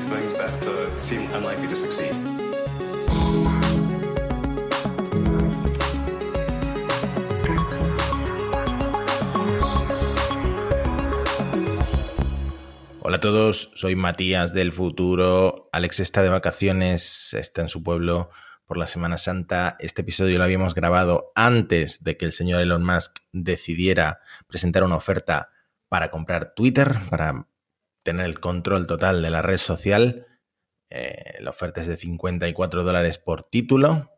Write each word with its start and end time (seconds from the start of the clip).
these 0.00 0.08
things 0.08 0.34
that 0.34 0.66
uh, 0.66 1.02
seem 1.02 1.22
unlikely. 1.34 1.68
Hola 13.02 13.16
a 13.16 13.20
todos, 13.20 13.70
soy 13.74 13.96
Matías 13.96 14.54
del 14.54 14.72
futuro. 14.72 15.68
Alex 15.72 16.00
está 16.00 16.22
de 16.22 16.28
vacaciones, 16.28 17.34
está 17.34 17.62
en 17.62 17.68
su 17.68 17.82
pueblo 17.82 18.30
por 18.66 18.78
la 18.78 18.86
Semana 18.86 19.18
Santa. 19.18 19.76
Este 19.80 20.02
episodio 20.02 20.38
lo 20.38 20.44
habíamos 20.44 20.74
grabado 20.74 21.32
antes 21.34 22.04
de 22.04 22.16
que 22.16 22.24
el 22.24 22.32
señor 22.32 22.60
Elon 22.62 22.84
Musk 22.84 23.18
decidiera 23.32 24.20
presentar 24.46 24.84
una 24.84 24.96
oferta 24.96 25.50
para 25.88 26.10
comprar 26.10 26.54
Twitter, 26.54 27.00
para 27.10 27.48
tener 28.02 28.26
el 28.26 28.40
control 28.40 28.86
total 28.86 29.22
de 29.22 29.30
la 29.30 29.42
red 29.42 29.58
social. 29.58 30.26
Eh, 30.90 31.36
la 31.40 31.50
oferta 31.50 31.80
es 31.80 31.86
de 31.86 31.96
54 31.96 32.84
dólares 32.84 33.18
por 33.18 33.42
título. 33.42 34.10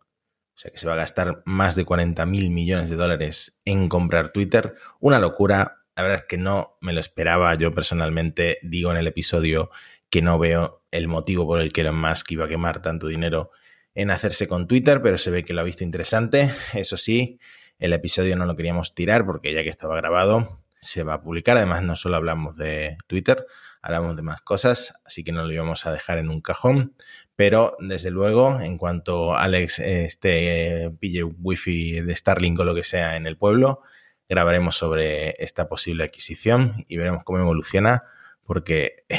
O 0.54 0.58
sea 0.58 0.70
que 0.70 0.78
se 0.78 0.86
va 0.86 0.94
a 0.94 0.96
gastar 0.96 1.42
más 1.44 1.76
de 1.76 1.84
40 1.84 2.24
mil 2.26 2.50
millones 2.50 2.90
de 2.90 2.96
dólares 2.96 3.60
en 3.64 3.88
comprar 3.88 4.30
Twitter. 4.30 4.74
Una 5.00 5.18
locura. 5.18 5.78
La 5.96 6.02
verdad 6.02 6.20
es 6.20 6.24
que 6.26 6.38
no 6.38 6.78
me 6.80 6.92
lo 6.92 7.00
esperaba. 7.00 7.54
Yo 7.54 7.74
personalmente 7.74 8.58
digo 8.62 8.90
en 8.90 8.98
el 8.98 9.06
episodio 9.06 9.70
que 10.10 10.22
no 10.22 10.38
veo 10.38 10.84
el 10.90 11.08
motivo 11.08 11.46
por 11.46 11.60
el 11.60 11.72
que 11.72 11.80
Elon 11.80 11.98
Musk 11.98 12.30
iba 12.32 12.44
a 12.44 12.48
quemar 12.48 12.82
tanto 12.82 13.06
dinero 13.06 13.50
en 13.94 14.10
hacerse 14.10 14.48
con 14.48 14.66
Twitter, 14.66 15.02
pero 15.02 15.18
se 15.18 15.30
ve 15.30 15.44
que 15.44 15.54
lo 15.54 15.60
ha 15.60 15.64
visto 15.64 15.84
interesante. 15.84 16.50
Eso 16.74 16.96
sí, 16.96 17.38
el 17.78 17.92
episodio 17.92 18.36
no 18.36 18.46
lo 18.46 18.56
queríamos 18.56 18.94
tirar 18.94 19.24
porque 19.26 19.52
ya 19.52 19.62
que 19.62 19.70
estaba 19.70 19.96
grabado, 19.96 20.62
se 20.80 21.02
va 21.02 21.14
a 21.14 21.22
publicar. 21.22 21.56
Además, 21.56 21.82
no 21.82 21.96
solo 21.96 22.16
hablamos 22.16 22.56
de 22.56 22.96
Twitter, 23.06 23.46
hablamos 23.82 24.16
de 24.16 24.22
más 24.22 24.40
cosas, 24.40 24.94
así 25.04 25.24
que 25.24 25.32
no 25.32 25.44
lo 25.44 25.52
íbamos 25.52 25.84
a 25.86 25.92
dejar 25.92 26.18
en 26.18 26.30
un 26.30 26.40
cajón. 26.40 26.94
Pero 27.34 27.76
desde 27.80 28.10
luego, 28.10 28.60
en 28.60 28.78
cuanto 28.78 29.36
Alex 29.36 29.80
este, 29.80 30.90
pille 31.00 31.24
wifi 31.24 32.00
de 32.00 32.14
Starlink 32.14 32.60
o 32.60 32.64
lo 32.64 32.74
que 32.74 32.84
sea 32.84 33.16
en 33.16 33.26
el 33.26 33.36
pueblo, 33.36 33.82
grabaremos 34.28 34.76
sobre 34.76 35.34
esta 35.42 35.68
posible 35.68 36.04
adquisición 36.04 36.84
y 36.88 36.96
veremos 36.96 37.24
cómo 37.24 37.40
evoluciona, 37.40 38.04
porque 38.44 39.04
eh, 39.08 39.18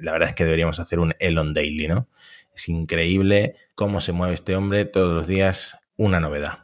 la 0.00 0.12
verdad 0.12 0.28
es 0.28 0.34
que 0.34 0.44
deberíamos 0.44 0.78
hacer 0.78 0.98
un 0.98 1.14
Elon 1.18 1.54
Daily, 1.54 1.88
¿no? 1.88 2.08
Es 2.54 2.68
increíble 2.68 3.56
cómo 3.74 4.00
se 4.00 4.12
mueve 4.12 4.34
este 4.34 4.56
hombre 4.56 4.84
todos 4.84 5.14
los 5.14 5.26
días, 5.26 5.78
una 5.96 6.20
novedad. 6.20 6.60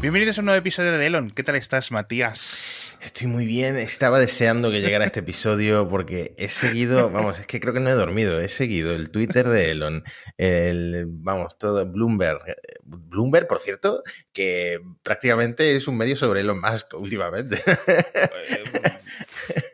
Bienvenidos 0.00 0.38
a 0.38 0.40
un 0.42 0.46
nuevo 0.46 0.58
episodio 0.58 0.92
de 0.92 1.06
Elon. 1.06 1.30
¿Qué 1.30 1.42
tal 1.42 1.56
estás, 1.56 1.90
Matías? 1.90 2.85
Estoy 3.00 3.26
muy 3.26 3.46
bien, 3.46 3.76
estaba 3.76 4.18
deseando 4.18 4.70
que 4.70 4.80
llegara 4.80 5.04
este 5.04 5.20
episodio 5.20 5.88
porque 5.88 6.34
he 6.38 6.48
seguido, 6.48 7.10
vamos, 7.10 7.38
es 7.38 7.46
que 7.46 7.60
creo 7.60 7.74
que 7.74 7.80
no 7.80 7.90
he 7.90 7.94
dormido, 7.94 8.40
he 8.40 8.48
seguido 8.48 8.94
el 8.94 9.10
Twitter 9.10 9.48
de 9.48 9.70
Elon, 9.70 10.02
el, 10.36 11.04
vamos, 11.06 11.56
todo, 11.58 11.86
Bloomberg, 11.86 12.40
Bloomberg, 12.82 13.46
por 13.46 13.60
cierto, 13.60 14.02
que 14.32 14.80
prácticamente 15.02 15.76
es 15.76 15.88
un 15.88 15.96
medio 15.96 16.16
sobre 16.16 16.40
Elon 16.40 16.60
Musk 16.60 16.94
últimamente. 16.94 17.62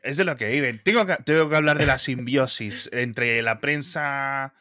Es 0.03 0.17
de 0.17 0.25
lo 0.25 0.37
que 0.37 0.49
viven. 0.49 0.81
Tengo 0.83 1.07
que, 1.07 1.57
hablar 1.57 1.79
de 1.79 1.87
la 1.87 1.99
simbiosis 1.99 2.91
entre 2.93 3.41
la 3.41 3.61
prensa 3.61 4.53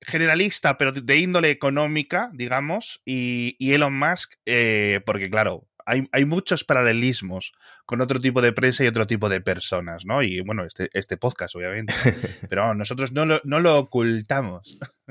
generalista, 0.00 0.78
pero 0.78 0.92
de 0.92 1.16
índole 1.16 1.50
económica, 1.50 2.30
digamos, 2.32 3.02
y, 3.04 3.56
y 3.58 3.74
Elon 3.74 3.96
Musk, 3.96 4.34
eh, 4.46 5.00
porque 5.04 5.30
claro, 5.30 5.69
hay, 5.90 6.08
hay, 6.12 6.24
muchos 6.24 6.64
paralelismos 6.64 7.52
con 7.86 8.00
otro 8.00 8.20
tipo 8.20 8.40
de 8.40 8.52
prensa 8.52 8.84
y 8.84 8.86
otro 8.86 9.06
tipo 9.06 9.28
de 9.28 9.40
personas, 9.40 10.04
¿no? 10.04 10.22
Y 10.22 10.40
bueno, 10.40 10.64
este, 10.64 10.88
este 10.92 11.16
podcast, 11.16 11.56
obviamente. 11.56 11.92
Pero 12.48 12.74
nosotros 12.74 13.12
no 13.12 13.26
lo, 13.26 13.40
no 13.44 13.60
lo 13.60 13.78
ocultamos. 13.78 14.78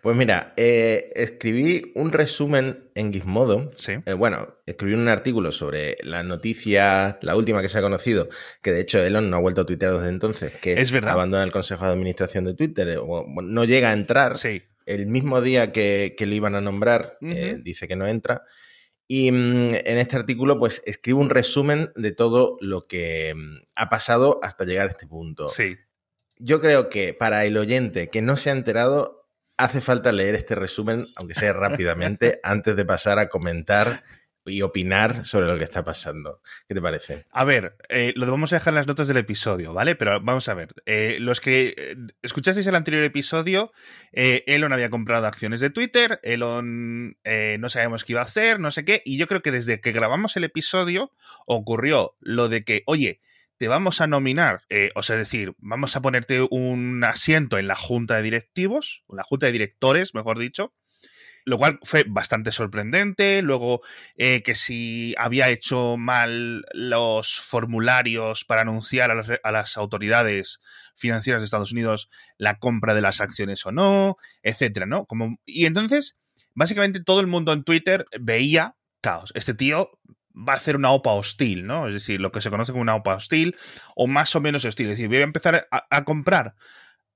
Pues 0.00 0.16
mira, 0.16 0.52
eh, 0.56 1.10
escribí 1.16 1.92
un 1.96 2.12
resumen 2.12 2.90
en 2.94 3.12
Gizmodo. 3.12 3.72
Sí. 3.76 3.94
Eh, 4.06 4.12
bueno, 4.12 4.58
escribí 4.64 4.94
un 4.94 5.08
artículo 5.08 5.50
sobre 5.50 5.96
la 6.04 6.22
noticia, 6.22 7.18
la 7.22 7.34
última 7.34 7.62
que 7.62 7.68
se 7.68 7.78
ha 7.78 7.82
conocido, 7.82 8.28
que 8.62 8.72
de 8.72 8.80
hecho 8.82 9.02
Elon 9.02 9.28
no 9.28 9.36
ha 9.38 9.40
vuelto 9.40 9.62
a 9.62 9.66
tuitear 9.66 9.94
desde 9.94 10.08
entonces, 10.08 10.52
que 10.60 10.74
es 10.74 10.92
verdad. 10.92 11.12
abandona 11.12 11.42
el 11.42 11.52
Consejo 11.52 11.84
de 11.84 11.92
Administración 11.92 12.44
de 12.44 12.54
Twitter, 12.54 12.98
o, 13.00 13.26
no 13.42 13.64
llega 13.64 13.90
a 13.90 13.92
entrar. 13.92 14.36
Sí. 14.36 14.62
El 14.84 15.06
mismo 15.08 15.40
día 15.40 15.72
que, 15.72 16.14
que 16.16 16.26
lo 16.26 16.34
iban 16.36 16.54
a 16.54 16.60
nombrar, 16.60 17.18
uh 17.20 17.26
-huh. 17.26 17.36
eh, 17.36 17.58
dice 17.60 17.88
que 17.88 17.96
no 17.96 18.06
entra. 18.06 18.44
Y 19.08 19.30
mmm, 19.30 19.68
en 19.72 19.98
este 19.98 20.16
artículo, 20.16 20.58
pues 20.58 20.82
escribo 20.84 21.20
un 21.20 21.30
resumen 21.30 21.92
de 21.94 22.12
todo 22.12 22.56
lo 22.60 22.86
que 22.86 23.34
mmm, 23.34 23.58
ha 23.74 23.88
pasado 23.88 24.40
hasta 24.42 24.64
llegar 24.64 24.86
a 24.86 24.90
este 24.90 25.06
punto. 25.06 25.48
Sí. 25.48 25.76
Yo 26.38 26.60
creo 26.60 26.90
que 26.90 27.14
para 27.14 27.44
el 27.44 27.56
oyente 27.56 28.10
que 28.10 28.22
no 28.22 28.36
se 28.36 28.50
ha 28.50 28.52
enterado, 28.52 29.28
hace 29.56 29.80
falta 29.80 30.12
leer 30.12 30.34
este 30.34 30.54
resumen, 30.54 31.06
aunque 31.16 31.34
sea 31.34 31.52
rápidamente, 31.54 32.40
antes 32.42 32.76
de 32.76 32.84
pasar 32.84 33.18
a 33.18 33.28
comentar 33.28 34.04
y 34.46 34.62
opinar 34.62 35.24
sobre 35.24 35.46
lo 35.46 35.58
que 35.58 35.64
está 35.64 35.84
pasando. 35.84 36.40
¿Qué 36.68 36.74
te 36.74 36.80
parece? 36.80 37.26
A 37.30 37.44
ver, 37.44 37.76
eh, 37.88 38.12
lo 38.16 38.30
vamos 38.30 38.52
a 38.52 38.56
dejar 38.56 38.72
en 38.72 38.76
las 38.76 38.86
notas 38.86 39.08
del 39.08 39.16
episodio, 39.16 39.72
¿vale? 39.72 39.96
Pero 39.96 40.20
vamos 40.20 40.48
a 40.48 40.54
ver. 40.54 40.74
Eh, 40.86 41.18
los 41.20 41.40
que 41.40 41.74
eh, 41.76 41.96
escuchasteis 42.22 42.66
el 42.66 42.74
anterior 42.74 43.04
episodio, 43.04 43.72
eh, 44.12 44.44
Elon 44.46 44.72
había 44.72 44.90
comprado 44.90 45.26
acciones 45.26 45.60
de 45.60 45.70
Twitter, 45.70 46.20
Elon 46.22 47.16
no 47.58 47.68
sabíamos 47.68 48.04
qué 48.04 48.12
iba 48.12 48.20
a 48.20 48.24
hacer, 48.24 48.60
no 48.60 48.70
sé 48.70 48.84
qué, 48.84 49.02
y 49.04 49.18
yo 49.18 49.26
creo 49.26 49.42
que 49.42 49.50
desde 49.50 49.80
que 49.80 49.92
grabamos 49.92 50.36
el 50.36 50.44
episodio 50.44 51.12
ocurrió 51.46 52.16
lo 52.20 52.48
de 52.48 52.64
que, 52.64 52.82
oye, 52.86 53.20
te 53.58 53.68
vamos 53.68 54.00
a 54.00 54.06
nominar, 54.06 54.62
o 54.94 55.02
sea, 55.02 55.16
decir, 55.16 55.54
vamos 55.58 55.96
a 55.96 56.02
ponerte 56.02 56.46
un 56.50 57.02
asiento 57.04 57.58
en 57.58 57.66
la 57.66 57.76
junta 57.76 58.16
de 58.16 58.22
directivos, 58.22 59.04
la 59.08 59.22
junta 59.22 59.46
de 59.46 59.52
directores, 59.52 60.14
mejor 60.14 60.38
dicho, 60.38 60.72
lo 61.46 61.58
cual 61.58 61.78
fue 61.82 62.04
bastante 62.06 62.52
sorprendente. 62.52 63.40
Luego, 63.40 63.80
eh, 64.16 64.42
que 64.42 64.54
si 64.54 65.14
había 65.16 65.48
hecho 65.48 65.96
mal 65.96 66.66
los 66.74 67.40
formularios 67.40 68.44
para 68.44 68.62
anunciar 68.62 69.10
a 69.10 69.52
las, 69.52 69.76
autoridades 69.76 70.60
financieras 70.96 71.40
de 71.40 71.44
Estados 71.44 71.72
Unidos 71.72 72.10
la 72.36 72.58
compra 72.58 72.94
de 72.94 73.00
las 73.00 73.20
acciones 73.20 73.64
o 73.64 73.72
no, 73.72 74.16
etcétera, 74.42 74.86
¿no? 74.86 75.06
Como, 75.06 75.38
y 75.44 75.66
entonces, 75.66 76.18
básicamente 76.54 77.02
todo 77.02 77.20
el 77.20 77.28
mundo 77.28 77.52
en 77.52 77.62
Twitter 77.62 78.06
veía 78.20 78.74
caos. 79.00 79.32
Este 79.36 79.54
tío 79.54 79.90
va 80.36 80.54
a 80.54 80.56
hacer 80.56 80.74
una 80.74 80.90
OPA 80.90 81.12
hostil, 81.12 81.64
¿no? 81.64 81.86
Es 81.86 81.94
decir, 81.94 82.20
lo 82.20 82.32
que 82.32 82.40
se 82.40 82.50
conoce 82.50 82.72
como 82.72 82.82
una 82.82 82.96
OPA 82.96 83.14
hostil 83.14 83.54
o 83.94 84.08
más 84.08 84.34
o 84.34 84.40
menos 84.40 84.64
hostil. 84.64 84.86
Es 84.86 84.96
decir, 84.96 85.08
voy 85.08 85.18
a 85.18 85.22
empezar 85.22 85.68
a 85.70 86.04
comprar 86.04 86.56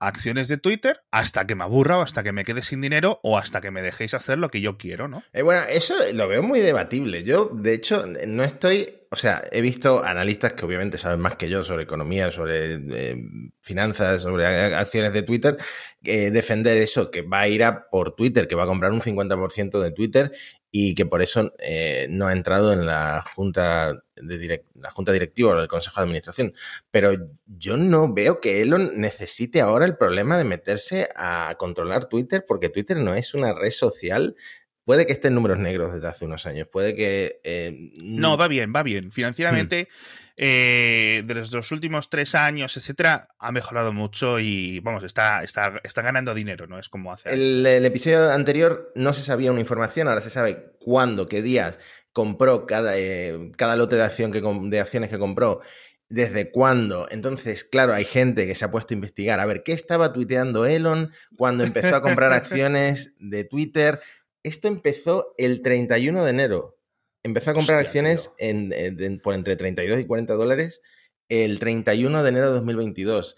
acciones 0.01 0.49
de 0.49 0.57
Twitter 0.57 1.03
hasta 1.11 1.47
que 1.47 1.55
me 1.55 1.65
aburra 1.65 1.99
o 1.99 2.03
hasta 2.03 2.23
que 2.23 2.33
me 2.33 2.45
quede 2.45 2.63
sin 2.63 2.81
dinero 2.81 3.21
o 3.23 3.39
hasta 3.39 3.61
que 3.61 3.71
me 3.71 3.83
dejéis 3.83 4.15
hacer 4.15 4.39
lo 4.39 4.49
que 4.49 4.61
yo 4.61 4.79
quiero, 4.79 5.07
¿no? 5.07 5.23
Eh, 5.33 5.43
bueno, 5.43 5.61
eso 5.69 5.95
lo 6.15 6.27
veo 6.27 6.43
muy 6.43 6.61
debatible. 6.61 7.23
Yo, 7.23 7.51
de 7.53 7.75
hecho, 7.75 8.05
no 8.27 8.43
estoy. 8.43 8.97
O 9.13 9.17
sea, 9.17 9.43
he 9.51 9.61
visto 9.61 10.05
analistas 10.05 10.53
que 10.53 10.65
obviamente 10.65 10.97
saben 10.97 11.19
más 11.19 11.35
que 11.35 11.49
yo 11.49 11.65
sobre 11.65 11.83
economía, 11.83 12.31
sobre 12.31 12.75
eh, 12.75 13.17
finanzas, 13.61 14.23
sobre 14.23 14.47
acciones 14.47 15.13
de 15.13 15.23
Twitter, 15.23 15.57
eh, 16.05 16.31
defender 16.31 16.79
eso, 16.79 17.11
que 17.11 17.23
va 17.23 17.41
a 17.41 17.49
ir 17.49 17.65
a 17.65 17.89
por 17.91 18.15
Twitter, 18.15 18.47
que 18.47 18.55
va 18.55 18.63
a 18.63 18.67
comprar 18.69 18.93
un 18.93 19.01
50% 19.01 19.81
de 19.81 19.91
Twitter 19.91 20.33
y 20.73 20.95
que 20.95 21.07
por 21.07 21.21
eso 21.23 21.53
eh, 21.59 22.07
no 22.11 22.27
ha 22.29 22.33
entrado 22.33 22.73
en 22.73 22.87
la 22.87 23.25
junta 23.35 24.03
de 24.17 24.39
direct 24.39 24.67
la 24.75 24.91
junta 24.91 25.13
directiva 25.13 25.51
o 25.51 25.59
el 25.59 25.69
consejo 25.69 26.01
de 26.01 26.05
administración. 26.05 26.55
Pero 26.91 27.13
yo 27.47 27.77
no 27.77 28.13
veo 28.13 28.41
que 28.41 28.61
Elon 28.61 28.93
necesite 29.01 29.61
ahora 29.61 29.85
el 29.85 29.97
problema 29.97 30.39
de 30.39 30.45
meterse 30.45 31.09
a 31.17 31.55
controlar 31.59 32.07
Twitter, 32.07 32.45
porque 32.47 32.69
Twitter 32.69 32.97
no 32.99 33.15
es 33.15 33.35
una 33.35 33.53
red 33.53 33.71
social. 33.71 34.37
Puede 34.85 35.07
que 35.07 35.13
esté 35.13 35.29
en 35.29 35.35
números 35.35 35.59
negros 35.59 35.93
desde 35.93 36.09
hace 36.09 36.25
unos 36.25 36.47
años, 36.47 36.67
puede 36.71 36.95
que... 36.95 37.41
Eh, 37.45 37.93
no, 38.03 38.37
va 38.37 38.49
bien, 38.49 38.73
va 38.75 38.83
bien. 38.83 39.13
Financieramente, 39.13 39.89
hmm. 39.91 40.20
Eh, 40.43 41.23
de 41.27 41.35
los, 41.35 41.71
últimos 41.71 42.09
tres 42.09 42.35
años, 42.35 42.75
etcétera, 42.75 43.29
ha 43.39 43.53
mejorado 43.53 43.93
mucho 43.93 44.41
y, 44.41 44.81
vamos, 44.81 45.05
está, 45.05 45.45
está, 45.45 45.79
está 45.85 46.01
ganando 46.01 46.33
dinero, 46.33 46.67
¿no? 46.67 46.79
Es 46.79 46.89
como 46.89 47.13
hacer... 47.13 47.35
El, 47.35 47.67
el 47.67 47.85
episodio 47.85 48.33
anterior 48.33 48.91
no 48.95 49.13
se 49.13 49.23
sabía 49.23 49.51
una 49.51 49.61
información, 49.61 50.09
ahora 50.09 50.23
se 50.23 50.31
sabe 50.31 50.73
cuándo, 50.79 51.29
qué 51.29 51.43
días 51.43 51.79
compró 52.13 52.67
cada, 52.67 52.99
eh, 52.99 53.53
cada 53.59 53.77
lote 53.77 53.97
de, 53.97 54.03
acción 54.03 54.33
que, 54.33 54.41
de 54.41 54.81
acciones 54.81 55.11
que 55.11 55.19
compró, 55.19 55.61
desde 56.09 56.51
cuándo. 56.51 57.07
Entonces, 57.11 57.65
claro, 57.65 57.93
hay 57.93 58.07
gente 58.07 58.47
que 58.47 58.55
se 58.55 58.65
ha 58.65 58.71
puesto 58.71 58.95
a 58.95 58.97
investigar 58.97 59.41
a 59.41 59.47
ver 59.47 59.63
qué 59.63 59.73
estaba 59.73 60.15
tuiteando 60.15 60.65
Elon 60.65 61.13
cuando 61.37 61.65
empezó 61.65 61.97
a 61.97 62.03
comprar 62.03 62.33
acciones 62.33 63.15
de 63.19 63.45
Twitter. 63.45 64.01
Esto 64.43 64.69
empezó 64.69 65.35
el 65.37 65.61
31 65.61 66.25
de 66.25 66.31
enero. 66.31 66.80
Empezó 67.23 67.51
a 67.51 67.55
comprar 67.55 67.79
Hostia, 67.85 67.89
acciones 67.89 68.31
en, 68.39 68.73
en, 68.73 69.21
por 69.21 69.35
entre 69.35 69.57
32 69.57 70.01
y 70.01 70.07
40 70.07 70.35
dólares 70.35 70.81
el 71.29 71.59
31 71.59 72.23
de 72.23 72.29
enero 72.29 72.49
de 72.49 72.55
2022, 72.55 73.37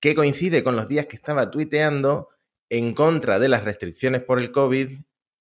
que 0.00 0.14
coincide 0.14 0.64
con 0.64 0.76
los 0.76 0.88
días 0.88 1.06
que 1.06 1.16
estaba 1.16 1.50
tuiteando 1.50 2.28
en 2.68 2.94
contra 2.94 3.38
de 3.38 3.48
las 3.48 3.64
restricciones 3.64 4.22
por 4.22 4.38
el 4.40 4.50
COVID 4.50 4.90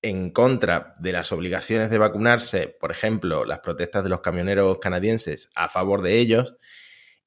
en 0.02 0.30
contra 0.32 0.96
de 1.00 1.12
las 1.12 1.32
obligaciones 1.32 1.90
de 1.90 1.98
vacunarse, 1.98 2.68
por 2.80 2.92
ejemplo, 2.92 3.46
las 3.46 3.60
protestas 3.60 4.04
de 4.04 4.10
los 4.10 4.22
camioneros 4.22 4.80
canadienses 4.80 5.50
a 5.56 5.68
favor 5.68 6.02
de 6.02 6.20
ellos, 6.20 6.56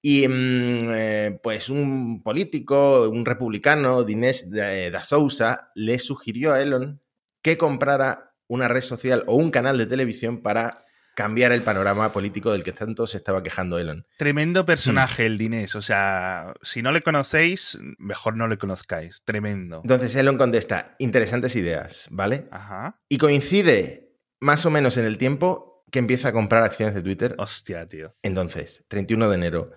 Y 0.04 0.26
mm, 0.28 0.90
eh, 0.94 1.40
pues 1.42 1.68
un 1.70 2.22
político, 2.22 3.08
un 3.08 3.24
republicano, 3.24 4.04
Dinesh 4.04 4.48
da 4.50 5.04
Sousa, 5.04 5.70
le 5.76 5.98
sugirió 5.98 6.52
a 6.52 6.60
Elon 6.60 7.00
que 7.42 7.56
comprara 7.58 8.31
una 8.52 8.68
red 8.68 8.82
social 8.82 9.24
o 9.26 9.36
un 9.36 9.50
canal 9.50 9.78
de 9.78 9.86
televisión 9.86 10.42
para 10.42 10.74
cambiar 11.14 11.52
el 11.52 11.62
panorama 11.62 12.12
político 12.12 12.52
del 12.52 12.62
que 12.64 12.72
tanto 12.72 13.06
se 13.06 13.18
estaba 13.18 13.42
quejando 13.42 13.78
Elon. 13.78 14.06
Tremendo 14.16 14.64
personaje 14.64 15.26
el 15.26 15.36
Dinesh, 15.38 15.76
o 15.76 15.82
sea, 15.82 16.54
si 16.62 16.82
no 16.82 16.90
le 16.92 17.02
conocéis, 17.02 17.78
mejor 17.98 18.36
no 18.36 18.48
le 18.48 18.56
conozcáis, 18.56 19.22
tremendo. 19.24 19.80
Entonces 19.82 20.14
Elon 20.14 20.38
contesta, 20.38 20.94
interesantes 20.98 21.54
ideas, 21.56 22.08
¿vale? 22.10 22.48
Ajá. 22.50 22.98
Y 23.08 23.18
coincide 23.18 24.14
más 24.40 24.64
o 24.66 24.70
menos 24.70 24.96
en 24.96 25.04
el 25.04 25.18
tiempo 25.18 25.84
que 25.90 25.98
empieza 25.98 26.28
a 26.28 26.32
comprar 26.32 26.64
acciones 26.64 26.94
de 26.94 27.02
Twitter. 27.02 27.34
Hostia, 27.38 27.86
tío. 27.86 28.14
Entonces, 28.22 28.84
31 28.88 29.28
de 29.28 29.34
enero. 29.34 29.70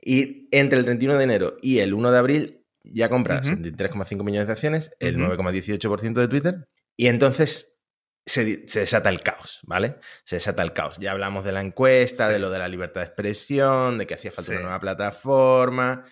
Y 0.00 0.48
entre 0.52 0.78
el 0.78 0.84
31 0.84 1.18
de 1.18 1.24
enero 1.24 1.56
y 1.60 1.78
el 1.80 1.92
1 1.92 2.12
de 2.12 2.18
abril 2.18 2.64
ya 2.84 3.08
compra. 3.08 3.42
73,5 3.42 4.22
millones 4.24 4.46
de 4.46 4.52
acciones, 4.52 4.90
el 5.00 5.20
Ujú. 5.20 5.32
9,18% 5.34 6.20
de 6.20 6.28
Twitter. 6.28 6.68
Y 6.96 7.08
entonces 7.08 7.77
se, 8.28 8.68
se 8.68 8.80
desata 8.80 9.08
el 9.08 9.22
caos, 9.22 9.60
¿vale? 9.64 9.96
Se 10.24 10.36
desata 10.36 10.62
el 10.62 10.72
caos. 10.72 10.96
Ya 10.98 11.12
hablamos 11.12 11.44
de 11.44 11.52
la 11.52 11.60
encuesta, 11.60 12.26
Sí. 12.26 12.32
de 12.34 12.38
lo 12.38 12.50
de 12.50 12.58
la 12.58 12.68
libertad 12.68 13.00
de 13.00 13.06
expresión, 13.06 13.98
de 13.98 14.06
que 14.06 14.14
hacía 14.14 14.30
falta 14.30 14.50
Sí. 14.50 14.56
una 14.56 14.62
nueva 14.62 14.80
plataforma. 14.80 16.04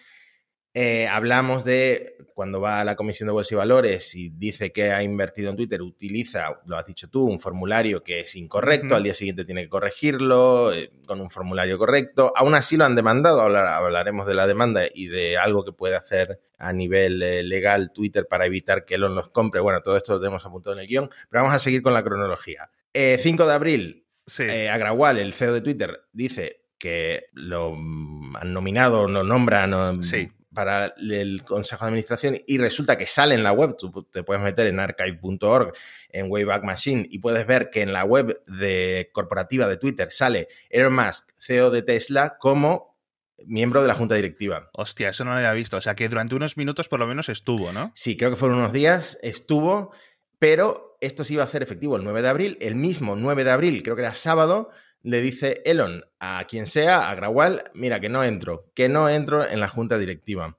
Eh, 0.79 1.09
hablamos 1.09 1.65
de 1.65 2.19
cuando 2.35 2.61
va 2.61 2.83
a 2.83 2.85
la 2.85 2.97
Comisión 2.97 3.29
de 3.29 3.33
Bolsa 3.33 3.55
y 3.55 3.57
Valores 3.57 4.15
y 4.15 4.29
dice 4.29 4.73
que 4.73 4.91
ha 4.93 5.03
invertido 5.03 5.49
en 5.49 5.57
Twitter, 5.57 5.81
utiliza, 5.81 6.61
lo 6.67 6.77
has 6.77 6.87
dicho 6.87 7.09
tú, 7.09 7.25
un 7.25 7.41
formulario 7.41 8.03
que 8.05 8.21
es 8.21 8.37
incorrecto, 8.37 8.95
al 8.95 9.03
día 9.03 9.15
siguiente 9.15 9.47
tiene 9.47 9.63
que 9.63 9.69
corregirlo 9.71 10.75
eh, 10.75 10.91
con 11.07 11.23
un 11.23 11.31
formulario 11.31 11.79
correcto. 11.79 12.31
Aún 12.37 12.55
así 12.55 12.77
lo 12.77 12.85
han 12.85 12.95
demandado, 12.95 13.41
hablar- 13.41 13.69
hablaremos 13.69 14.27
de 14.27 14.35
la 14.35 14.47
demanda 14.47 14.83
y 14.93 15.07
de 15.07 15.39
algo 15.39 15.65
que 15.65 15.73
puede 15.73 15.97
hacer 15.97 16.39
a 16.59 16.75
nivel 16.75 17.23
eh, 17.23 17.43
legal 17.43 17.91
Twitter 17.95 18.27
para 18.29 18.45
evitar 18.45 18.85
que 18.85 18.97
Elon 18.97 19.15
los 19.15 19.31
compre. 19.31 19.63
Bueno, 19.63 19.81
todo 19.81 19.97
esto 19.97 20.13
lo 20.13 20.21
tenemos 20.21 20.45
apuntado 20.45 20.75
en 20.77 20.81
el 20.83 20.87
guion, 20.89 21.09
pero 21.31 21.43
vamos 21.43 21.57
a 21.57 21.59
seguir 21.59 21.81
con 21.81 21.95
la 21.95 22.03
cronología. 22.05 22.69
Eh, 22.93 23.17
5 23.19 23.47
de 23.47 23.55
abril, 23.55 24.03
Sí. 24.27 24.43
Agrawal, 24.43 25.17
el 25.19 25.33
CEO 25.33 25.55
de 25.55 25.61
Twitter, 25.63 26.01
dice 26.13 26.65
que 26.77 27.29
lo 27.33 27.73
han 27.73 28.53
nominado, 28.53 29.09
lo 29.09 29.23
nombran 29.25 30.05
Sí. 30.05 30.29
Para 30.57 30.95
el 30.99 31.45
Consejo 31.45 31.85
de 31.85 31.89
Administración 31.91 32.39
y 32.47 32.57
resulta 32.57 32.97
que 32.97 33.07
sale 33.07 33.35
en 33.35 33.43
la 33.43 33.53
web, 33.53 33.77
tú 33.77 34.09
te 34.11 34.23
puedes 34.23 34.43
meter 34.43 34.67
en 34.67 34.81
archive.org, 34.81 35.75
en 36.09 36.31
Wayback 36.31 36.65
Machine 36.65 37.07
y 37.11 37.19
puedes 37.19 37.47
ver 37.47 37.69
que 37.69 37.83
en 37.83 37.93
la 37.93 38.05
web 38.05 38.43
de 38.47 39.11
corporativa 39.13 39.69
de 39.69 39.77
Twitter 39.77 40.11
sale 40.11 40.49
Elon 40.71 40.95
Musk, 40.95 41.29
CEO 41.39 41.71
de 41.71 41.83
Tesla, 41.83 42.39
como 42.39 42.97
miembro 43.45 43.83
de 43.83 43.89
la 43.89 43.95
junta 43.95 44.15
directiva. 44.15 44.71
Hostia, 44.73 45.11
eso 45.11 45.27
no 45.27 45.33
lo 45.33 45.37
había 45.37 45.53
visto. 45.53 45.77
O 45.77 45.81
sea 45.83 45.95
que 45.95 46.09
durante 46.09 46.35
unos 46.35 46.57
minutos 46.57 46.89
por 46.89 47.01
lo 47.01 47.07
menos 47.07 47.29
estuvo, 47.29 47.71
¿no? 47.71 47.93
Sí, 47.95 48.17
creo 48.17 48.31
que 48.31 48.37
fueron 48.37 48.59
unos 48.59 48.73
días, 48.73 49.19
estuvo, 49.23 49.93
pero 50.39 50.97
esto 51.03 51.23
se 51.23 51.35
iba 51.35 51.43
a 51.43 51.47
hacer 51.47 51.63
efectivo 51.63 51.97
el 51.97 52.05
9 52.05 52.23
de 52.23 52.29
abril. 52.29 52.59
El 52.63 52.77
mismo 52.77 53.15
9 53.15 53.45
de 53.45 53.51
abril, 53.51 53.83
creo 53.83 53.95
que 53.95 54.03
era 54.03 54.15
sábado, 54.15 54.71
le 55.03 55.21
dice 55.21 55.63
Elon 55.65 56.05
a 56.19 56.45
quien 56.49 56.67
sea, 56.67 57.11
a 57.11 57.15
Grawal, 57.15 57.63
mira, 57.75 58.01
que 58.01 58.09
no 58.09 58.25
entro, 58.25 58.71
que 58.75 58.89
no 58.89 59.09
entro 59.09 59.47
en 59.47 59.61
la 59.61 59.69
junta 59.69 59.99
directiva. 59.99 60.59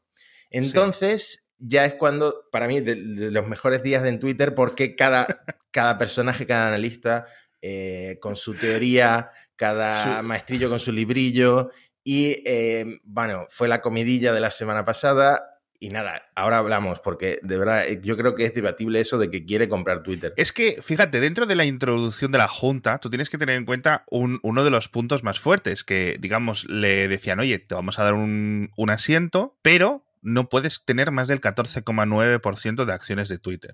Entonces, 0.50 1.46
ya 1.58 1.86
es 1.86 1.96
cuando, 1.96 2.46
para 2.52 2.68
mí, 2.68 2.80
de, 2.80 2.96
de 2.96 3.32
los 3.32 3.48
mejores 3.48 3.84
días 3.84 4.06
en 4.06 4.20
Twitter, 4.20 4.56
porque 4.56 4.96
cada, 4.96 5.44
cada 5.72 5.98
personaje, 5.98 6.48
cada 6.48 6.70
analista, 6.70 7.26
eh, 7.62 8.18
con 8.22 8.36
su 8.36 8.54
teoría, 8.54 9.32
cada 9.56 10.22
maestrillo 10.22 10.70
con 10.70 10.80
su 10.80 10.92
librillo, 10.92 11.72
y 12.04 12.42
eh, 12.46 13.00
bueno, 13.04 13.48
fue 13.50 13.68
la 13.68 13.82
comidilla 13.82 14.32
de 14.32 14.40
la 14.40 14.52
semana 14.52 14.86
pasada. 14.86 15.57
Y 15.80 15.90
nada, 15.90 16.24
ahora 16.36 16.58
hablamos, 16.58 17.00
porque 17.02 17.40
de 17.44 17.58
verdad 17.58 17.88
eh, 17.88 18.00
yo 18.04 18.18
creo 18.18 18.34
que 18.34 18.46
es 18.46 18.54
debatible 18.56 19.00
eso 19.00 19.20
de 19.20 19.30
que 19.30 19.46
quiere 19.46 19.70
comprar 19.70 20.02
Twitter. 20.02 20.34
Es 20.36 20.52
que, 20.52 20.82
fíjate, 20.82 21.20
dentro 21.20 21.46
de 21.46 21.56
la 21.56 21.66
introducción 21.66 22.32
de 22.32 22.40
la 22.40 22.48
Junta, 22.48 22.98
tú 22.98 23.10
tienes 23.12 23.30
que 23.30 23.38
tener 23.38 23.58
en 23.58 23.66
cuenta 23.66 24.04
un- 24.10 24.40
uno 24.42 24.64
de 24.64 24.72
los 24.72 24.90
puntos 24.90 25.24
más 25.24 25.40
fuertes, 25.40 25.84
que, 25.84 26.18
digamos, 26.20 26.66
le 26.68 27.08
decían, 27.08 27.40
oye, 27.40 27.60
te 27.60 27.76
vamos 27.76 28.00
a 28.00 28.04
dar 28.04 28.16
un, 28.16 28.72
un 28.76 28.90
asiento, 28.90 29.56
pero 29.62 30.04
no 30.24 30.50
puedes 30.50 30.84
tener 30.84 31.12
más 31.12 31.28
del 31.28 31.42
14,9% 31.42 32.86
de 32.86 32.94
acciones 32.94 33.30
de 33.30 33.38
Twitter. 33.38 33.74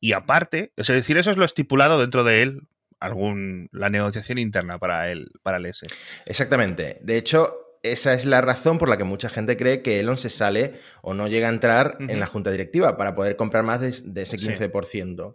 Y 0.00 0.12
aparte, 0.12 0.72
es 0.76 0.88
decir, 0.88 1.16
eso 1.16 1.30
es 1.30 1.36
lo 1.36 1.44
estipulado 1.44 2.00
dentro 2.00 2.24
de 2.24 2.42
él, 2.42 2.60
algún, 3.00 3.68
la 3.72 3.88
negociación 3.90 4.38
interna 4.38 4.78
para 4.78 5.10
el, 5.10 5.30
para 5.42 5.56
el 5.58 5.66
S. 5.66 5.86
Exactamente. 6.26 6.98
De 7.02 7.16
hecho, 7.16 7.54
esa 7.82 8.14
es 8.14 8.24
la 8.24 8.40
razón 8.40 8.78
por 8.78 8.88
la 8.88 8.96
que 8.96 9.04
mucha 9.04 9.28
gente 9.28 9.56
cree 9.56 9.82
que 9.82 10.00
Elon 10.00 10.16
se 10.16 10.30
sale 10.30 10.74
o 11.02 11.14
no 11.14 11.28
llega 11.28 11.48
a 11.48 11.52
entrar 11.52 11.96
en 12.00 12.20
la 12.20 12.26
junta 12.26 12.50
directiva 12.50 12.96
para 12.96 13.14
poder 13.14 13.36
comprar 13.36 13.64
más 13.64 13.80
de, 13.80 13.92
de 14.04 14.22
ese 14.22 14.38
Sí. 14.38 14.48
15%. 14.48 15.34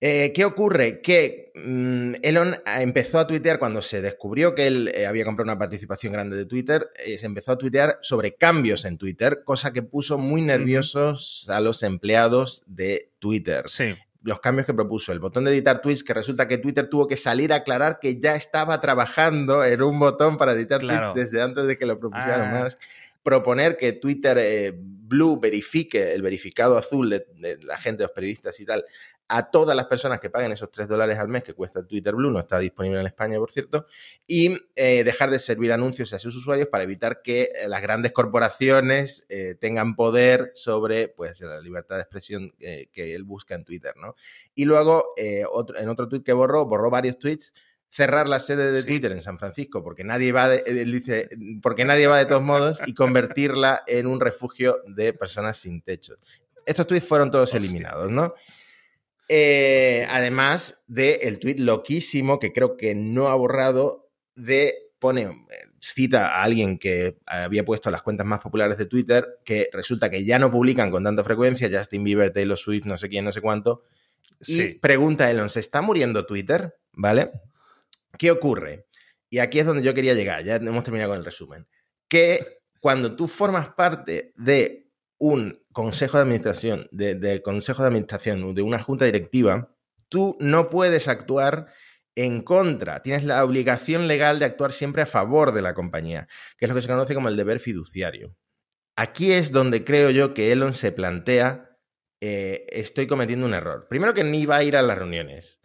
Eh, 0.00 0.32
¿Qué 0.32 0.44
ocurre? 0.44 1.00
Que 1.00 1.50
mm, 1.56 2.14
Elon 2.22 2.54
empezó 2.78 3.18
a 3.18 3.26
tuitear 3.26 3.58
cuando 3.58 3.82
se 3.82 4.00
descubrió 4.00 4.54
que 4.54 4.68
él 4.68 4.92
eh, 4.94 5.06
había 5.06 5.24
comprado 5.24 5.50
una 5.50 5.58
participación 5.58 6.12
grande 6.12 6.36
de 6.36 6.46
Twitter, 6.46 6.86
eh, 7.04 7.18
se 7.18 7.26
empezó 7.26 7.50
a 7.52 7.58
tuitear 7.58 7.98
sobre 8.00 8.36
cambios 8.36 8.84
en 8.84 8.96
Twitter, 8.96 9.42
cosa 9.44 9.72
que 9.72 9.82
puso 9.82 10.16
muy 10.16 10.40
nerviosos 10.40 11.46
a 11.48 11.60
los 11.60 11.82
empleados 11.82 12.62
de 12.66 13.10
Twitter 13.18 13.64
Sí. 13.66 13.96
Los 14.28 14.40
cambios 14.40 14.66
que 14.66 14.74
propuso, 14.74 15.10
el 15.12 15.18
botón 15.18 15.44
de 15.44 15.50
editar 15.52 15.80
tweets, 15.80 16.04
que 16.04 16.14
resulta 16.14 16.46
que 16.46 16.58
Twitter 16.58 16.88
tuvo 16.88 17.06
que 17.06 17.16
salir 17.16 17.52
a 17.52 17.56
aclarar 17.56 17.98
que 18.00 18.20
ya 18.20 18.36
estaba 18.36 18.80
trabajando 18.80 19.64
en 19.64 19.82
un 19.82 19.98
botón 19.98 20.36
para 20.36 20.52
editar 20.52 20.80
Claro. 20.80 21.12
tweets 21.12 21.30
desde 21.32 21.42
antes 21.42 21.66
de 21.66 21.76
que 21.76 21.86
lo 21.86 21.98
propusieran 21.98 22.54
Ah. 22.54 22.60
más. 22.60 22.78
Proponer 23.22 23.76
que 23.76 23.92
Twitter 23.92 24.38
eh, 24.40 24.72
Blue 24.76 25.38
verifique 25.40 26.12
el 26.14 26.22
verificado 26.22 26.78
azul 26.78 27.10
de, 27.10 27.26
de 27.36 27.58
la 27.64 27.76
gente, 27.76 28.02
los 28.04 28.12
periodistas 28.12 28.58
y 28.60 28.64
tal, 28.64 28.84
a 29.30 29.50
todas 29.50 29.76
las 29.76 29.84
personas 29.86 30.20
que 30.20 30.30
paguen 30.30 30.52
esos 30.52 30.70
3 30.70 30.88
dólares 30.88 31.18
al 31.18 31.28
mes 31.28 31.42
que 31.44 31.52
cuesta 31.52 31.86
Twitter 31.86 32.14
Blue, 32.14 32.30
no 32.30 32.40
está 32.40 32.58
disponible 32.58 32.98
en 33.00 33.06
España, 33.06 33.36
por 33.38 33.50
cierto, 33.50 33.86
y 34.26 34.56
eh, 34.74 35.04
dejar 35.04 35.30
de 35.30 35.38
servir 35.38 35.70
anuncios 35.72 36.12
a 36.14 36.18
sus 36.18 36.34
usuarios 36.34 36.68
para 36.68 36.84
evitar 36.84 37.20
que 37.22 37.42
eh, 37.42 37.68
las 37.68 37.82
grandes 37.82 38.12
corporaciones 38.12 39.26
eh, 39.28 39.54
tengan 39.60 39.96
poder 39.96 40.52
sobre 40.54 41.08
pues, 41.08 41.40
la 41.40 41.60
libertad 41.60 41.96
de 41.96 42.02
expresión 42.02 42.54
eh, 42.58 42.88
que 42.92 43.14
él 43.14 43.24
busca 43.24 43.54
en 43.54 43.64
Twitter. 43.64 43.94
¿no? 43.96 44.14
Y 44.54 44.64
luego, 44.64 45.04
otro- 45.52 45.78
en 45.78 45.88
otro 45.90 46.08
tweet 46.08 46.22
que 46.22 46.32
borró, 46.32 46.64
borró 46.64 46.88
varios 46.90 47.18
tweets, 47.18 47.52
cerrar 47.90 48.28
la 48.28 48.40
sede 48.40 48.70
de 48.72 48.80
Sí. 48.82 48.86
Twitter 48.86 49.12
en 49.12 49.22
San 49.22 49.38
Francisco, 49.38 49.82
porque 49.82 50.04
nadie 50.04 50.32
va 50.32 50.48
de, 50.48 50.62
él 50.66 50.90
dice, 50.92 51.28
porque 51.62 51.84
nadie 51.84 52.06
va 52.06 52.18
de 52.18 52.26
todos 52.26 52.42
modos, 52.42 52.80
y 52.86 52.94
convertirla 52.94 53.82
en 53.86 54.06
un 54.06 54.20
refugio 54.20 54.82
de 54.86 55.12
personas 55.12 55.58
sin 55.58 55.82
techo. 55.82 56.16
Estos 56.66 56.86
tweets 56.86 57.06
fueron 57.06 57.30
todos 57.30 57.44
Hostia. 57.52 57.58
eliminados, 57.58 58.10
¿no? 58.10 58.34
Eh, 59.28 60.06
además 60.08 60.82
del 60.86 61.18
el 61.20 61.38
tweet 61.38 61.56
loquísimo 61.58 62.38
que 62.38 62.52
creo 62.52 62.76
que 62.78 62.94
no 62.94 63.28
ha 63.28 63.34
borrado 63.34 64.10
de 64.34 64.74
pone 64.98 65.22
eh, 65.22 65.28
cita 65.80 66.28
a 66.28 66.42
alguien 66.42 66.78
que 66.78 67.18
había 67.26 67.64
puesto 67.64 67.90
las 67.90 68.02
cuentas 68.02 68.26
más 68.26 68.40
populares 68.40 68.78
de 68.78 68.86
Twitter 68.86 69.38
que 69.44 69.68
resulta 69.72 70.08
que 70.10 70.24
ya 70.24 70.38
no 70.38 70.50
publican 70.50 70.90
con 70.90 71.04
tanta 71.04 71.22
frecuencia 71.24 71.68
Justin 71.70 72.04
Bieber, 72.04 72.32
Taylor 72.32 72.56
Swift, 72.56 72.86
no 72.86 72.96
sé 72.96 73.08
quién, 73.08 73.24
no 73.24 73.32
sé 73.32 73.40
cuánto 73.40 73.84
y 74.46 74.60
Sí. 74.62 74.78
pregunta 74.80 75.26
a 75.26 75.30
Elon, 75.30 75.48
¿se 75.50 75.60
está 75.60 75.82
muriendo 75.82 76.24
Twitter? 76.24 76.76
¿Vale? 76.92 77.30
¿Qué 78.18 78.30
ocurre? 78.30 78.86
Y 79.30 79.38
aquí 79.38 79.58
es 79.58 79.66
donde 79.66 79.82
yo 79.82 79.94
quería 79.94 80.14
llegar, 80.14 80.42
ya 80.44 80.56
hemos 80.56 80.84
terminado 80.84 81.10
con 81.10 81.18
el 81.18 81.24
resumen. 81.24 81.66
Que 82.08 82.60
cuando 82.80 83.14
tú 83.14 83.28
formas 83.28 83.68
parte 83.70 84.32
de 84.36 84.87
un 85.18 85.62
consejo 85.72 86.16
de 86.16 86.22
administración, 86.22 86.88
de, 86.90 87.42
consejo 87.42 87.82
de 87.82 87.88
administración, 87.88 88.54
de 88.54 88.62
una 88.62 88.78
junta 88.78 89.04
directiva, 89.04 89.74
tú 90.08 90.36
no 90.40 90.70
puedes 90.70 91.08
actuar 91.08 91.66
en 92.14 92.42
contra. 92.42 93.02
Tienes 93.02 93.24
la 93.24 93.44
obligación 93.44 94.08
legal 94.08 94.38
de 94.38 94.46
actuar 94.46 94.72
siempre 94.72 95.02
a 95.02 95.06
favor 95.06 95.52
de 95.52 95.62
la 95.62 95.74
compañía, 95.74 96.28
que 96.56 96.64
es 96.64 96.68
lo 96.68 96.74
que 96.74 96.82
se 96.82 96.88
conoce 96.88 97.14
como 97.14 97.28
el 97.28 97.36
deber 97.36 97.60
fiduciario. 97.60 98.34
Aquí 98.96 99.32
es 99.32 99.52
donde 99.52 99.84
creo 99.84 100.10
yo 100.10 100.34
que 100.34 100.50
Elon 100.50 100.74
se 100.74 100.90
plantea 100.90 101.68
eh, 102.20 102.66
estoy 102.70 103.06
cometiendo 103.06 103.46
un 103.46 103.54
error. 103.54 103.86
Primero 103.88 104.14
que 104.14 104.24
ni 104.24 104.46
va 104.46 104.56
a 104.56 104.64
ir 104.64 104.76
a 104.76 104.82
las 104.82 104.98
reuniones. 104.98 105.57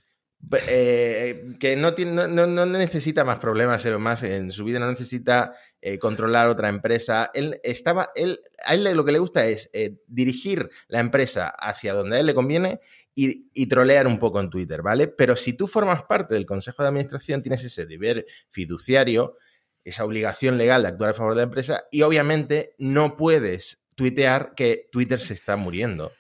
Eh, 0.68 1.56
que 1.60 1.76
no, 1.76 1.94
tiene, 1.94 2.28
no- 2.28 2.48
no 2.48 2.66
necesita 2.66 3.24
más 3.24 3.40
problemas 3.40 3.84
Elon 3.86 4.04
Musk 4.04 4.24
en 4.24 4.52
su 4.52 4.66
vida, 4.66 4.78
no 4.80 4.90
necesita 4.92 5.56
eh, 5.82 5.98
controlar 5.98 6.48
otra 6.48 6.70
empresa. 6.70 7.32
Él 7.34 7.60
estaba, 7.64 8.10
él, 8.16 8.40
a 8.66 8.74
él 8.76 8.84
lo 8.96 9.06
que 9.06 9.14
le 9.14 9.20
gusta 9.20 9.46
es 9.46 9.70
eh, 9.74 9.98
dirigir 10.08 10.70
la 10.88 11.00
empresa 11.00 11.48
hacia 11.48 11.94
donde 11.94 12.18
a 12.18 12.20
él 12.20 12.26
le 12.26 12.34
conviene 12.36 12.82
y, 13.16 13.50
y 13.54 13.68
trolear 13.68 14.06
un 14.06 14.20
poco 14.20 14.40
en 14.42 14.50
Twitter, 14.50 14.82
¿vale? 14.82 15.08
Pero 15.08 15.36
si 15.38 15.54
tú 15.54 15.66
formas 15.68 16.04
parte 16.04 16.34
del 16.34 16.46
consejo 16.46 16.84
de 16.84 16.90
administración, 16.90 17.42
tienes 17.42 17.64
ese 17.64 17.86
deber 17.86 18.26
fiduciario, 18.50 19.38
esa 19.86 20.04
obligación 20.06 20.58
legal 20.58 20.82
de 20.84 20.90
actuar 20.90 21.12
a 21.12 21.14
favor 21.14 21.34
de 21.36 21.38
la 21.42 21.44
empresa 21.44 21.86
y 21.92 22.02
obviamente 22.04 22.76
no 22.80 23.16
puedes 23.18 23.80
tuitear 23.96 24.54
que 24.56 24.88
Twitter 24.92 25.20
se 25.20 25.34
está 25.36 25.56
muriendo. 25.56 26.12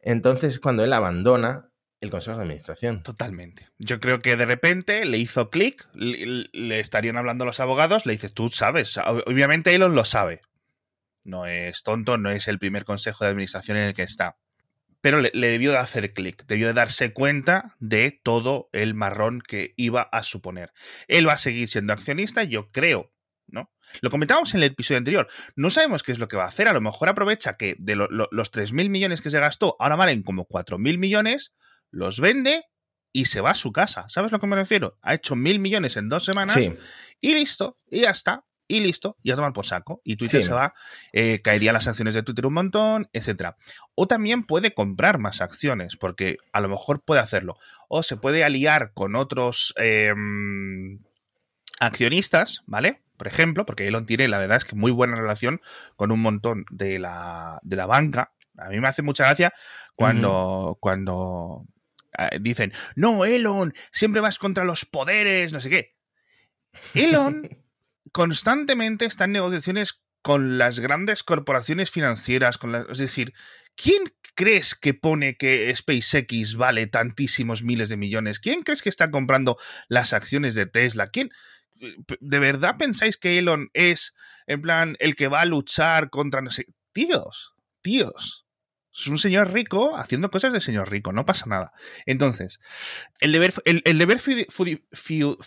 Entonces, 0.00 0.58
cuando 0.60 0.84
él 0.84 0.92
abandona 0.92 1.70
el 2.02 2.10
Consejo 2.10 2.36
de 2.36 2.42
Administración. 2.42 3.02
Totalmente. 3.02 3.68
Yo 3.78 4.00
creo 4.00 4.20
que 4.20 4.36
de 4.36 4.44
repente 4.44 5.04
le 5.04 5.18
hizo 5.18 5.50
clic, 5.50 5.86
le, 5.94 6.80
estarían 6.80 7.16
hablando 7.16 7.44
los 7.44 7.60
abogados, 7.60 8.06
le 8.06 8.12
dices, 8.12 8.34
tú 8.34 8.50
sabes, 8.50 8.98
obviamente 8.98 9.74
Elon 9.74 9.94
lo 9.94 10.04
sabe. 10.04 10.40
No 11.22 11.46
es 11.46 11.84
tonto, 11.84 12.18
no 12.18 12.30
es 12.30 12.48
el 12.48 12.58
primer 12.58 12.84
consejo 12.84 13.24
de 13.24 13.30
administración 13.30 13.76
en 13.76 13.84
el 13.84 13.94
que 13.94 14.02
está. 14.02 14.36
Pero 15.00 15.20
le, 15.20 15.30
le 15.32 15.48
debió 15.48 15.70
de 15.70 15.78
hacer 15.78 16.12
clic, 16.12 16.44
debió 16.46 16.66
de 16.66 16.72
darse 16.72 17.12
cuenta 17.12 17.76
de 17.78 18.20
todo 18.22 18.68
el 18.72 18.94
marrón 18.94 19.40
que 19.40 19.72
iba 19.76 20.02
a 20.02 20.24
suponer. 20.24 20.72
Él 21.06 21.28
va 21.28 21.34
a 21.34 21.38
seguir 21.38 21.68
siendo 21.68 21.92
accionista, 21.92 22.42
yo 22.42 22.72
creo, 22.72 23.12
¿no? 23.46 23.70
Lo 24.00 24.10
comentábamos 24.10 24.54
en 24.54 24.62
el 24.62 24.70
episodio 24.70 24.98
anterior. 24.98 25.28
No 25.54 25.70
sabemos 25.70 26.02
qué 26.02 26.10
es 26.10 26.18
lo 26.18 26.26
que 26.26 26.36
va 26.36 26.44
a 26.44 26.48
hacer. 26.48 26.66
A 26.66 26.72
lo 26.72 26.80
mejor 26.80 27.08
aprovecha 27.08 27.54
que 27.54 27.76
de 27.78 27.94
lo, 27.94 28.08
lo, 28.08 28.28
los 28.32 28.52
3.000 28.52 28.88
millones 28.88 29.20
que 29.20 29.30
se 29.30 29.38
gastó 29.38 29.76
ahora 29.78 29.94
valen 29.94 30.22
como 30.22 30.48
4.000 30.48 30.98
millones, 30.98 31.52
los 31.92 32.18
vende 32.20 32.64
y 33.12 33.26
se 33.26 33.40
va 33.40 33.50
a 33.50 33.54
su 33.54 33.70
casa. 33.72 34.06
¿Sabes 34.08 34.32
a 34.32 34.36
lo 34.36 34.40
que 34.40 34.46
me 34.48 34.56
refiero? 34.56 34.98
Ha 35.02 35.14
hecho 35.14 35.36
mil 35.36 35.60
millones 35.60 35.96
en 35.96 36.08
dos 36.08 36.24
semanas 36.24 36.54
Sí. 36.54 36.74
y 37.20 37.34
listo, 37.34 37.78
y 37.90 38.00
ya 38.00 38.10
está. 38.10 38.44
Y 38.68 38.80
listo, 38.80 39.18
y 39.22 39.30
a 39.30 39.36
tomar 39.36 39.52
por 39.52 39.66
saco. 39.66 40.00
Y 40.02 40.16
Twitter 40.16 40.40
Sí. 40.42 40.46
se 40.48 40.54
va, 40.54 40.72
eh, 41.12 41.40
caerían 41.44 41.74
las 41.74 41.88
acciones 41.88 42.14
de 42.14 42.22
Twitter 42.22 42.46
un 42.46 42.54
montón, 42.54 43.08
etcétera. 43.12 43.58
O 43.94 44.06
también 44.06 44.44
puede 44.44 44.72
comprar 44.72 45.18
más 45.18 45.42
acciones, 45.42 45.96
porque 45.96 46.38
a 46.54 46.60
lo 46.62 46.70
mejor 46.70 47.02
puede 47.04 47.20
hacerlo. 47.20 47.58
O 47.88 48.02
se 48.02 48.16
puede 48.16 48.44
aliar 48.44 48.92
con 48.94 49.14
otros 49.14 49.74
eh, 49.76 50.14
accionistas, 51.80 52.62
¿vale? 52.66 53.02
Por 53.16 53.26
ejemplo, 53.26 53.66
porque 53.66 53.86
Elon 53.86 54.06
tiene, 54.06 54.26
la 54.28 54.38
verdad 54.38 54.56
es 54.58 54.64
que 54.64 54.76
muy 54.76 54.90
buena 54.90 55.16
relación 55.16 55.60
con 55.96 56.10
un 56.10 56.20
montón 56.20 56.64
de 56.70 56.98
la, 56.98 57.58
de 57.62 57.76
la 57.76 57.86
banca. 57.86 58.32
A 58.58 58.68
mí 58.70 58.80
me 58.80 58.88
hace 58.88 59.02
mucha 59.02 59.24
gracia 59.24 59.52
cuando, 59.94 60.78
cuando 60.80 61.66
dicen, 62.40 62.72
no, 62.94 63.24
Elon, 63.24 63.74
siempre 63.92 64.20
vas 64.20 64.38
contra 64.38 64.64
los 64.64 64.84
poderes, 64.84 65.52
no 65.52 65.60
sé 65.60 65.70
qué. 65.70 65.96
Elon 66.94 67.48
constantemente 68.12 69.04
está 69.04 69.24
en 69.24 69.32
negociaciones 69.32 70.00
con 70.22 70.56
las 70.56 70.78
grandes 70.78 71.22
corporaciones 71.22 71.90
financieras, 71.90 72.58
con 72.58 72.72
las, 72.72 72.88
es 72.88 72.98
decir, 72.98 73.34
¿quién 73.74 74.02
crees 74.34 74.74
que 74.74 74.94
pone 74.94 75.36
que 75.36 75.74
SpaceX 75.74 76.56
vale 76.56 76.86
tantísimos 76.86 77.62
miles 77.62 77.88
de 77.88 77.96
millones? 77.96 78.38
¿Quién 78.38 78.62
crees 78.62 78.82
que 78.82 78.88
está 78.88 79.10
comprando 79.10 79.58
las 79.88 80.12
acciones 80.12 80.54
de 80.54 80.66
Tesla? 80.66 81.08
¿Quién? 81.08 81.30
¿De 82.20 82.38
verdad 82.38 82.76
pensáis 82.78 83.16
que 83.16 83.38
Elon 83.38 83.70
es, 83.72 84.14
en 84.46 84.62
plan, 84.62 84.96
el 85.00 85.16
que 85.16 85.28
va 85.28 85.40
a 85.40 85.46
luchar 85.46 86.10
contra, 86.10 86.40
no 86.40 86.50
sé, 86.50 86.66
tíos, 86.92 87.54
tíos? 87.82 88.46
Es 88.94 89.06
un 89.06 89.18
señor 89.18 89.52
rico 89.52 89.96
haciendo 89.96 90.30
cosas 90.30 90.52
de 90.52 90.60
señor 90.60 90.90
rico, 90.90 91.12
no 91.12 91.24
pasa 91.24 91.46
nada. 91.46 91.72
Entonces, 92.06 92.58
el 93.20 93.32
deber, 93.32 93.54
el, 93.64 93.82
el 93.86 93.98
deber 93.98 94.18
fiduciario 94.18 95.38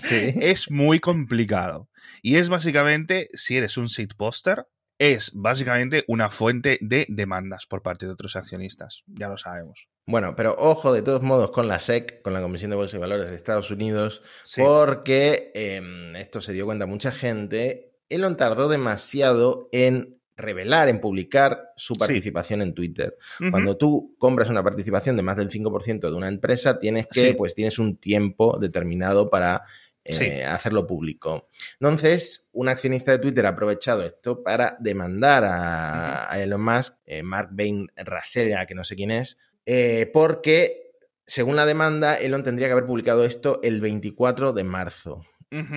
Sí. 0.00 0.34
es 0.40 0.70
muy 0.70 1.00
complicado. 1.00 1.88
Y 2.22 2.36
es 2.36 2.48
básicamente, 2.48 3.28
si 3.34 3.56
eres 3.56 3.76
un 3.76 3.88
poster, 4.16 4.66
es 4.98 5.30
básicamente 5.34 6.04
una 6.08 6.28
fuente 6.30 6.78
de 6.80 7.06
demandas 7.08 7.66
por 7.66 7.82
parte 7.82 8.06
de 8.06 8.12
otros 8.12 8.36
accionistas. 8.36 9.02
Ya 9.06 9.28
lo 9.28 9.38
sabemos. 9.38 9.88
Bueno, 10.06 10.34
pero 10.36 10.54
ojo 10.58 10.92
de 10.92 11.02
todos 11.02 11.22
modos 11.22 11.50
con 11.52 11.68
la 11.68 11.78
SEC, 11.78 12.20
con 12.22 12.32
la 12.32 12.42
Comisión 12.42 12.70
de 12.70 12.76
Bolsa 12.76 12.96
y 12.96 13.00
Valores 13.00 13.30
de 13.30 13.36
Estados 13.36 13.70
Unidos, 13.70 14.22
Sí. 14.44 14.60
porque 14.60 15.52
eh, 15.54 16.12
esto 16.16 16.42
se 16.42 16.52
dio 16.52 16.66
cuenta 16.66 16.86
mucha 16.86 17.12
gente. 17.12 17.92
Elon 18.08 18.36
tardó 18.36 18.68
demasiado 18.68 19.68
en 19.72 20.19
revelar, 20.40 20.88
en 20.88 21.00
publicar 21.00 21.72
su 21.76 21.96
participación 21.96 22.62
en 22.62 22.74
Twitter. 22.74 23.16
Cuando 23.50 23.76
tú 23.76 24.14
compras 24.18 24.48
una 24.50 24.62
participación 24.62 25.16
de 25.16 25.22
más 25.22 25.36
del 25.36 25.50
5% 25.50 26.10
de 26.10 26.16
una 26.16 26.28
empresa, 26.28 26.78
tienes 26.78 27.06
que, 27.06 27.28
Sí. 27.28 27.32
pues 27.34 27.54
tienes 27.54 27.78
un 27.78 27.96
tiempo 27.96 28.58
determinado 28.60 29.30
para 29.30 29.62
eh, 30.02 30.14
Sí. 30.14 30.24
hacerlo 30.40 30.86
público. 30.86 31.48
Entonces, 31.78 32.48
un 32.52 32.68
accionista 32.70 33.12
de 33.12 33.18
Twitter 33.18 33.44
ha 33.44 33.50
aprovechado 33.50 34.02
esto 34.02 34.42
para 34.42 34.76
demandar 34.80 35.44
a, 35.44 36.32
a 36.32 36.42
Elon 36.42 36.62
Musk, 36.62 36.94
eh, 37.04 37.22
Mark 37.22 37.50
Bain 37.52 37.86
Rasella, 37.96 38.64
que 38.64 38.74
no 38.74 38.82
sé 38.82 38.96
quién 38.96 39.10
es, 39.10 39.36
eh, 39.66 40.10
porque, 40.10 40.92
según 41.26 41.54
la 41.54 41.66
demanda, 41.66 42.16
Elon 42.18 42.42
tendría 42.42 42.66
que 42.68 42.72
haber 42.72 42.86
publicado 42.86 43.26
esto 43.26 43.60
el 43.62 43.82
24 43.82 44.54
de 44.54 44.64
marzo. 44.64 45.22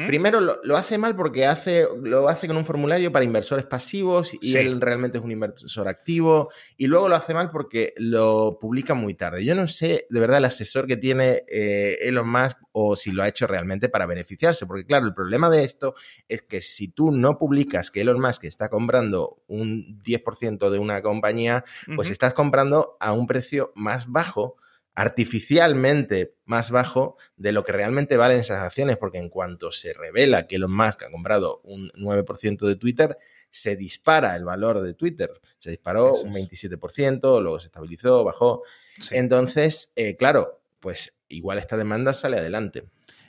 Primero 0.06 0.39
lo, 0.39 0.60
lo 0.63 0.77
hace 0.77 1.00
mal 1.00 1.15
porque 1.15 1.48
hace, 1.48 1.88
lo 2.03 2.30
hace 2.30 2.46
con 2.48 2.58
un 2.58 2.65
formulario 2.65 3.12
para 3.12 3.25
inversores 3.25 3.65
pasivos 3.65 4.34
y 4.36 4.51
Sí. 4.51 4.58
él 4.58 4.80
realmente 4.80 5.18
es 5.18 5.24
un 5.24 5.32
inversor 5.32 5.88
activo. 5.88 6.50
Y 6.77 6.86
luego 6.86 7.10
lo 7.10 7.15
hace 7.15 7.34
mal 7.34 7.50
porque 7.50 7.94
lo 7.98 8.60
publica 8.62 8.94
muy 8.94 9.15
tarde. 9.15 9.44
Yo 9.44 9.56
no 9.56 9.68
sé 9.68 10.06
de 10.12 10.20
verdad 10.20 10.38
el 10.38 10.46
asesor 10.46 10.86
que 10.86 10.96
tiene 10.98 11.44
eh, 11.48 11.98
Elon 12.01 12.30
Musk 12.30 12.60
o 12.72 12.96
si 12.96 13.12
lo 13.12 13.24
ha 13.24 13.27
hecho 13.27 13.48
realmente 13.48 13.89
para 13.89 14.06
beneficiarse. 14.06 14.68
Porque 14.68 14.86
claro, 14.86 15.08
el 15.08 15.15
problema 15.15 15.50
de 15.50 15.63
esto 15.63 15.96
es 16.27 16.44
que 16.44 16.62
si 16.62 16.89
tú 16.89 17.12
no 17.12 17.39
publicas 17.39 17.89
que 17.89 18.01
Elon 18.01 18.22
Musk 18.22 18.44
está 18.46 18.70
comprando 18.70 19.42
un 19.48 20.01
10% 20.03 20.70
de 20.70 20.77
una 20.77 21.01
compañía, 21.01 21.63
pues 21.96 22.12
estás 22.12 22.36
comprando 22.36 22.96
a 23.00 23.12
un 23.13 23.25
precio 23.25 23.72
más 23.75 24.08
bajo 24.12 24.56
artificialmente 24.95 26.35
más 26.45 26.71
bajo 26.71 27.17
de 27.35 27.51
lo 27.51 27.63
que 27.63 27.71
realmente 27.71 28.17
valen 28.17 28.39
esas 28.39 28.62
acciones, 28.62 28.97
porque 28.97 29.17
en 29.17 29.29
cuanto 29.29 29.71
se 29.71 29.93
revela 29.93 30.47
que 30.47 30.57
Elon 30.57 30.75
Musk 30.75 31.03
ha 31.03 31.12
comprado 31.12 31.62
un 31.63 31.89
9% 31.89 32.67
de 32.67 32.75
Twitter, 32.75 33.17
se 33.50 33.75
dispara 33.75 34.35
el 34.35 34.45
valor 34.45 34.81
de 34.81 34.93
Twitter. 34.93 35.31
Se 35.59 35.69
disparó 35.69 36.15
un 36.15 36.35
es. 36.38 36.50
27%, 36.50 37.41
luego 37.41 37.59
se 37.59 37.67
estabilizó, 37.67 38.23
bajó. 38.23 38.63
Sí. 39.00 39.15
Entonces, 39.15 39.93
eh, 39.95 40.15
claro, 40.15 40.62
pues 40.79 41.15
igual 41.27 41.57
esta 41.57 41.77
demanda 41.77 42.13
sale 42.13 42.38
adelante. 42.38 42.83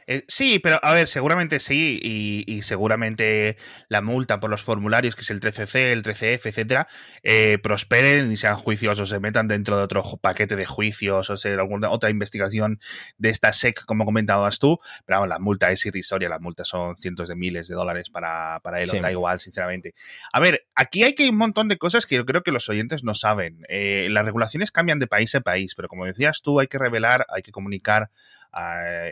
Eh, 0.07 0.25
sí, 0.29 0.59
pero 0.59 0.79
a 0.83 0.93
ver, 0.95 1.09
seguramente 1.09 1.61
sí, 1.61 1.99
y, 2.03 2.45
y 2.47 2.63
seguramente 2.63 3.57
la 3.89 4.01
multa 4.01 4.41
por 4.41 4.51
los 4.51 4.63
formularios, 4.63 5.17
que 5.17 5.23
es 5.23 5.31
el 5.31 5.41
13C, 5.41 5.93
el 5.93 6.03
13F, 6.03 6.47
etcétera, 6.47 6.87
eh, 7.23 7.59
prosperen 7.63 8.31
y 8.31 8.37
sean 8.37 8.57
juicios 8.57 8.99
o 9.01 9.07
se 9.07 9.21
metan 9.21 9.49
dentro 9.49 9.77
de 9.77 9.83
otro 9.83 10.03
paquete 10.21 10.57
de 10.57 10.67
juicios 10.67 11.31
o 11.31 11.37
sea 11.37 11.53
alguna 11.55 11.91
otra 11.91 12.11
investigación 12.11 12.79
de 13.19 13.31
esta 13.31 13.53
SEC, 13.53 13.85
como 13.87 14.05
comentabas 14.05 14.59
tú. 14.59 14.79
Pero 15.07 15.19
vamos, 15.21 15.29
la 15.29 15.39
multa 15.39 15.71
es 15.71 15.85
irrisoria, 15.87 16.29
la 16.29 16.39
multa 16.39 16.65
son 16.65 16.97
cientos 16.97 17.29
de 17.29 17.37
miles 17.37 17.69
de 17.69 17.75
dólares 17.75 18.11
para, 18.11 18.61
para 18.63 18.79
Elon, 18.79 18.97
Sí. 18.97 19.01
da 19.03 19.11
igual, 19.11 19.41
sinceramente. 19.41 19.95
A 20.33 20.41
ver, 20.41 20.67
aquí 20.75 21.03
hay 21.05 21.15
que 21.15 21.25
hay 21.25 21.31
un 21.31 21.37
montón 21.39 21.69
de 21.69 21.79
cosas 21.79 22.07
que 22.07 22.17
yo 22.17 22.27
creo 22.27 22.43
que 22.43 22.53
los 22.53 22.69
oyentes 22.69 23.03
no 23.05 23.15
saben. 23.15 23.65
Eh, 23.69 24.09
las 24.11 24.25
regulaciones 24.25 24.71
cambian 24.71 24.99
de 24.99 25.07
país 25.07 25.35
a 25.35 25.41
país, 25.41 25.75
pero 25.75 25.89
como 25.89 26.05
decías 26.05 26.43
tú, 26.43 26.61
hay 26.61 26.67
que 26.67 26.79
revelar, 26.79 27.27
hay 27.35 27.43
que 27.43 27.51
comunicar 27.53 28.11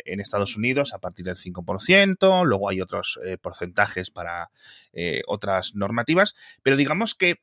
en 0.05 0.21
Estados 0.21 0.57
Unidos 0.57 0.95
a 0.95 0.99
partir 0.99 1.25
del 1.25 1.37
5%, 1.37 2.45
luego 2.45 2.69
hay 2.69 2.81
otros 2.81 3.19
eh, 3.25 3.39
porcentajes 3.39 4.11
para 4.11 4.51
eh, 4.93 5.23
otras 5.27 5.75
normativas, 5.75 6.35
pero 6.63 6.77
digamos 6.77 7.15
que 7.15 7.43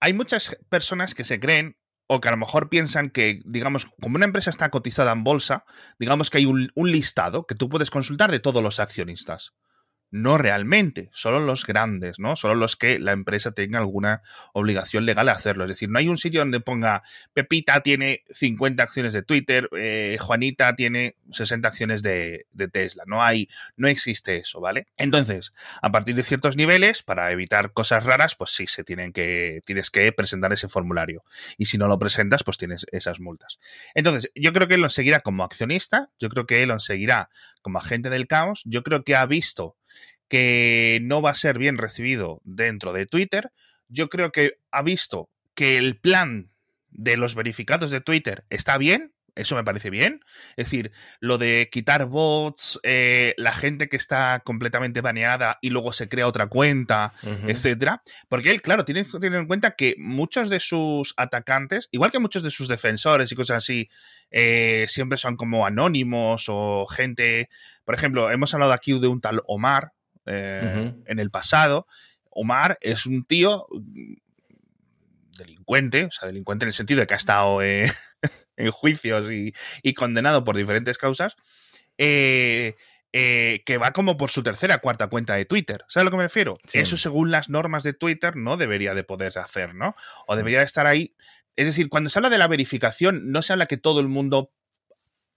hay 0.00 0.12
muchas 0.12 0.56
personas 0.68 1.14
que 1.14 1.24
se 1.24 1.40
creen 1.40 1.76
o 2.06 2.20
que 2.20 2.28
a 2.28 2.32
lo 2.32 2.38
mejor 2.38 2.70
piensan 2.70 3.10
que, 3.10 3.40
digamos, 3.44 3.86
como 4.00 4.16
una 4.16 4.24
empresa 4.24 4.50
está 4.50 4.70
cotizada 4.70 5.12
en 5.12 5.24
bolsa, 5.24 5.64
digamos 5.98 6.30
que 6.30 6.38
hay 6.38 6.46
un, 6.46 6.70
un 6.74 6.90
listado 6.90 7.46
que 7.46 7.54
tú 7.54 7.68
puedes 7.68 7.90
consultar 7.90 8.30
de 8.30 8.40
todos 8.40 8.62
los 8.62 8.80
accionistas. 8.80 9.52
No 10.10 10.38
realmente, 10.38 11.10
solo 11.12 11.40
los 11.40 11.66
grandes, 11.66 12.18
¿no? 12.18 12.34
Solo 12.36 12.54
los 12.54 12.76
que 12.76 12.98
la 12.98 13.12
empresa 13.12 13.52
tenga 13.52 13.78
alguna 13.78 14.22
obligación 14.52 15.04
legal 15.04 15.26
de 15.26 15.32
hacerlo. 15.32 15.64
Es 15.64 15.68
decir, 15.68 15.90
no 15.90 15.98
hay 15.98 16.08
un 16.08 16.16
sitio 16.16 16.40
donde 16.40 16.60
ponga 16.60 17.02
Pepita 17.34 17.82
tiene 17.82 18.24
50 18.30 18.82
acciones 18.82 19.12
de 19.12 19.22
Twitter, 19.22 19.68
eh, 19.76 20.16
Juanita 20.20 20.74
tiene 20.76 21.16
60 21.30 21.68
acciones 21.68 22.02
de, 22.02 22.46
de, 22.52 22.68
Tesla. 22.68 23.04
No 23.06 23.22
hay, 23.22 23.48
no 23.76 23.88
existe 23.88 24.36
eso, 24.36 24.60
¿vale? 24.60 24.86
Entonces, 24.96 25.52
a 25.82 25.92
partir 25.92 26.14
de 26.14 26.22
ciertos 26.22 26.56
niveles, 26.56 27.02
para 27.02 27.30
evitar 27.32 27.72
cosas 27.72 28.04
raras, 28.04 28.34
pues 28.34 28.50
sí, 28.50 28.66
se 28.66 28.84
tienen 28.84 29.12
que, 29.12 29.60
tienes 29.66 29.90
que 29.90 30.10
presentar 30.12 30.52
ese 30.52 30.68
formulario. 30.68 31.24
Y 31.56 31.66
si 31.66 31.78
no 31.78 31.88
lo 31.88 31.98
presentas, 31.98 32.44
pues 32.44 32.58
tienes 32.58 32.86
esas 32.92 33.20
multas. 33.20 33.58
Entonces, 33.94 34.30
yo 34.34 34.52
creo 34.52 34.68
que 34.68 34.74
Elon 34.74 34.90
seguirá 34.90 35.20
como 35.20 35.44
accionista, 35.44 36.10
yo 36.18 36.28
creo 36.28 36.46
que 36.46 36.62
Elon 36.62 36.80
seguirá 36.80 37.30
como 37.68 37.80
agente 37.80 38.08
del 38.08 38.26
caos, 38.26 38.62
yo 38.64 38.82
creo 38.82 39.04
que 39.04 39.14
ha 39.14 39.26
visto 39.26 39.76
que 40.26 41.00
no 41.02 41.20
va 41.20 41.32
a 41.32 41.34
ser 41.34 41.58
bien 41.58 41.76
recibido 41.76 42.40
dentro 42.44 42.94
de 42.94 43.04
Twitter. 43.04 43.52
Yo 43.88 44.08
creo 44.08 44.32
que 44.32 44.54
ha 44.70 44.80
visto 44.80 45.28
que 45.54 45.76
el 45.76 45.98
plan 45.98 46.50
de 46.90 47.18
los 47.18 47.34
verificados 47.34 47.90
de 47.90 48.00
Twitter 48.00 48.44
está 48.48 48.78
bien, 48.78 49.12
eso 49.38 49.54
me 49.54 49.64
parece 49.64 49.90
bien. 49.90 50.20
Es 50.56 50.66
decir, 50.66 50.92
lo 51.20 51.38
de 51.38 51.68
quitar 51.70 52.06
bots, 52.06 52.78
eh, 52.82 53.34
la 53.36 53.52
gente 53.52 53.88
que 53.88 53.96
está 53.96 54.40
completamente 54.44 55.00
baneada 55.00 55.58
y 55.60 55.70
luego 55.70 55.92
se 55.92 56.08
crea 56.08 56.26
otra 56.26 56.48
cuenta, 56.48 57.12
uh 57.22 57.26
-huh. 57.26 57.50
etcétera. 57.50 58.02
Porque 58.28 58.50
él, 58.50 58.60
claro, 58.60 58.84
tiene 58.84 59.04
que 59.04 59.18
tener 59.18 59.38
en 59.38 59.46
cuenta 59.46 59.72
que 59.72 59.94
muchos 59.98 60.50
de 60.50 60.60
sus 60.60 61.14
atacantes, 61.16 61.88
igual 61.92 62.10
que 62.10 62.18
muchos 62.18 62.42
de 62.42 62.50
sus 62.50 62.68
defensores 62.68 63.30
y 63.32 63.34
cosas 63.34 63.58
así, 63.58 63.88
eh, 64.30 64.86
siempre 64.88 65.18
son 65.18 65.36
como 65.36 65.66
anónimos 65.66 66.46
o 66.48 66.86
gente. 66.86 67.48
Por 67.84 67.94
ejemplo, 67.94 68.30
hemos 68.30 68.52
hablado 68.54 68.72
aquí 68.72 68.98
de 68.98 69.08
un 69.08 69.20
tal 69.20 69.40
Omar, 69.46 69.92
eh, 70.26 70.60
uh 70.62 70.78
-huh. 70.78 71.02
en 71.06 71.18
el 71.18 71.30
pasado. 71.30 71.86
Omar 72.30 72.78
es 72.80 73.06
un 73.06 73.24
tío 73.24 73.66
delincuente, 75.38 76.04
o 76.04 76.10
sea, 76.10 76.26
delincuente 76.26 76.64
en 76.64 76.68
el 76.68 76.74
sentido 76.74 77.00
de 77.00 77.06
que 77.06 77.14
ha 77.14 77.16
estado 77.16 77.62
eh, 77.62 77.90
en 78.58 78.70
juicios 78.70 79.30
y, 79.32 79.54
y, 79.82 79.94
condenado 79.94 80.44
por 80.44 80.56
diferentes 80.56 80.98
causas, 80.98 81.36
eh, 81.96 82.76
eh, 83.12 83.62
que 83.64 83.78
va 83.78 83.92
como 83.92 84.16
por 84.16 84.30
su 84.30 84.42
tercera 84.42 84.78
cuarta 84.78 85.08
cuenta 85.08 85.34
de 85.34 85.46
Twitter. 85.46 85.84
¿Sabes 85.88 86.02
a 86.02 86.04
lo 86.04 86.10
que 86.10 86.16
me 86.18 86.24
refiero? 86.24 86.58
Sí. 86.66 86.78
Eso 86.78 86.96
según 86.96 87.30
las 87.30 87.48
normas 87.48 87.82
de 87.82 87.94
Twitter 87.94 88.36
no 88.36 88.56
debería 88.56 88.94
de 88.94 89.04
poderse 89.04 89.38
hacer, 89.38 89.74
¿no? 89.74 89.96
O 90.26 90.36
debería 90.36 90.58
de 90.58 90.66
estar 90.66 90.86
ahí. 90.86 91.14
Es 91.56 91.66
decir, 91.66 91.88
cuando 91.88 92.10
se 92.10 92.18
habla 92.18 92.30
de 92.30 92.38
la 92.38 92.46
verificación, 92.48 93.32
no 93.32 93.42
se 93.42 93.52
habla 93.52 93.66
que 93.66 93.78
todo 93.78 94.00
el 94.00 94.08
mundo 94.08 94.52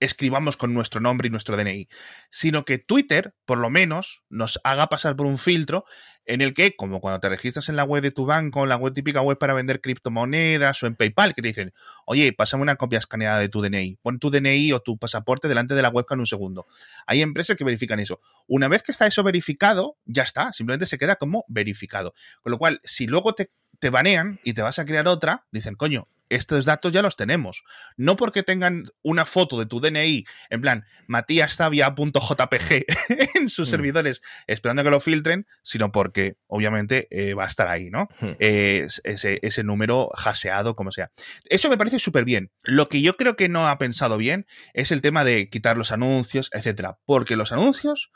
escribamos 0.02 0.58
con 0.58 0.74
nuestro 0.74 1.00
nombre 1.00 1.28
y 1.28 1.32
nuestro 1.32 1.56
DNI, 1.56 1.88
sino 2.30 2.66
que 2.66 2.80
Twitter, 2.80 3.34
por 3.46 3.60
lo 3.60 3.70
menos, 3.70 4.24
nos 4.30 4.60
haga 4.64 4.88
pasar 4.88 5.16
por 5.16 5.28
un 5.28 5.38
filtro 5.38 5.86
en 6.26 6.42
el 6.42 6.54
que, 6.54 6.76
como 6.76 7.02
cuando 7.02 7.20
te 7.20 7.30
registras 7.30 7.70
en 7.70 7.76
la 7.76 7.84
web 7.84 8.02
de 8.04 8.12
tu 8.12 8.26
banco, 8.26 8.64
en 8.64 8.70
la 8.70 8.76
web 8.76 8.94
típica 8.94 9.22
web 9.22 9.38
para 9.38 9.54
vender 9.54 9.82
criptomonedas 9.82 10.82
o 10.84 10.88
en 10.88 10.96
PayPal, 10.96 11.34
que 11.34 11.42
te 11.42 11.48
dicen, 11.48 11.74
oye, 12.06 12.34
pásame 12.34 12.64
una 12.64 12.76
copia 12.76 13.00
escaneada 13.00 13.40
de 13.40 13.50
tu 13.50 13.62
DNI, 13.62 13.98
pon 14.02 14.20
tu 14.20 14.30
DNI 14.30 14.74
o 14.74 14.80
tu 14.82 14.98
pasaporte 14.98 15.48
delante 15.48 15.76
de 15.76 15.82
la 15.82 15.90
webcam 15.90 16.18
en 16.18 16.22
un 16.22 16.28
segundo. 16.28 16.68
Hay 17.06 17.22
empresas 17.22 17.56
que 17.56 17.64
verifican 17.64 18.00
eso. 18.00 18.22
Una 18.48 18.68
vez 18.68 18.84
que 18.84 18.92
está 18.92 19.08
eso 19.08 19.24
verificado, 19.24 19.98
ya 20.06 20.24
está, 20.24 20.52
simplemente 20.54 20.86
se 20.86 20.98
queda 20.98 21.16
como 21.16 21.46
verificado. 21.48 22.14
Con 22.42 22.52
lo 22.52 22.58
cual, 22.58 22.80
si 22.84 23.08
luego 23.08 23.34
te, 23.34 23.52
te 23.82 23.90
banean 23.90 24.40
y 24.44 24.54
te 24.54 24.62
vas 24.62 24.80
a 24.80 24.86
crear 24.86 25.08
otra, 25.08 25.48
dicen, 25.52 25.76
coño, 25.76 26.06
estos 26.30 26.66
datos 26.66 26.94
ya 26.94 27.02
los 27.02 27.18
tenemos. 27.18 27.64
No 27.98 28.16
porque 28.16 28.44
tengan 28.44 28.86
una 29.02 29.26
foto 29.26 29.60
de 29.60 29.66
tu 29.66 29.82
DNI, 29.82 30.24
en 30.50 30.62
plan, 30.62 30.86
matíastavia.jpg 31.08 32.86
en 33.36 33.50
sus 33.50 33.68
mm. 33.68 33.72
servidores 33.72 34.22
esperando 34.48 34.84
que 34.84 34.92
lo 34.92 35.00
filtren, 35.00 35.48
sino 35.64 35.92
porque 35.92 36.38
obviamente 36.48 37.08
eh, 37.10 37.34
va 37.34 37.46
a 37.46 37.48
estar 37.48 37.68
ahí, 37.68 37.90
¿no? 37.90 38.08
Mm. 38.22 38.28
Eh, 38.40 38.88
ese, 39.04 39.40
ese, 39.42 39.64
número 39.64 40.12
jaseado, 40.16 40.76
como 40.76 40.92
sea. 40.92 41.12
Eso 41.46 41.70
me 41.70 41.78
parece 41.78 41.98
súper 41.98 42.24
bien. 42.24 42.52
Lo 42.62 42.88
que 42.88 43.02
yo 43.02 43.18
creo 43.18 43.36
que 43.36 43.50
no 43.50 43.68
ha 43.68 43.78
pensado 43.80 44.18
bien 44.18 44.46
es 44.74 44.92
el 44.92 45.02
tema 45.02 45.26
de 45.26 45.50
quitar 45.50 45.76
los 45.76 45.92
anuncios, 45.92 46.50
etcétera. 46.54 47.00
Porque 47.06 47.36
los 47.36 47.52
anuncios, 47.52 48.12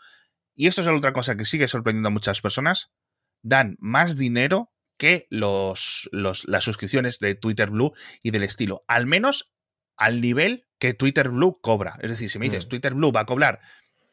y 0.54 0.68
esto 0.68 0.82
es 0.82 0.88
otra 0.88 1.12
cosa 1.12 1.36
que 1.36 1.44
sigue 1.44 1.68
sorprendiendo 1.68 2.08
a 2.08 2.12
muchas 2.12 2.40
personas, 2.40 2.92
dan 3.42 3.76
más 3.80 4.16
dinero 4.16 4.72
que 4.98 5.28
los, 5.30 6.10
los, 6.12 6.48
las 6.48 6.64
suscripciones 6.64 7.20
de 7.20 7.36
Twitter 7.36 7.70
Blue 7.70 7.94
y 8.24 8.32
del 8.32 8.44
estilo. 8.44 8.84
Al 8.88 9.06
menos 9.06 9.52
al 9.98 10.22
nivel 10.22 10.66
que 10.80 10.94
Twitter 10.94 11.30
Blue 11.30 11.60
cobra. 11.62 11.98
Es 12.02 12.10
decir, 12.10 12.30
si 12.30 12.40
me 12.40 12.46
dices, 12.46 12.66
mm. 12.66 12.70
Twitter 12.70 12.94
Blue 12.94 13.12
va 13.12 13.22
a 13.22 13.26
cobrar 13.26 13.62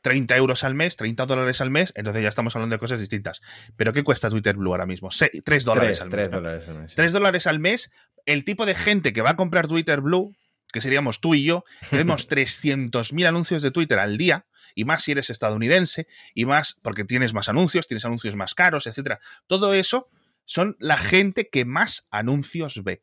30 0.02 0.36
euros 0.36 0.64
al 0.64 0.74
mes, 0.74 0.96
30 0.96 1.26
dólares 1.26 1.60
al 1.60 1.70
mes, 1.70 1.92
entonces 1.96 2.22
ya 2.22 2.28
estamos 2.28 2.54
hablando 2.56 2.74
de 2.74 2.80
cosas 2.80 3.00
distintas. 3.00 3.40
¿Pero 3.76 3.92
qué 3.92 4.02
cuesta 4.02 4.30
Twitter 4.30 4.56
Blue 4.56 4.70
ahora 4.70 4.86
mismo? 4.86 5.08
3 5.10 5.64
dólares, 5.64 6.00
al, 6.00 6.08
3 6.08 6.24
mes, 6.24 6.30
dólares 6.30 6.68
al 6.68 6.78
mes. 6.78 6.94
3 6.94 7.12
dólares 7.12 7.46
al 7.46 7.60
mes. 7.60 7.90
El 8.26 8.44
tipo 8.44 8.66
de 8.66 8.74
gente 8.74 9.12
que 9.12 9.22
va 9.22 9.30
a 9.30 9.36
comprar 9.36 9.68
Twitter 9.68 10.00
Blue, 10.00 10.36
que 10.72 10.80
seríamos 10.80 11.20
tú 11.20 11.34
y 11.34 11.44
yo, 11.44 11.64
tenemos 11.90 12.28
300.000 12.28 13.26
anuncios 13.28 13.62
de 13.62 13.70
Twitter 13.70 13.98
al 13.98 14.18
día, 14.18 14.46
y 14.74 14.84
más 14.84 15.04
si 15.04 15.12
eres 15.12 15.30
estadounidense, 15.30 16.06
y 16.34 16.46
más 16.46 16.76
porque 16.82 17.04
tienes 17.04 17.34
más 17.34 17.48
anuncios, 17.48 17.86
tienes 17.86 18.04
anuncios 18.04 18.36
más 18.36 18.54
caros, 18.54 18.86
etcétera. 18.86 19.20
Todo 19.46 19.74
eso 19.74 20.08
son 20.44 20.76
la 20.78 20.96
gente 20.96 21.48
que 21.48 21.64
más 21.64 22.06
anuncios 22.10 22.82
ve. 22.84 23.02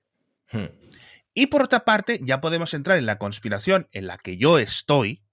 Hmm. 0.51 0.65
Y 1.33 1.47
por 1.47 1.63
otra 1.63 1.85
parte, 1.85 2.19
ya 2.23 2.41
podemos 2.41 2.73
entrar 2.73 2.97
en 2.97 3.05
la 3.05 3.17
conspiración 3.17 3.87
en 3.91 4.07
la 4.07 4.17
que 4.17 4.37
yo 4.37 4.59
estoy, 4.59 5.23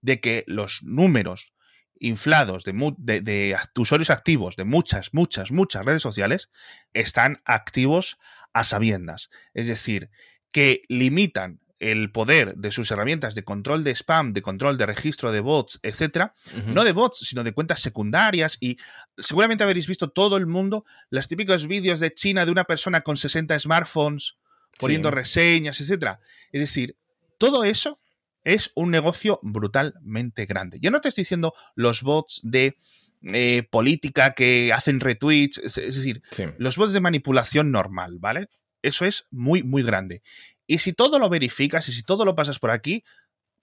de 0.00 0.20
que 0.20 0.44
los 0.46 0.82
números 0.82 1.52
inflados 2.00 2.64
de, 2.64 2.72
de, 2.98 3.20
de, 3.20 3.56
usuarios 3.76 4.10
activos 4.10 4.56
de 4.56 4.64
muchas, 4.64 5.14
muchas, 5.14 5.52
muchas 5.52 5.84
redes 5.84 6.02
sociales 6.02 6.50
están 6.92 7.40
activos 7.44 8.18
a 8.52 8.64
sabiendas. 8.64 9.30
Es 9.54 9.68
decir, 9.68 10.10
que 10.50 10.82
limitan 10.88 11.60
el 11.82 12.12
poder 12.12 12.54
de 12.54 12.70
sus 12.70 12.90
herramientas 12.92 13.34
de 13.34 13.42
control 13.42 13.82
de 13.82 13.90
spam, 13.90 14.32
de 14.32 14.40
control 14.40 14.78
de 14.78 14.86
registro 14.86 15.32
de 15.32 15.40
bots, 15.40 15.80
etcétera, 15.82 16.34
uh 16.54 16.58
-huh. 16.58 16.74
no 16.74 16.84
de 16.84 16.92
bots, 16.92 17.18
sino 17.18 17.42
de 17.42 17.52
cuentas 17.52 17.80
secundarias 17.80 18.56
y 18.60 18.78
seguramente 19.18 19.64
habréis 19.64 19.88
visto 19.88 20.08
todo 20.10 20.36
el 20.36 20.46
mundo 20.46 20.84
los 21.10 21.26
típicos 21.26 21.66
vídeos 21.66 21.98
de 21.98 22.12
China 22.12 22.46
de 22.46 22.52
una 22.52 22.64
persona 22.64 23.00
con 23.00 23.16
60 23.16 23.58
smartphones 23.58 24.36
poniendo 24.78 25.08
sí. 25.08 25.14
reseñas, 25.16 25.80
etcétera. 25.80 26.20
Es 26.52 26.60
decir, 26.60 26.96
todo 27.36 27.64
eso 27.64 28.00
es 28.44 28.70
un 28.76 28.92
negocio 28.92 29.40
brutalmente 29.42 30.46
grande. 30.46 30.78
Yo 30.80 30.92
no 30.92 31.00
te 31.00 31.08
estoy 31.08 31.22
diciendo 31.22 31.52
los 31.74 32.02
bots 32.02 32.40
de 32.44 32.76
eh, 33.22 33.64
política 33.70 34.34
que 34.34 34.72
hacen 34.72 35.00
retweets, 35.00 35.58
es, 35.58 35.78
es 35.78 35.96
decir, 35.96 36.22
sí. 36.30 36.44
los 36.58 36.76
bots 36.76 36.92
de 36.92 37.00
manipulación 37.00 37.72
normal, 37.72 38.18
¿vale? 38.20 38.48
Eso 38.82 39.04
es 39.04 39.26
muy, 39.30 39.62
muy 39.62 39.82
grande. 39.82 40.22
Y 40.66 40.78
si 40.78 40.92
todo 40.92 41.18
lo 41.18 41.28
verificas 41.28 41.88
y 41.88 41.92
si 41.92 42.02
todo 42.02 42.24
lo 42.24 42.34
pasas 42.34 42.58
por 42.58 42.70
aquí, 42.70 43.04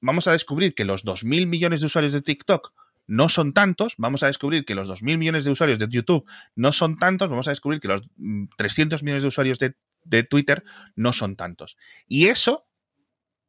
vamos 0.01 0.27
a 0.27 0.31
descubrir 0.31 0.73
que 0.73 0.85
los 0.85 1.05
2.000 1.05 1.47
millones 1.47 1.81
de 1.81 1.88
usuarios 1.88 2.13
de 2.13 2.21
TikTok 2.21 2.73
no 3.07 3.27
son 3.27 3.53
tantos, 3.53 3.95
vamos 3.97 4.21
a 4.21 4.27
descubrir 4.27 4.65
que 4.65 4.75
los 4.75 4.89
2.000 4.89 5.17
millones 5.17 5.43
de 5.43 5.51
usuarios 5.51 5.79
de 5.79 5.88
YouTube 5.89 6.25
no 6.55 6.71
son 6.71 6.99
tantos, 6.99 7.29
vamos 7.29 7.47
a 7.47 7.51
descubrir 7.51 7.79
que 7.79 7.88
los 7.88 8.03
300 8.57 9.01
millones 9.01 9.23
de 9.23 9.29
usuarios 9.29 9.57
de, 9.57 9.75
de 10.03 10.23
Twitter 10.23 10.63
no 10.95 11.12
son 11.12 11.35
tantos. 11.35 11.75
Y 12.07 12.27
eso 12.27 12.68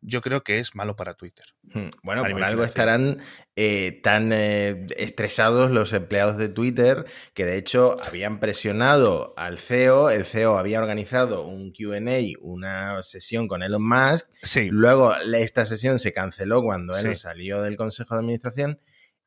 yo 0.03 0.21
creo 0.21 0.43
que 0.43 0.59
es 0.59 0.75
malo 0.75 0.97
para 0.97 1.15
Twitter. 1.15 1.45
Hmm. 1.63 1.91
Bueno, 2.03 2.25
por 2.31 2.43
algo 2.43 2.65
estarán 2.65 3.21
eh, 3.57 4.01
tan 4.03 4.33
eh, 4.33 4.87
estresados 4.97 5.71
los 5.71 5.93
empleados 5.93 6.39
de 6.39 6.49
Twitter 6.49 7.05
que 7.35 7.45
de 7.45 7.59
hecho 7.59 7.97
habían 8.07 8.41
presionado 8.41 9.35
al 9.37 9.59
CEO, 9.59 10.11
el 10.11 10.25
CEO 10.25 10.59
había 10.59 10.81
organizado 10.81 11.45
un 11.45 11.73
QA, 11.73 12.01
una 12.41 13.03
sesión 13.03 13.49
con 13.49 13.63
Elon 13.63 13.87
Musk, 13.87 14.27
sí. 14.43 14.69
luego 14.71 15.15
esta 15.17 15.67
sesión 15.67 15.99
se 15.99 16.13
canceló 16.13 16.63
cuando 16.63 16.95
sí. 16.95 17.17
salió 17.17 17.63
del 17.63 17.77
Consejo 17.77 18.15
de 18.15 18.21
Administración 18.21 18.81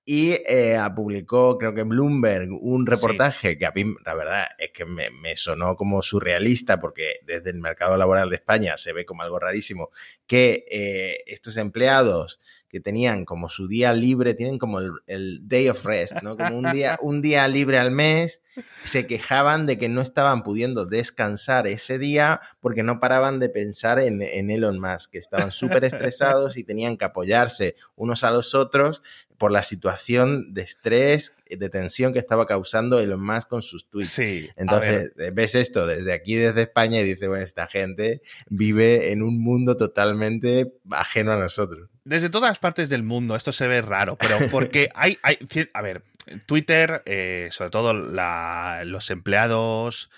y 0.06 0.32
eh, 0.32 0.78
publicó, 0.96 1.58
creo 1.58 1.74
que 1.74 1.84
Bloomberg, 1.84 2.50
un 2.52 2.86
reportaje 2.86 3.52
sí. 3.52 3.58
que 3.58 3.66
a 3.66 3.72
mí, 3.72 3.86
la 4.06 4.14
verdad, 4.16 4.48
es 4.58 4.72
que 4.72 4.86
me, 4.86 5.10
me, 5.10 5.38
sonó 5.38 5.78
como 5.78 6.02
surrealista, 6.02 6.82
porque 6.82 7.20
desde 7.26 7.52
el 7.52 7.60
mercado 7.60 7.96
laboral 7.96 8.30
de 8.30 8.36
España 8.36 8.76
se 8.76 8.92
ve 8.92 9.06
como 9.06 9.22
algo 9.22 9.40
rarísimo, 9.40 9.92
que 10.28 10.66
eh, 10.70 11.24
estos 11.28 11.56
empleados 11.56 12.40
que 12.74 12.80
tenían 12.80 13.24
como 13.24 13.50
su 13.50 13.68
día 13.68 13.94
libre, 13.94 14.34
tienen 14.34 14.58
como 14.58 14.80
el, 14.80 14.94
el, 15.06 15.48
day 15.48 15.70
of 15.70 15.86
rest, 15.86 16.24
¿no? 16.24 16.36
Como 16.36 16.58
un 16.58 16.72
día, 16.72 16.98
un 17.04 17.22
día 17.22 17.48
libre 17.48 17.78
al 17.78 17.92
mes, 17.92 18.42
se 18.84 19.06
quejaban 19.06 19.68
de 19.68 19.78
que 19.78 19.90
no 19.90 20.02
estaban 20.02 20.42
pudiendo 20.42 20.88
descansar 20.88 21.68
ese 21.68 22.00
día 22.00 22.42
porque 22.62 22.82
no 22.82 23.00
paraban 23.00 23.38
de 23.40 23.50
pensar 23.50 24.00
en, 24.00 24.24
en 24.24 24.50
Elon 24.50 24.80
Musk, 24.80 25.12
que 25.12 25.20
estaban 25.20 25.52
súper 25.52 25.84
estresados 25.84 26.58
y 26.58 26.64
tenían 26.64 26.98
que 26.98 27.06
apoyarse 27.06 27.76
unos 27.96 28.24
a 28.24 28.32
los 28.32 28.56
otros 28.56 29.04
por 29.38 29.52
la 29.52 29.62
situación 29.62 30.56
de 30.56 30.64
estrés, 30.64 31.36
de 31.50 31.70
tensión 31.70 32.14
que 32.14 32.20
estaba 32.20 32.46
causando 32.46 33.00
Elon 33.00 33.24
Musk 33.24 33.48
con 33.48 33.62
sus 33.62 33.90
tweets. 33.90 34.10
Sí, 34.10 34.50
Entonces, 34.56 35.14
ves 35.34 35.56
esto 35.56 35.86
desde 35.86 36.14
aquí, 36.14 36.36
desde 36.36 36.64
España, 36.64 37.00
y 37.00 37.04
dices, 37.04 37.28
bueno, 37.28 37.44
esta 37.44 37.68
gente 37.68 38.22
vive 38.50 39.12
en 39.12 39.24
un 39.24 39.42
mundo 39.42 39.78
totalmente 39.78 40.74
ajeno 40.92 41.34
a 41.34 41.38
nosotros. 41.38 41.90
Desde 42.06 42.30
todas 42.30 42.60
partes 42.60 42.90
del 42.90 43.04
mundo, 43.04 43.36
esto 43.36 43.52
se 43.52 43.68
ve 43.68 43.82
raro, 43.82 44.18
pero 44.18 44.38
porque 44.52 44.90
hay, 44.96 45.18
hay 45.24 45.38
a 45.74 45.82
ver, 45.82 46.04
Twitter, 46.46 47.04
eh, 47.06 47.50
sobre 47.52 47.70
todo 47.70 47.94
la, 47.94 48.84
los 48.86 49.10
empleados, 49.10 50.10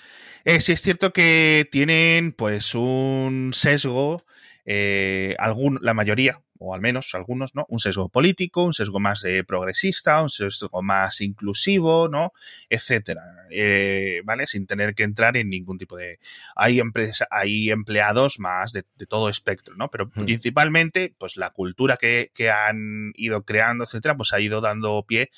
eh, 0.43 0.61
sí 0.61 0.73
es 0.73 0.81
cierto 0.81 1.13
que 1.13 1.67
tienen 1.71 2.31
pues 2.31 2.75
un 2.75 3.51
sesgo, 3.53 4.23
eh, 4.65 5.35
algún, 5.39 5.79
la 5.81 5.93
mayoría, 5.93 6.41
o 6.65 6.73
al 6.73 6.81
menos 6.81 7.13
algunos, 7.13 7.53
¿no? 7.53 7.65
Un 7.69 7.79
sesgo 7.79 8.09
político, 8.09 8.63
un 8.63 8.73
sesgo 8.73 8.99
más 8.99 9.23
eh, 9.23 9.43
progresista, 9.43 10.21
un 10.21 10.29
sesgo 10.29 10.81
más 10.81 11.21
inclusivo, 11.21 12.09
¿no? 12.09 12.33
Etcétera, 12.69 13.21
eh, 13.51 14.21
¿vale? 14.25 14.47
Sin 14.47 14.65
tener 14.65 14.95
que 14.95 15.03
entrar 15.03 15.37
en 15.37 15.49
ningún 15.49 15.77
tipo 15.77 15.95
de... 15.95 16.19
Hay, 16.55 16.79
empresa, 16.79 17.27
hay 17.29 17.69
empleados 17.69 18.39
más 18.39 18.73
de, 18.73 18.83
de 18.95 19.05
todo 19.05 19.29
espectro, 19.29 19.75
¿no? 19.75 19.89
Pero 19.89 20.07
hmm. 20.07 20.25
principalmente, 20.25 21.13
pues 21.17 21.37
la 21.37 21.51
cultura 21.51 21.97
que, 21.97 22.31
que 22.33 22.49
han 22.49 23.11
ido 23.15 23.43
creando, 23.43 23.83
etcétera, 23.83 24.17
pues 24.17 24.33
ha 24.33 24.39
ido 24.39 24.59
dando 24.59 25.05
pie 25.07 25.29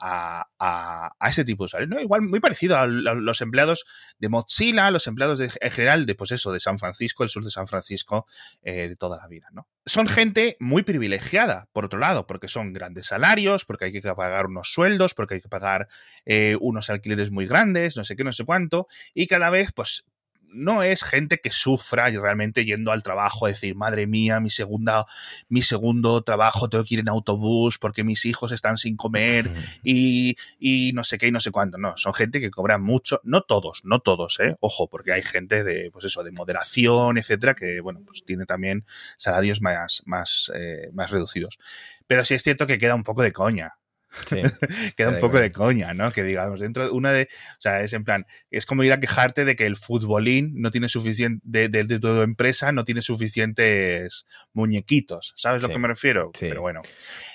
a, 0.00 0.48
a, 0.58 1.14
a, 1.18 1.28
ese 1.28 1.44
tipo 1.44 1.64
de 1.64 1.66
usuarios. 1.66 1.90
¿no? 1.90 2.00
Igual 2.00 2.22
muy 2.22 2.40
parecido 2.40 2.76
a, 2.76 2.86
los 2.86 3.40
empleados 3.40 3.84
de 4.18 4.28
Mozilla, 4.28 4.90
los 4.90 5.06
empleados 5.06 5.38
de, 5.38 5.50
en 5.60 5.70
general 5.70 6.06
de, 6.06 6.14
pues 6.14 6.32
eso, 6.32 6.52
de 6.52 6.60
San 6.60 6.78
Francisco, 6.78 7.22
el 7.22 7.30
sur 7.30 7.44
de 7.44 7.50
San 7.50 7.66
Francisco, 7.66 8.26
eh, 8.62 8.88
de 8.88 8.96
toda 8.96 9.18
la 9.18 9.28
vida, 9.28 9.48
¿no? 9.52 9.68
Son 9.86 10.06
gente 10.06 10.56
muy 10.60 10.82
privilegiada, 10.82 11.68
por 11.72 11.84
otro 11.84 11.98
lado, 11.98 12.26
porque 12.26 12.48
son 12.48 12.72
grandes 12.72 13.06
salarios, 13.06 13.64
porque 13.64 13.86
hay 13.86 13.92
que 13.92 14.02
pagar 14.02 14.46
unos 14.46 14.72
sueldos, 14.72 15.14
porque 15.14 15.34
hay 15.34 15.40
que 15.40 15.48
pagar 15.48 15.88
eh, 16.24 16.56
unos 16.60 16.90
alquileres 16.90 17.30
muy 17.30 17.46
grandes, 17.46 17.96
no 17.96 18.04
sé 18.04 18.16
qué, 18.16 18.24
no 18.24 18.32
sé 18.32 18.44
cuánto, 18.44 18.86
y 19.14 19.26
cada 19.26 19.50
vez, 19.50 19.72
pues, 19.72 20.04
no 20.52 20.82
es 20.82 21.02
gente 21.02 21.38
que 21.38 21.50
sufra 21.50 22.10
y 22.10 22.16
realmente 22.16 22.64
yendo 22.64 22.92
al 22.92 23.02
trabajo 23.02 23.46
a 23.46 23.50
decir, 23.50 23.74
madre 23.74 24.06
mía, 24.06 24.40
mi 24.40 24.50
segunda, 24.50 25.06
mi 25.48 25.62
segundo 25.62 26.22
trabajo 26.22 26.68
tengo 26.68 26.84
que 26.84 26.94
ir 26.94 27.00
en 27.00 27.08
autobús 27.08 27.78
porque 27.78 28.04
mis 28.04 28.24
hijos 28.24 28.52
están 28.52 28.76
sin 28.76 28.96
comer 28.96 29.50
y, 29.82 30.36
y 30.58 30.92
no 30.94 31.04
sé 31.04 31.18
qué 31.18 31.28
y 31.28 31.32
no 31.32 31.40
sé 31.40 31.50
cuánto. 31.50 31.78
No, 31.78 31.96
son 31.96 32.14
gente 32.14 32.40
que 32.40 32.50
cobra 32.50 32.78
mucho, 32.78 33.20
no 33.24 33.42
todos, 33.42 33.80
no 33.84 34.00
todos, 34.00 34.40
eh. 34.40 34.56
Ojo, 34.60 34.88
porque 34.88 35.12
hay 35.12 35.22
gente 35.22 35.64
de, 35.64 35.90
pues 35.90 36.04
eso, 36.04 36.22
de 36.22 36.32
moderación, 36.32 37.18
etcétera, 37.18 37.54
que 37.54 37.80
bueno, 37.80 38.00
pues 38.04 38.24
tiene 38.24 38.46
también 38.46 38.84
salarios 39.16 39.60
más, 39.60 40.02
más, 40.06 40.50
eh, 40.54 40.90
más 40.92 41.10
reducidos. 41.10 41.58
Pero 42.06 42.24
sí 42.24 42.34
es 42.34 42.42
cierto 42.42 42.66
que 42.66 42.78
queda 42.78 42.94
un 42.94 43.04
poco 43.04 43.22
de 43.22 43.32
coña. 43.32 43.79
Sí. 44.26 44.42
queda 44.96 45.10
un 45.10 45.20
poco 45.20 45.38
de 45.40 45.52
coña, 45.52 45.94
¿no? 45.94 46.10
Que 46.12 46.22
digamos, 46.24 46.60
dentro 46.60 46.84
de 46.84 46.90
una 46.90 47.12
de. 47.12 47.28
O 47.58 47.60
sea, 47.60 47.82
es 47.82 47.92
en 47.92 48.04
plan, 48.04 48.26
es 48.50 48.66
como 48.66 48.82
ir 48.84 48.92
a 48.92 49.00
quejarte 49.00 49.44
de 49.44 49.54
que 49.56 49.66
el 49.66 49.76
futbolín 49.76 50.52
no 50.60 50.70
tiene 50.70 50.88
suficiente. 50.88 51.40
de, 51.44 51.68
de, 51.68 51.84
de 51.84 52.00
tu 52.00 52.08
empresa 52.22 52.72
no 52.72 52.84
tiene 52.84 53.02
suficientes 53.02 54.24
muñequitos. 54.52 55.32
¿Sabes 55.36 55.62
a 55.62 55.66
Sí. 55.66 55.72
lo 55.72 55.76
que 55.76 55.80
me 55.80 55.88
refiero? 55.88 56.30
Sí. 56.34 56.46
Pero 56.48 56.60
bueno. 56.62 56.82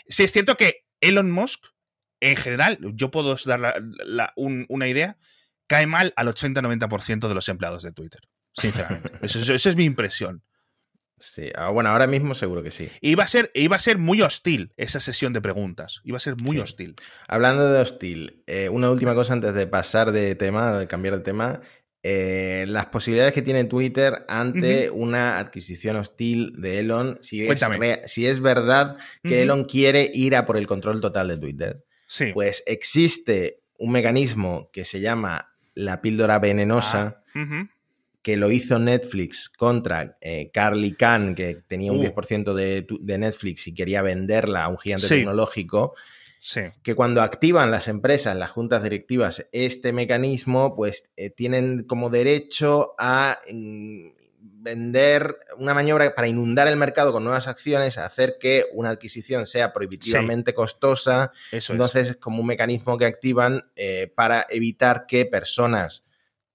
Sí, 0.08 0.24
es 0.24 0.32
cierto 0.32 0.56
que 0.56 0.86
Elon 1.02 1.32
Musk, 1.32 1.64
en 2.20 2.36
general, 2.38 2.78
yo 2.94 3.12
puedo 3.12 3.36
dar 3.46 3.60
la- 3.60 3.82
la- 4.06 4.34
un- 4.36 4.66
una 4.70 4.88
idea, 4.88 5.18
cae 5.68 5.88
mal 5.88 6.14
al 6.16 6.28
80-90% 6.28 7.28
de 7.28 7.36
los 7.36 7.48
empleados 7.50 7.84
de 7.84 7.92
Twitter. 7.92 8.22
Sinceramente. 8.54 9.12
Eso- 9.22 9.40
eso- 9.40 9.54
esa 9.54 9.70
es 9.70 9.76
mi 9.76 9.86
impresión. 9.86 10.44
Sí. 11.17 11.49
Ah, 11.56 11.69
bueno, 11.69 11.89
ahora 11.89 12.08
mismo 12.08 12.36
seguro 12.36 12.62
que 12.62 12.71
sí. 12.71 12.89
Iba 13.01 13.23
a 13.23 13.28
ser, 13.28 13.49
iba 13.54 13.75
a 13.75 13.80
ser 13.80 13.97
muy 13.97 14.21
hostil 14.21 14.73
esa 14.78 14.99
sesión 14.99 15.32
de 15.34 15.41
preguntas. 15.41 16.01
Iba 16.04 16.17
a 16.17 16.19
ser 16.19 16.36
muy 16.36 16.58
Sí. 16.58 16.62
hostil. 16.62 16.95
Hablando 17.28 17.71
de 17.71 17.80
hostil, 17.82 18.43
eh, 18.47 18.67
una 18.69 18.89
última 18.91 19.15
cosa 19.15 19.34
antes 19.34 19.54
de 19.54 19.65
pasar 19.67 20.12
de 20.12 20.36
tema, 20.36 20.78
de 20.78 20.88
cambiar 20.88 21.15
de 21.17 21.23
tema. 21.23 21.62
eh, 22.08 22.65
las 22.67 22.86
posibilidades 22.86 23.34
que 23.34 23.41
tiene 23.41 23.63
Twitter 23.63 24.25
ante 24.28 24.91
una 24.91 25.39
adquisición 25.39 25.95
hostil 25.95 26.54
de 26.56 26.78
Elon, 26.82 27.17
si 27.21 27.47
es, 27.47 27.60
si 28.06 28.28
es 28.28 28.41
verdad 28.41 28.97
que. 29.23 29.41
Elon 29.41 29.65
quiere 29.65 30.12
ir 30.13 30.36
a 30.36 30.45
por 30.45 30.58
el 30.58 30.67
control 30.67 31.01
total 31.01 31.30
de 31.30 31.38
Twitter. 31.39 31.84
Sí. 32.08 32.25
Pues 32.32 32.62
existe 32.67 33.62
un 33.80 33.91
mecanismo 33.91 34.69
que 34.71 34.86
se 34.86 34.99
llama 34.99 35.56
la 35.73 35.99
píldora 36.01 36.38
venenosa, 36.38 37.23
Ah. 37.34 37.67
Que 38.26 38.38
lo 38.38 38.50
hizo 38.50 38.80
Netflix 38.80 39.50
contra 39.50 40.18
eh, 40.20 40.50
Carly 40.52 40.94
Khan, 40.94 41.36
que 41.36 41.62
tenía 41.68 41.92
un 41.92 42.00
Uh. 42.00 42.06
10% 42.06 42.56
de, 42.56 42.82
tu- 42.82 42.98
de 43.00 43.20
Netflix 43.20 43.68
y 43.68 43.74
quería 43.76 44.02
venderla 44.02 44.64
a 44.64 44.68
un 44.68 44.80
gigante 44.80 45.06
Sí. 45.08 45.14
tecnológico 45.18 45.94
Sí. 46.40 46.62
que 46.82 46.96
cuando 46.96 47.22
activan 47.22 47.70
las 47.70 47.88
empresas, 47.88 48.36
las 48.36 48.50
juntas 48.50 48.82
directivas, 48.82 49.48
este 49.52 49.94
mecanismo, 49.94 50.76
pues 50.76 51.04
eh, 51.18 51.30
tienen 51.30 51.84
como 51.84 52.10
derecho 52.10 52.96
a 52.98 53.38
mm, 53.52 54.08
vender 54.40 55.38
una 55.60 55.76
maniobra 55.76 56.16
para 56.16 56.28
inundar 56.28 56.68
el 56.68 56.78
mercado 56.78 57.12
con 57.12 57.24
nuevas 57.24 57.48
acciones, 57.48 58.00
hacer 58.00 58.38
que 58.40 58.66
una 58.74 58.90
adquisición 58.90 59.46
sea 59.46 59.72
prohibitivamente 59.72 60.56
costosa. 60.56 61.32
Eso 61.52 61.74
Entonces 61.74 62.10
es 62.10 62.16
como 62.16 62.42
un 62.42 62.48
mecanismo 62.48 62.98
que 62.98 63.06
activan 63.06 63.70
eh, 63.76 64.12
para 64.16 64.48
evitar 64.50 65.06
que 65.08 65.28
personas, 65.28 66.05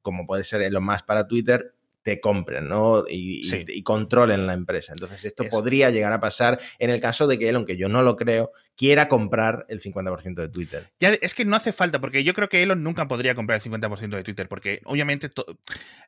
como 0.03 0.27
puede 0.27 0.45
ser 0.45 0.63
Elon 0.63 0.85
Musk 0.85 1.05
para 1.07 1.27
Twitter, 1.27 1.75
te 2.03 2.19
compren 2.19 2.67
¿no? 2.67 3.05
y, 3.07 3.41
y- 3.41 3.45
Sí. 3.45 3.65
y 3.69 3.83
controlen 3.83 4.47
la 4.47 4.55
empresa. 4.55 4.93
Entonces 4.93 5.23
esto 5.27 5.43
Eso. 5.43 5.51
podría 5.51 5.91
llegar 5.91 6.13
a 6.15 6.21
pasar 6.21 6.59
en 6.79 6.89
el 6.89 6.99
caso 7.01 7.27
de 7.27 7.39
que 7.39 7.49
Elon, 7.51 7.67
que 7.67 7.77
yo 7.77 7.91
no 7.91 8.03
lo 8.03 8.17
creo, 8.17 8.53
quiera 8.75 9.07
comprar 9.09 9.67
el 9.69 9.81
50% 9.83 10.41
de 10.41 10.49
Twitter. 10.49 10.85
es. 10.85 10.91
Ya, 10.99 11.11
es 11.21 11.35
que 11.35 11.45
no 11.45 11.57
hace 11.57 11.73
falta, 11.73 12.01
porque 12.01 12.25
yo 12.25 12.33
creo 12.33 12.49
que 12.49 12.63
Elon 12.63 12.83
nunca 12.83 13.07
podría 13.07 13.35
comprar 13.35 13.57
el 13.57 13.63
50% 13.71 14.17
de 14.17 14.25
Twitter, 14.25 14.49
porque 14.49 14.81
obviamente. 14.87 15.29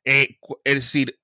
eh, 0.04 0.38
es 0.64 0.74
decir, 0.76 1.18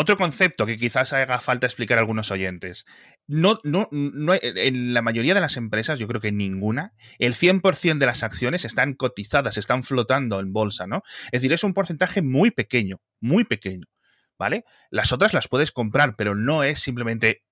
otro 0.00 0.16
concepto 0.16 0.64
que 0.64 0.78
quizás 0.78 1.12
haga 1.12 1.40
falta 1.40 1.66
explicar 1.66 1.98
a 1.98 2.00
algunos 2.00 2.30
oyentes. 2.30 2.86
No, 3.26 3.60
no, 3.64 3.86
no, 3.92 4.32
en 4.40 4.94
la 4.94 5.02
mayoría 5.02 5.34
de 5.34 5.40
las 5.40 5.58
empresas, 5.58 5.98
yo 5.98 6.08
creo 6.08 6.22
que 6.22 6.32
ninguna, 6.32 6.94
el 7.18 7.34
100% 7.34 7.98
de 7.98 8.06
las 8.06 8.22
acciones 8.22 8.64
están 8.64 8.94
cotizadas, 8.94 9.58
están 9.58 9.82
flotando 9.82 10.40
en 10.40 10.54
bolsa, 10.54 10.86
¿no? 10.86 11.02
Es 11.26 11.42
decir, 11.42 11.52
es 11.52 11.64
un 11.64 11.74
porcentaje 11.74 12.22
muy 12.22 12.50
pequeño, 12.50 13.02
muy 13.20 13.44
pequeño, 13.44 13.86
¿vale? 14.38 14.64
Las 14.90 15.12
otras 15.12 15.34
las 15.34 15.48
puedes 15.48 15.70
comprar, 15.70 16.16
pero 16.16 16.34
no 16.34 16.64
es 16.64 16.80
simplemente 16.80 17.44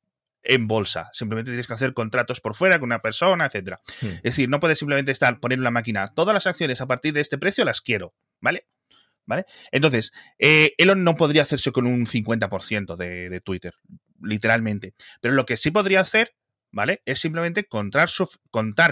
en 0.42 0.66
bolsa. 0.66 1.10
Simplemente 1.12 1.50
tienes 1.50 1.66
que 1.66 1.74
hacer 1.74 1.92
contratos 1.92 2.40
por 2.40 2.54
fuera 2.54 2.78
con 2.78 2.88
una 2.88 3.02
persona, 3.02 3.46
etcétera. 3.46 3.80
Hmm. 4.00 4.06
Es 4.06 4.22
decir, 4.22 4.48
no 4.48 4.58
puedes 4.58 4.78
simplemente 4.78 5.12
estar 5.12 5.38
poniendo 5.38 5.60
en 5.60 5.64
la 5.64 5.70
máquina 5.70 6.14
todas 6.14 6.32
las 6.32 6.46
acciones 6.46 6.80
a 6.80 6.86
partir 6.86 7.12
de 7.12 7.20
este 7.20 7.36
precio 7.36 7.66
las 7.66 7.82
quiero, 7.82 8.14
¿vale? 8.40 8.66
¿Vale? 9.28 9.44
Entonces, 9.72 10.10
eh, 10.38 10.72
Elon 10.78 11.04
no 11.04 11.14
podría 11.14 11.42
hacerse 11.42 11.70
con 11.70 11.86
un 11.86 12.06
50% 12.06 12.96
de, 12.96 13.42
Twitter, 13.42 13.74
literalmente. 14.22 14.94
Pero 15.20 15.34
lo 15.34 15.44
que 15.44 15.58
sí 15.58 15.70
podría 15.70 16.00
hacer, 16.00 16.34
¿vale? 16.72 17.02
Es 17.04 17.20
simplemente 17.20 17.68
contar 17.68 18.08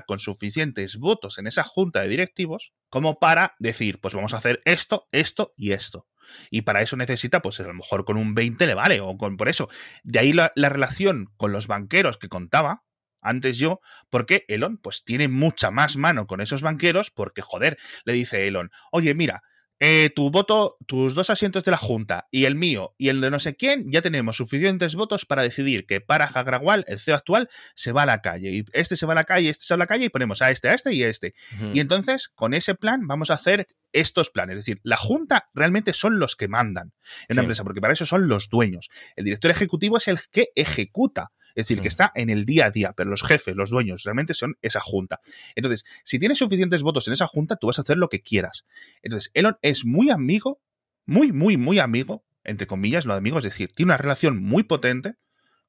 con 0.06 0.20
suficientes 0.20 0.98
votos 0.98 1.38
en 1.38 1.46
esa 1.46 1.64
junta 1.64 2.02
de 2.02 2.08
directivos 2.08 2.74
como 2.90 3.18
para 3.18 3.54
decir, 3.58 3.98
pues 3.98 4.12
vamos 4.12 4.34
a 4.34 4.36
hacer 4.36 4.60
esto, 4.66 5.06
esto 5.10 5.54
y 5.56 5.72
esto. 5.72 6.06
Y 6.50 6.62
para 6.62 6.82
eso 6.82 6.98
necesita, 6.98 7.40
pues 7.40 7.58
a 7.60 7.62
lo 7.62 7.72
mejor 7.72 8.04
con 8.04 8.18
un 8.18 8.34
20 8.34 8.66
le 8.66 8.74
vale, 8.74 9.00
o 9.00 9.16
con 9.16 9.38
por 9.38 9.48
eso. 9.48 9.70
De 10.04 10.18
ahí 10.18 10.34
la, 10.34 10.52
la 10.54 10.68
relación 10.68 11.32
con 11.38 11.50
los 11.50 11.66
banqueros 11.66 12.18
que 12.18 12.28
contaba 12.28 12.84
antes 13.22 13.56
yo, 13.56 13.80
porque 14.10 14.44
Elon, 14.48 14.76
pues 14.76 15.02
tiene 15.02 15.28
mucha 15.28 15.70
más 15.70 15.96
mano 15.96 16.26
con 16.26 16.42
esos 16.42 16.60
banqueros, 16.60 17.10
porque 17.10 17.40
joder, 17.40 17.78
le 18.04 18.12
dice 18.12 18.46
Elon, 18.46 18.70
oye, 18.92 19.14
mira, 19.14 19.42
eh, 19.80 20.10
tu 20.14 20.30
voto, 20.30 20.76
tus 20.86 21.14
dos 21.14 21.28
asientos 21.30 21.64
de 21.64 21.70
la 21.70 21.76
Junta 21.76 22.28
y 22.30 22.44
el 22.44 22.54
mío 22.54 22.94
y 22.96 23.08
el 23.08 23.20
de 23.20 23.30
no 23.30 23.38
sé 23.40 23.56
quién, 23.56 23.90
ya 23.92 24.00
tenemos 24.02 24.36
suficientes 24.36 24.94
votos 24.94 25.26
para 25.26 25.42
decidir 25.42 25.86
que 25.86 26.00
para 26.00 26.24
Agrawal, 26.24 26.84
el 26.88 26.98
CEO 26.98 27.14
actual, 27.14 27.48
se 27.74 27.92
va 27.92 28.02
a 28.02 28.06
la 28.06 28.22
calle. 28.22 28.50
Y 28.52 28.64
este 28.72 28.96
se 28.96 29.04
va 29.06 29.12
a 29.12 29.16
la 29.16 29.24
calle, 29.24 29.50
este 29.50 29.64
se 29.64 29.74
va 29.74 29.76
a 29.76 29.78
la 29.80 29.86
calle 29.86 30.06
y 30.06 30.08
ponemos 30.08 30.40
a 30.42 30.50
este, 30.50 30.68
a 30.68 30.74
este 30.74 30.92
y 30.94 31.02
a 31.02 31.08
este. 31.08 31.34
Y 31.74 31.80
entonces, 31.80 32.28
con 32.28 32.54
ese 32.54 32.74
plan, 32.74 33.06
vamos 33.06 33.30
a 33.30 33.34
hacer 33.34 33.66
estos 33.92 34.30
planes. 34.30 34.54
Es 34.58 34.64
decir, 34.64 34.80
la 34.82 34.96
Junta 34.96 35.48
realmente 35.54 35.92
son 35.92 36.18
los 36.18 36.36
que 36.36 36.48
mandan 36.48 36.92
en 37.02 37.26
Sí. 37.28 37.32
una 37.34 37.42
empresa, 37.42 37.64
porque 37.64 37.80
para 37.80 37.92
eso 37.92 38.06
son 38.06 38.28
los 38.28 38.48
dueños. 38.48 38.88
El 39.14 39.24
director 39.24 39.50
ejecutivo 39.50 39.96
es 39.98 40.08
el 40.08 40.18
que 40.30 40.48
ejecuta. 40.54 41.32
Es 41.56 41.66
decir, 41.66 41.80
que 41.80 41.88
está 41.88 42.12
en 42.14 42.28
el 42.28 42.44
día 42.44 42.66
a 42.66 42.70
día, 42.70 42.92
pero 42.92 43.08
los 43.08 43.22
jefes, 43.22 43.56
los 43.56 43.70
dueños, 43.70 44.04
realmente 44.04 44.34
son 44.34 44.58
esa 44.60 44.80
junta. 44.80 45.20
Entonces, 45.54 45.84
si 46.04 46.18
tienes 46.18 46.36
suficientes 46.38 46.82
votos 46.82 47.08
en 47.08 47.14
esa 47.14 47.26
junta, 47.26 47.56
tú 47.56 47.66
vas 47.66 47.78
a 47.78 47.82
hacer 47.82 47.96
lo 47.96 48.08
que 48.08 48.20
quieras. 48.20 48.66
Entonces, 49.02 49.30
Elon 49.32 49.56
es 49.62 49.86
muy 49.86 50.10
amigo, 50.10 50.60
muy, 51.06 51.32
muy, 51.32 51.56
muy 51.56 51.78
amigo, 51.78 52.26
entre 52.44 52.66
comillas, 52.66 53.06
lo 53.06 53.14
de 53.14 53.18
amigo, 53.18 53.38
es 53.38 53.44
decir, 53.44 53.70
tiene 53.74 53.88
una 53.88 53.96
relación 53.96 54.40
muy 54.40 54.64
potente 54.64 55.14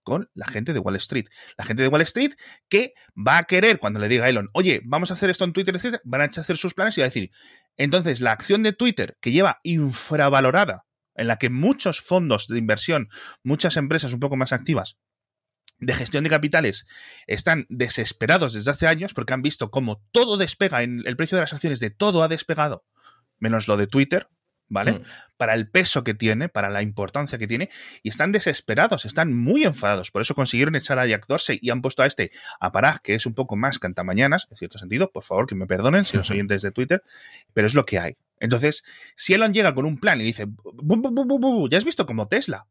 con 0.03 0.29
la 0.33 0.45
gente 0.47 0.73
de 0.73 0.79
Wall 0.79 0.97
Street. 0.97 1.27
La 1.57 1.63
gente 1.63 1.83
de 1.83 1.89
Wall 1.89 2.01
Street 2.01 2.33
que 2.67 2.93
va 3.15 3.37
a 3.37 3.43
querer, 3.43 3.79
cuando 3.79 4.01
le 4.01 4.09
diga 4.09 4.25
a 4.25 4.29
Elon, 4.29 4.49
oye, 4.53 4.81
vamos 4.83 5.09
a 5.09 5.13
hacer 5.13 5.29
esto 5.29 5.45
en 5.45 5.53
Twitter, 5.53 5.75
etcétera, 5.75 6.01
van 6.03 6.21
a 6.21 6.25
hacer 6.25 6.57
sus 6.57 6.73
planes 6.73 6.97
y 6.97 7.01
va 7.01 7.05
a 7.05 7.09
decir, 7.09 7.31
entonces 7.77 8.19
la 8.19 8.33
acción 8.33 8.61
de 8.61 8.73
Twitter 8.73 9.17
que 9.21 9.31
lleva 9.31 9.59
infravalorada, 9.63 10.85
en 11.15 11.27
la 11.27 11.37
que 11.37 11.49
muchos 11.49 12.01
fondos 12.01 12.47
de 12.47 12.57
inversión, 12.57 13.09
muchas 13.43 13.77
empresas 13.77 14.13
un 14.13 14.19
poco 14.19 14.35
más 14.35 14.53
activas, 14.53 14.97
de 15.79 15.93
gestión 15.93 16.23
de 16.23 16.29
capitales 16.29 16.85
están 17.27 17.65
desesperados 17.69 18.53
desde 18.53 18.71
hace 18.71 18.87
años 18.87 19.13
porque 19.13 19.33
han 19.33 19.41
visto 19.41 19.69
cómo 19.69 20.01
todo 20.11 20.37
despega, 20.37 20.83
en 20.83 21.03
el 21.05 21.15
precio 21.15 21.35
de 21.35 21.41
las 21.41 21.53
acciones 21.53 21.79
de 21.79 21.89
todo 21.89 22.23
ha 22.23 22.27
despegado, 22.27 22.85
menos 23.39 23.67
lo 23.67 23.77
de 23.77 23.87
Twitter, 23.87 24.27
¿vale? 24.69 24.93
Hmm. 24.93 25.03
Para 25.37 25.53
el 25.53 25.69
peso 25.69 26.03
que 26.03 26.13
tiene, 26.13 26.49
para 26.49 26.69
la 26.69 26.81
importancia 26.81 27.37
que 27.37 27.47
tiene, 27.47 27.69
y 28.01 28.09
están 28.09 28.31
desesperados, 28.31 29.05
están 29.05 29.33
muy 29.33 29.63
enfadados. 29.63 30.11
Por 30.11 30.21
eso 30.21 30.33
consiguieron 30.33 30.75
echar 30.75 30.97
a 30.99 31.05
Jack 31.05 31.27
Dorsey 31.27 31.59
y 31.61 31.69
han 31.69 31.81
puesto 31.81 32.01
a 32.01 32.07
este, 32.07 32.31
a 32.59 32.71
Parag, 32.71 33.01
que 33.01 33.13
es 33.13 33.25
un 33.25 33.33
poco 33.33 33.55
más 33.55 33.79
cantamañanas, 33.79 34.47
en 34.49 34.57
cierto 34.57 34.79
sentido, 34.79 35.11
por 35.11 35.23
favor, 35.23 35.47
que 35.47 35.55
me 35.55 35.67
perdonen 35.67 36.05
si 36.05 36.17
los 36.17 36.29
oyentes 36.31 36.63
de 36.63 36.71
Twitter, 36.71 37.03
pero 37.53 37.67
es 37.67 37.75
lo 37.75 37.85
que 37.85 37.99
hay. 37.99 38.17
Entonces, 38.39 38.83
si 39.15 39.33
Elon 39.33 39.53
llega 39.53 39.73
con 39.73 39.85
un 39.85 39.99
plan 39.99 40.19
y 40.21 40.23
dice, 40.23 40.45
"Bu, 40.45 40.95
bu, 40.97 41.11
bu, 41.11 41.25
bu, 41.25 41.39
bu", 41.39 41.69
ya 41.69 41.77
has 41.77 41.85
visto 41.85 42.05
como 42.05 42.27
Tesla, 42.27 42.67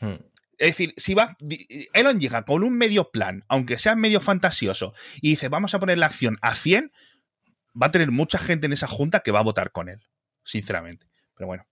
Hmm. 0.00 0.16
Es 0.58 0.68
decir, 0.68 0.94
si 0.96 1.14
va. 1.14 1.36
di- 1.40 1.88
Elon 1.92 2.20
llega 2.20 2.44
con 2.44 2.62
un 2.64 2.76
medio 2.76 3.10
plan, 3.10 3.44
aunque 3.48 3.78
sea 3.78 3.96
medio 3.96 4.20
fantasioso, 4.20 4.94
y 5.20 5.30
dice, 5.30 5.48
vamos 5.48 5.74
a 5.74 5.80
poner 5.80 5.98
la 5.98 6.06
acción 6.06 6.38
a 6.42 6.54
100, 6.54 6.92
va 7.80 7.86
a 7.86 7.90
tener 7.90 8.10
mucha 8.10 8.38
gente 8.38 8.66
en 8.66 8.72
esa 8.72 8.86
junta 8.86 9.20
que 9.20 9.30
va 9.32 9.40
a 9.40 9.44
votar 9.44 9.72
con 9.72 9.88
él, 9.88 10.00
sinceramente. 10.44 11.06
Pero 11.36 11.48
bueno. 11.48 11.66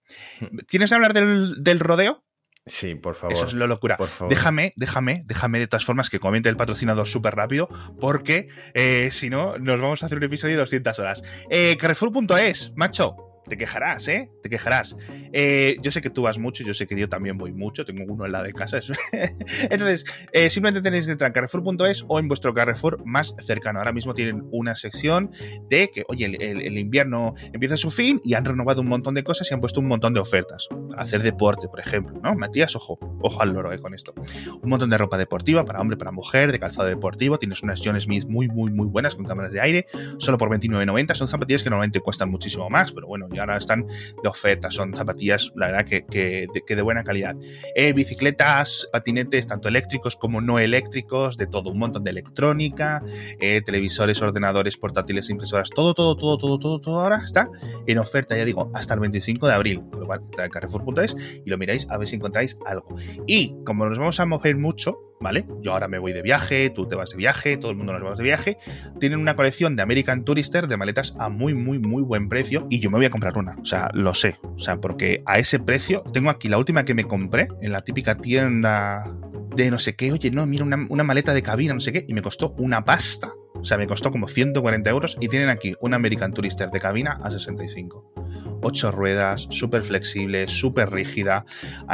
¿Tienes 0.67 0.91
que 0.91 0.95
hablar 0.97 1.13
del, 1.15 1.63
del 1.63 1.79
rodeo? 1.81 2.25
Sí, 2.67 2.95
por 2.95 3.15
favor. 3.17 3.35
Eso 3.35 3.47
es 3.47 3.55
lo 3.55 3.67
locura. 3.67 3.97
Por 3.97 4.09
favor. 4.09 4.33
Déjame, 4.33 4.73
déjame, 4.77 5.23
déjame 5.27 5.59
de 5.59 5.67
todas 5.67 5.85
formas 5.85 6.11
que 6.11 6.21
comente 6.21 6.49
el 6.49 6.57
patrocinador 6.57 7.09
súper 7.09 7.35
rápido, 7.35 7.69
porque 8.01 8.49
eh, 8.75 9.11
si 9.13 9.31
no, 9.31 9.59
nos 9.59 9.81
vamos 9.81 10.03
a 10.03 10.07
hacer 10.07 10.19
un 10.19 10.25
episodio 10.25 10.55
de 10.55 10.61
200 10.61 10.99
horas. 11.01 11.23
Eh, 11.51 11.77
Carrefour.es, 11.77 12.73
macho. 12.77 13.17
Te 13.49 13.57
quejarás, 13.57 14.07
¿eh? 14.09 14.31
Te 14.43 14.49
quejarás. 14.49 14.97
Eh, 15.33 15.77
yo 15.83 15.91
sé 15.91 16.01
que 16.01 16.11
tú 16.11 16.23
vas 16.23 16.39
mucho, 16.39 16.63
yo 16.63 16.75
sé 16.75 16.87
que 16.87 16.99
yo 16.99 17.09
también 17.09 17.37
voy 17.39 17.53
mucho, 17.53 17.85
tengo 17.85 18.05
uno 18.13 18.27
en 18.27 18.33
la 18.33 18.43
de 18.43 18.53
casa. 18.53 18.81
Entonces, 19.71 20.05
eh, 20.33 20.49
simplemente 20.51 20.83
tenéis 20.83 21.07
que 21.07 21.13
entrar 21.13 21.29
en 21.29 21.35
carrefour.es 21.35 22.05
o 22.09 22.19
en 22.19 22.29
vuestro 22.29 22.55
Carrefour 22.55 23.05
más 23.05 23.35
cercano. 23.39 23.81
Ahora 23.81 23.93
mismo 23.93 24.15
tienen 24.15 24.47
una 24.53 24.77
sección 24.77 25.31
de 25.69 25.91
que, 25.93 26.05
oye, 26.09 26.27
el, 26.27 26.79
invierno 26.79 27.35
empieza 27.53 27.77
su 27.77 27.91
fin 27.91 28.21
y 28.25 28.35
han 28.35 28.45
renovado 28.45 28.81
un 28.81 28.89
montón 28.89 29.15
de 29.15 29.25
cosas 29.25 29.51
y 29.51 29.55
han 29.55 29.61
puesto 29.61 29.81
un 29.81 29.89
montón 29.89 30.15
de 30.15 30.21
ofertas. 30.21 30.69
Hacer 30.97 31.23
deporte, 31.23 31.69
por 31.69 31.81
ejemplo, 31.81 32.21
¿no? 32.23 32.35
Matías, 32.35 32.77
ojo, 32.77 32.99
ojo 33.21 33.43
al 33.43 33.53
loro 33.53 33.73
eh, 33.73 33.79
con 33.79 33.95
esto. 33.95 34.15
Un 34.63 34.71
montón 34.71 34.91
de 34.91 34.99
ropa 34.99 35.19
deportiva 35.19 35.65
para 35.65 35.81
hombre, 35.81 35.97
para 35.97 36.13
mujer, 36.13 36.53
de 36.53 36.59
calzado 36.59 36.89
deportivo. 36.89 37.39
Tienes 37.39 37.63
unas 37.63 37.81
John 37.85 38.01
Smith 38.01 38.27
muy, 38.29 38.49
muy, 38.49 38.71
muy 38.71 38.87
buenas 38.87 39.15
con 39.15 39.25
cámaras 39.25 39.53
de 39.53 39.61
aire, 39.61 39.87
solo 40.19 40.39
por 40.39 40.49
29.90. 40.51 41.15
Son 41.15 41.29
zapatillas 41.29 41.63
que 41.63 41.71
normalmente 41.71 42.01
cuestan 42.01 42.31
muchísimo 42.31 42.69
más, 42.71 42.93
pero 42.93 43.07
bueno, 43.07 43.29
ya 43.33 43.43
ahora 43.43 43.57
están 43.57 43.87
de 43.87 44.29
oferta. 44.29 44.71
Son 44.71 44.95
zapatillas, 44.95 45.53
la 45.57 45.69
verdad, 45.69 45.85
que, 45.85 46.05
que, 46.07 46.75
de, 46.75 46.83
buena 46.83 47.05
calidad. 47.05 47.37
Eh, 47.75 47.93
bicicletas, 47.93 48.89
patinetes, 48.93 49.47
tanto 49.47 49.69
eléctricos 49.69 50.17
como 50.17 50.41
no 50.41 50.59
eléctricos, 50.59 51.37
de 51.37 51.47
todo, 51.47 51.71
un 51.71 51.79
montón 51.79 52.05
de 52.05 52.11
electrónica, 52.11 53.03
eh, 53.41 53.63
televisores, 53.65 54.21
ordenadores, 54.23 54.77
portátiles, 54.77 55.31
impresoras, 55.31 55.71
todo, 55.71 55.95
todo, 55.95 56.17
todo, 56.17 56.39
todo, 56.39 56.59
todo, 56.59 56.81
todo 56.81 57.01
ahora 57.01 57.23
está 57.25 57.49
en 57.87 57.99
oferta, 57.99 58.37
ya 58.37 58.45
digo, 58.45 58.71
hasta 58.75 58.95
el 58.95 59.01
25 59.01 59.47
de 59.47 59.53
abril. 59.53 59.83
Con 59.91 60.01
lo 60.01 60.07
cual, 60.07 60.23
en 60.39 60.51
carrefour.es 60.51 61.17
y 61.45 61.49
lo 61.51 61.59
miráis 61.59 61.87
a 61.91 61.99
ver 61.99 62.09
si 62.09 62.17
encontráis 62.17 62.57
algo. 62.67 62.97
Y 63.27 63.55
como 63.65 63.87
nos 63.87 63.99
vamos 63.99 64.21
a 64.21 64.27
mover 64.27 64.57
mucho, 64.57 64.99
¿vale? 65.23 65.47
Yo 65.61 65.73
ahora 65.73 65.89
me 65.89 65.99
voy 65.99 66.13
de 66.13 66.23
viaje, 66.23 66.69
tú 66.71 66.87
te 66.87 66.97
vas 66.97 67.11
de 67.11 67.17
viaje, 67.17 67.57
todo 67.57 67.71
el 67.71 67.77
mundo 67.77 67.93
nos 67.93 68.03
vamos 68.03 68.19
de 68.19 68.25
viaje. 68.25 68.59
Tienen 68.99 69.21
una 69.21 69.37
colección 69.37 69.77
de 69.77 69.83
American 69.83 70.25
Tourister 70.25 70.67
de 70.67 70.77
maletas 70.77 71.15
a 71.19 71.29
muy, 71.29 71.55
muy, 71.55 71.79
muy 71.79 72.03
buen 72.03 72.29
precio 72.29 72.67
y 72.69 72.81
yo 72.81 72.91
me 72.91 72.99
voy 72.99 73.07
a 73.07 73.11
comprar 73.11 73.22
una. 73.37 73.57
O 73.61 73.65
sea, 73.65 73.91
lo 73.95 74.15
sé. 74.15 74.39
O 74.43 74.59
sea, 74.59 74.77
porque 74.81 75.23
a 75.27 75.39
ese 75.39 75.59
precio, 75.59 76.03
tengo 76.13 76.31
aquí 76.31 76.49
la 76.49 76.59
última 76.59 76.85
que 76.85 76.95
me 76.95 77.05
compré 77.05 77.49
en 77.61 77.73
la 77.73 77.83
típica 77.83 78.17
tienda 78.17 79.13
de 79.55 79.71
no 79.71 79.79
sé 79.79 79.95
qué. 79.95 80.13
Oye, 80.13 80.31
no, 80.31 80.47
mira, 80.47 80.65
una, 80.65 80.87
una 80.89 81.05
maleta 81.05 81.35
de 81.35 81.43
cabina, 81.43 81.75
no 81.75 81.81
sé 81.81 81.93
qué, 81.93 82.05
y 82.09 82.15
me 82.15 82.23
costó 82.23 82.55
una 82.59 82.85
pasta. 82.85 83.33
O 83.55 83.65
sea, 83.65 83.79
me 83.79 83.87
costó 83.87 84.11
como 84.11 84.27
140 84.27 84.91
euros 84.91 85.17
y 85.21 85.29
tienen 85.29 85.49
aquí 85.49 85.75
una 85.81 85.97
American 85.97 86.33
Tourister 86.33 86.71
de 86.71 86.81
cabina 86.81 87.21
a 87.23 87.31
65. 87.31 88.13
Ocho 88.61 88.91
ruedas, 88.91 89.47
súper 89.51 89.83
flexible, 89.83 90.49
súper 90.49 90.91
rígida, 90.91 91.45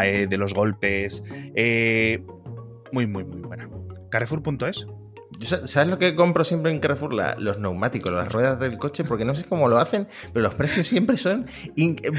eh, 0.03 0.27
de 0.29 0.38
los 0.38 0.55
golpes. 0.55 1.23
Eh, 1.55 2.23
muy, 2.91 3.07
muy, 3.07 3.25
muy 3.25 3.41
buena. 3.41 3.69
Carrefour.es. 4.11 4.87
¿Sabes 5.42 5.88
lo 5.88 5.98
que 5.98 6.14
compro 6.14 6.44
siempre 6.44 6.72
en 6.72 6.81
Carrefour? 6.81 7.14
los 7.38 7.59
neumáticos, 7.59 8.12
las 8.12 8.33
ruedas 8.33 8.59
del 8.59 8.77
coche, 8.77 9.05
porque 9.05 9.24
no 9.24 9.35
sé 9.35 9.44
cómo 9.44 9.68
lo 9.68 9.79
hacen, 9.79 10.09
pero 10.33 10.42
los 10.42 10.55
precios 10.55 10.87
siempre 10.87 11.16
son 11.16 11.46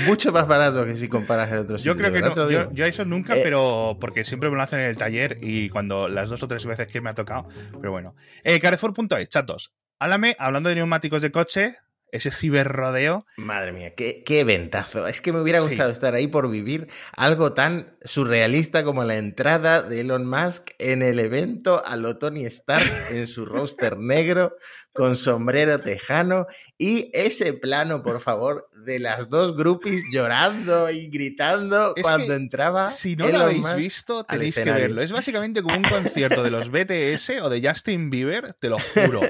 mucho 0.07 0.31
más 0.31 0.47
baratos 0.47 0.85
que 0.85 0.95
si 0.95 1.07
comparas 1.07 1.51
el 1.51 1.59
otro 1.59 1.77
sitio. 1.77 1.93
Yo 1.93 1.97
creo 1.97 2.13
que 2.13 2.21
no, 2.21 2.71
yo, 2.71 2.85
eso 2.85 3.05
nunca, 3.05 3.35
eh, 3.35 3.41
pero 3.43 3.97
porque 3.99 4.23
siempre 4.23 4.49
me 4.49 4.55
lo 4.55 4.61
hacen 4.61 4.79
en 4.79 4.87
el 4.87 4.97
taller 4.97 5.37
y 5.41 5.69
cuando 5.69 6.07
las 6.07 6.29
dos 6.29 6.41
o 6.43 6.47
tres 6.47 6.65
veces 6.65 6.87
que 6.87 7.01
me 7.01 7.09
ha 7.09 7.13
tocado, 7.13 7.47
pero 7.79 7.91
bueno. 7.91 8.15
Eh, 8.43 8.59
Carrefour.es, 8.59 9.29
chatos. 9.29 9.73
Háblame, 9.99 10.35
hablando 10.39 10.69
de 10.69 10.75
neumáticos 10.75 11.21
de 11.21 11.31
coche, 11.31 11.77
ese 12.11 12.31
ciberrodeo. 12.31 13.25
Madre 13.37 13.71
mía, 13.71 13.93
qué, 13.95 14.23
qué 14.23 14.43
ventazo. 14.43 15.07
Es 15.07 15.21
que 15.21 15.33
me 15.33 15.41
hubiera 15.41 15.59
gustado 15.59 15.91
estar 15.91 16.13
ahí 16.13 16.27
por 16.27 16.49
vivir 16.49 16.87
algo 17.13 17.53
tan 17.53 17.97
surrealista 18.03 18.83
como 18.83 19.03
la 19.03 19.17
entrada 19.17 19.81
de 19.81 20.01
Elon 20.01 20.25
Musk 20.25 20.71
en 20.79 21.01
el 21.01 21.19
evento 21.19 21.83
a 21.85 21.95
lo 21.95 22.17
Tony 22.17 22.45
Stark 22.45 22.89
en 23.11 23.27
su 23.27 23.45
roster 23.45 23.97
negro 23.99 24.55
con 24.93 25.17
sombrero 25.17 25.79
tejano 25.79 26.47
y 26.77 27.09
ese 27.13 27.53
plano, 27.53 28.03
por 28.03 28.19
favor, 28.19 28.69
de 28.83 28.99
las 28.99 29.29
dos 29.29 29.55
groupies 29.55 30.03
llorando 30.11 30.89
y 30.89 31.09
gritando 31.09 31.93
cuando 32.01 32.33
entraba. 32.33 32.89
Si 32.89 33.15
no 33.15 33.27
lo 33.29 33.39
habéis 33.39 33.75
visto, 33.75 34.23
tenéis 34.25 34.55
que 34.55 34.71
verlo. 34.71 35.01
Es 35.01 35.11
básicamente 35.11 35.61
como 35.61 35.77
un 35.77 35.83
concierto 35.83 36.43
de 36.43 36.51
los 36.51 36.69
BTS 36.71 37.41
o 37.41 37.49
de 37.49 37.67
Justin 37.67 38.09
Bieber, 38.09 38.53
te 38.59 38.69
lo 38.69 38.77
juro. 38.79 39.21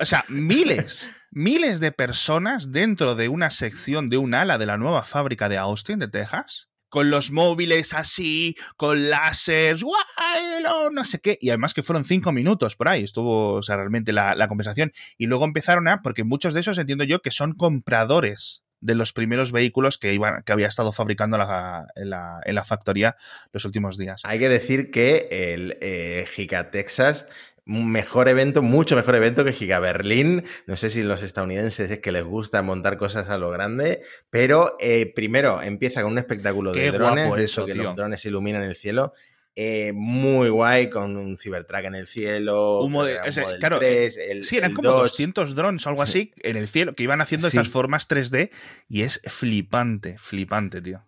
O 0.00 0.04
sea, 0.04 0.24
miles 0.28 1.06
miles 1.32 1.80
de 1.80 1.92
personas 1.92 2.72
dentro 2.72 3.14
de 3.14 3.28
una 3.28 3.50
sección 3.50 4.10
de 4.10 4.18
un 4.18 4.34
ala 4.34 4.58
de 4.58 4.66
la 4.66 4.76
nueva 4.76 5.02
fábrica 5.02 5.48
de 5.48 5.56
Austin, 5.56 5.98
de 5.98 6.08
Texas, 6.08 6.68
con 6.90 7.08
los 7.10 7.30
móviles 7.30 7.94
así, 7.94 8.54
con 8.76 9.08
láseres, 9.08 9.82
no 10.92 11.04
sé 11.06 11.20
qué. 11.20 11.38
Y 11.40 11.48
además 11.48 11.72
que 11.72 11.82
fueron 11.82 12.04
cinco 12.04 12.32
minutos 12.32 12.76
por 12.76 12.88
ahí, 12.88 13.02
estuvo 13.02 13.54
o 13.54 13.62
sea, 13.62 13.76
realmente 13.76 14.12
la, 14.12 14.46
conversación. 14.46 14.92
Y 15.16 15.26
luego 15.26 15.46
empezaron 15.46 15.88
a, 15.88 16.02
porque 16.02 16.22
muchos 16.22 16.52
de 16.52 16.60
esos 16.60 16.76
entiendo 16.76 17.04
yo 17.04 17.20
que 17.22 17.30
son 17.30 17.54
compradores 17.54 18.62
de 18.82 18.94
los 18.94 19.14
primeros 19.14 19.52
vehículos 19.52 19.96
que 19.96 20.12
iban 20.12 20.42
que 20.42 20.52
había 20.52 20.66
estado 20.66 20.92
fabricando 20.92 21.38
en, 21.96 22.10
la, 22.10 22.64
factoría 22.64 23.16
los 23.52 23.64
últimos 23.64 23.96
días. 23.96 24.20
Hay 24.24 24.38
que 24.38 24.50
decir 24.50 24.90
que 24.90 25.28
el 25.30 25.78
eh, 25.80 26.26
Giga 26.30 26.70
Texas 26.70 27.26
mejor 27.64 28.28
evento, 28.28 28.62
mucho 28.62 28.96
mejor 28.96 29.14
evento 29.14 29.44
que 29.44 29.52
Giga 29.52 29.78
Berlín. 29.78 30.44
No 30.66 30.76
sé 30.76 30.90
si 30.90 31.02
los 31.02 31.22
estadounidenses 31.22 31.90
es 31.90 31.98
que 32.00 32.12
les 32.12 32.24
gusta 32.24 32.62
montar 32.62 32.96
cosas 32.96 33.28
a 33.28 33.38
lo 33.38 33.50
grande, 33.50 34.02
pero 34.30 34.76
eh, 34.80 35.12
primero 35.14 35.62
empieza 35.62 36.02
con 36.02 36.12
un 36.12 36.18
espectáculo 36.18 36.72
de 36.72 36.90
drones, 36.90 37.32
eso, 37.38 37.66
que 37.66 37.74
los 37.74 37.94
drones 37.94 38.24
iluminan 38.24 38.62
el 38.62 38.74
cielo. 38.74 39.12
Eh, 39.54 39.92
muy 39.94 40.48
guay 40.48 40.88
con 40.88 41.14
un 41.18 41.36
Cybertruck 41.36 41.84
en 41.84 41.94
el 41.94 42.06
cielo. 42.06 42.80
Un 42.80 42.92
claro, 43.60 43.78
3, 43.78 44.16
el, 44.30 44.44
sí, 44.46 44.56
eran 44.56 44.72
como 44.72 44.90
200 44.90 45.54
drones, 45.54 45.86
algo 45.86 46.00
así, 46.00 46.32
en 46.38 46.56
el 46.56 46.68
cielo, 46.68 46.94
que 46.94 47.02
iban 47.02 47.20
haciendo 47.20 47.48
estas 47.48 47.68
formas 47.68 48.08
3D 48.08 48.50
y 48.88 49.02
es 49.02 49.20
flipante, 49.26 50.16
flipante, 50.18 50.80
tío. 50.80 51.04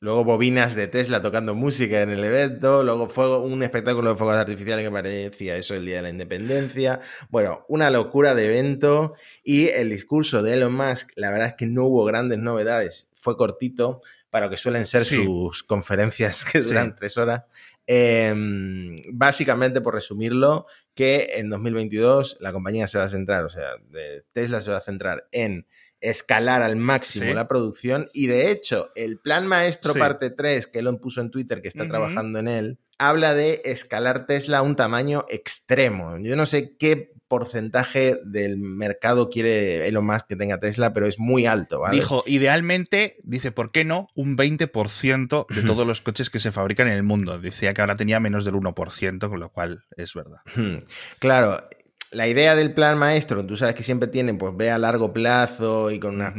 Luego 0.00 0.24
bobinas 0.24 0.74
de 0.74 0.88
Tesla 0.88 1.20
tocando 1.20 1.54
música 1.54 2.00
en 2.00 2.08
el 2.08 2.24
evento, 2.24 2.82
luego 2.82 3.08
fue 3.08 3.38
un 3.38 3.62
espectáculo 3.62 4.10
de 4.10 4.16
fuegos 4.16 4.36
artificiales 4.36 4.84
que 4.84 4.90
parecía 4.90 5.56
eso 5.56 5.74
el 5.74 5.84
Día 5.84 5.96
de 5.96 6.02
la 6.02 6.08
Independencia. 6.08 7.00
Bueno, 7.28 7.66
una 7.68 7.90
locura 7.90 8.34
de 8.34 8.46
evento 8.46 9.14
y 9.44 9.68
el 9.68 9.90
discurso 9.90 10.42
de 10.42 10.54
Elon 10.54 10.74
Musk, 10.74 11.10
la 11.16 11.30
verdad 11.30 11.48
es 11.48 11.54
que 11.54 11.66
no 11.66 11.84
hubo 11.84 12.04
grandes 12.04 12.38
novedades, 12.38 13.10
fue 13.14 13.36
cortito 13.36 14.00
para 14.30 14.46
lo 14.46 14.50
que 14.50 14.56
suelen 14.56 14.86
ser 14.86 15.04
sus 15.04 15.62
conferencias 15.62 16.46
que 16.46 16.62
duran 16.62 16.96
tres 16.96 17.18
horas. 17.18 17.42
Em, 17.86 19.02
básicamente, 19.12 19.82
por 19.82 19.92
resumirlo, 19.92 20.66
que 20.94 21.32
en 21.34 21.50
2022 21.50 22.38
la 22.40 22.52
compañía 22.52 22.88
se 22.88 22.96
va 22.96 23.04
a 23.04 23.08
centrar, 23.10 23.44
o 23.44 23.50
sea, 23.50 23.72
Tesla 24.32 24.62
se 24.62 24.70
va 24.70 24.78
a 24.78 24.80
centrar 24.80 25.28
en 25.32 25.66
escalar 26.02 26.62
al 26.62 26.76
máximo 26.76 27.32
la 27.32 27.48
producción 27.48 28.08
y 28.12 28.26
de 28.26 28.50
hecho 28.50 28.90
el 28.94 29.18
plan 29.18 29.46
maestro 29.46 29.94
parte 29.94 30.30
3 30.30 30.66
que 30.66 30.80
Elon 30.80 30.98
puso 30.98 31.20
en 31.20 31.30
Twitter 31.30 31.62
que 31.62 31.68
está 31.68 31.88
trabajando 31.88 32.38
en 32.38 32.48
él 32.48 32.78
habla 32.98 33.34
de 33.34 33.62
escalar 33.64 34.26
Tesla 34.26 34.58
a 34.58 34.62
un 34.62 34.76
tamaño 34.76 35.24
extremo. 35.28 36.18
Yo 36.18 36.36
no 36.36 36.46
sé 36.46 36.76
qué 36.76 37.12
porcentaje 37.26 38.20
del 38.24 38.58
mercado 38.58 39.30
quiere 39.30 39.88
Elon 39.88 40.04
Musk 40.04 40.26
que 40.26 40.36
tenga 40.36 40.58
Tesla, 40.58 40.92
pero 40.92 41.06
es 41.06 41.18
muy 41.18 41.46
alto, 41.46 41.80
¿vale? 41.80 41.96
Dijo, 41.96 42.22
idealmente, 42.26 43.16
dice, 43.22 43.52
¿por 43.52 43.72
qué 43.72 43.84
no? 43.84 44.08
Un 44.14 44.36
20% 44.36 45.46
de 45.48 45.62
todos 45.62 45.86
los 45.86 46.02
coches 46.02 46.28
que 46.28 46.38
se 46.38 46.52
fabrican 46.52 46.88
en 46.88 46.92
el 46.92 47.02
mundo. 47.02 47.38
Decía 47.38 47.72
que 47.72 47.80
ahora 47.80 47.96
tenía 47.96 48.20
menos 48.20 48.44
del 48.44 48.54
1%, 48.54 49.28
con 49.30 49.40
lo 49.40 49.48
cual 49.48 49.84
es 49.96 50.12
verdad. 50.12 50.40
Claro, 51.18 51.66
la 52.12 52.28
idea 52.28 52.54
del 52.54 52.74
plan 52.74 52.98
maestro, 52.98 53.44
tú 53.46 53.56
sabes 53.56 53.74
que 53.74 53.82
siempre 53.82 54.08
tienen, 54.08 54.38
pues 54.38 54.56
ve 54.56 54.70
a 54.70 54.78
largo 54.78 55.12
plazo 55.12 55.90
y 55.90 55.98
con 55.98 56.14
unas, 56.16 56.34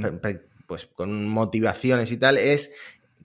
pues 0.68 0.88
con 0.88 1.28
motivaciones 1.28 2.12
y 2.12 2.18
tal, 2.18 2.38
es 2.38 2.72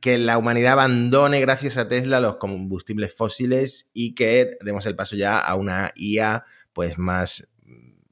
que 0.00 0.18
la 0.18 0.38
humanidad 0.38 0.72
abandone 0.72 1.40
gracias 1.40 1.76
a 1.76 1.88
Tesla 1.88 2.20
los 2.20 2.36
combustibles 2.36 3.14
fósiles 3.14 3.90
y 3.92 4.14
que 4.14 4.56
demos 4.60 4.86
el 4.86 4.96
paso 4.96 5.16
ya 5.16 5.38
a 5.38 5.54
una 5.56 5.92
IA 5.96 6.44
pues 6.72 6.98
más 6.98 7.48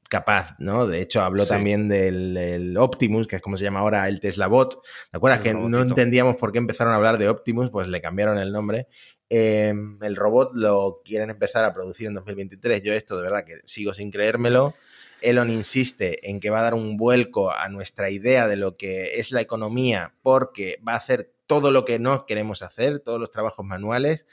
capaz, 0.07 0.55
¿no? 0.59 0.87
De 0.87 1.01
hecho, 1.01 1.21
habló 1.21 1.45
también 1.45 1.87
del, 1.87 2.75
Optimus, 2.77 3.27
que 3.27 3.37
es 3.37 3.41
como 3.41 3.57
se 3.57 3.63
llama 3.63 3.79
ahora 3.79 4.07
el 4.07 4.19
Tesla 4.19 4.47
Bot. 4.47 4.81
¿Te 5.11 5.17
acuerdas 5.17 5.41
que 5.41 5.53
no 5.53 5.81
entendíamos 5.81 6.35
por 6.35 6.51
qué 6.51 6.57
empezaron 6.57 6.93
a 6.93 6.97
hablar 6.97 7.17
de 7.17 7.29
Optimus? 7.29 7.69
Pues 7.69 7.87
le 7.87 8.01
cambiaron 8.01 8.37
el 8.37 8.51
nombre. 8.51 8.87
Em, 9.29 10.01
el 10.01 10.15
robot 10.15 10.51
lo 10.55 11.01
quieren 11.03 11.29
empezar 11.29 11.65
a 11.65 11.73
producir 11.73 12.07
en 12.07 12.13
2023. 12.13 12.81
Yo 12.81 12.93
esto 12.93 13.17
de 13.17 13.23
verdad 13.23 13.43
que 13.43 13.55
sigo 13.65 13.93
sin 13.93 14.11
creérmelo. 14.11 14.73
Elon 15.21 15.49
insiste 15.49 16.29
en 16.29 16.39
que 16.39 16.49
va 16.49 16.59
a 16.59 16.63
dar 16.63 16.73
un 16.73 16.95
vuelco 16.95 17.51
a 17.51 17.67
nuestra 17.69 18.09
idea 18.09 18.47
de 18.47 18.55
lo 18.55 18.77
que 18.77 19.19
es 19.19 19.31
la 19.31 19.41
economía 19.41 20.13
porque 20.21 20.79
va 20.87 20.93
a 20.93 20.97
hacer 20.97 21.33
todo 21.47 21.71
lo 21.71 21.85
que 21.85 21.99
no 21.99 22.25
queremos 22.25 22.61
hacer, 22.61 22.99
todos 22.99 23.19
los 23.19 23.31
trabajos 23.31 23.65
manuales. 23.65 24.27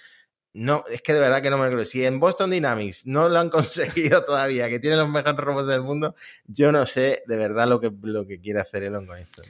No, 0.54 0.84
es 0.88 1.02
que 1.02 1.12
de 1.12 1.18
verdad 1.18 1.42
que 1.42 1.50
no 1.50 1.58
me 1.58 1.68
creo. 1.68 1.84
Si 1.84 2.04
en 2.04 2.20
Boston 2.20 2.50
Dynamics 2.50 3.06
no 3.06 3.28
lo 3.28 3.40
han 3.40 3.50
conseguido 3.50 4.24
todavía, 4.24 4.68
que 4.68 4.78
tienen 4.78 5.00
los 5.00 5.08
mejores 5.08 5.36
robots 5.36 5.66
del 5.66 5.82
mundo, 5.82 6.14
yo 6.46 6.70
no 6.70 6.86
sé 6.86 7.24
de 7.26 7.36
verdad 7.36 7.66
lo 7.68 7.80
que, 7.80 7.92
lo 8.02 8.24
que 8.26 8.40
quiere 8.40 8.60
hacer 8.60 8.84
Elon 8.84 9.06
con 9.06 9.18
esto. 9.18 9.42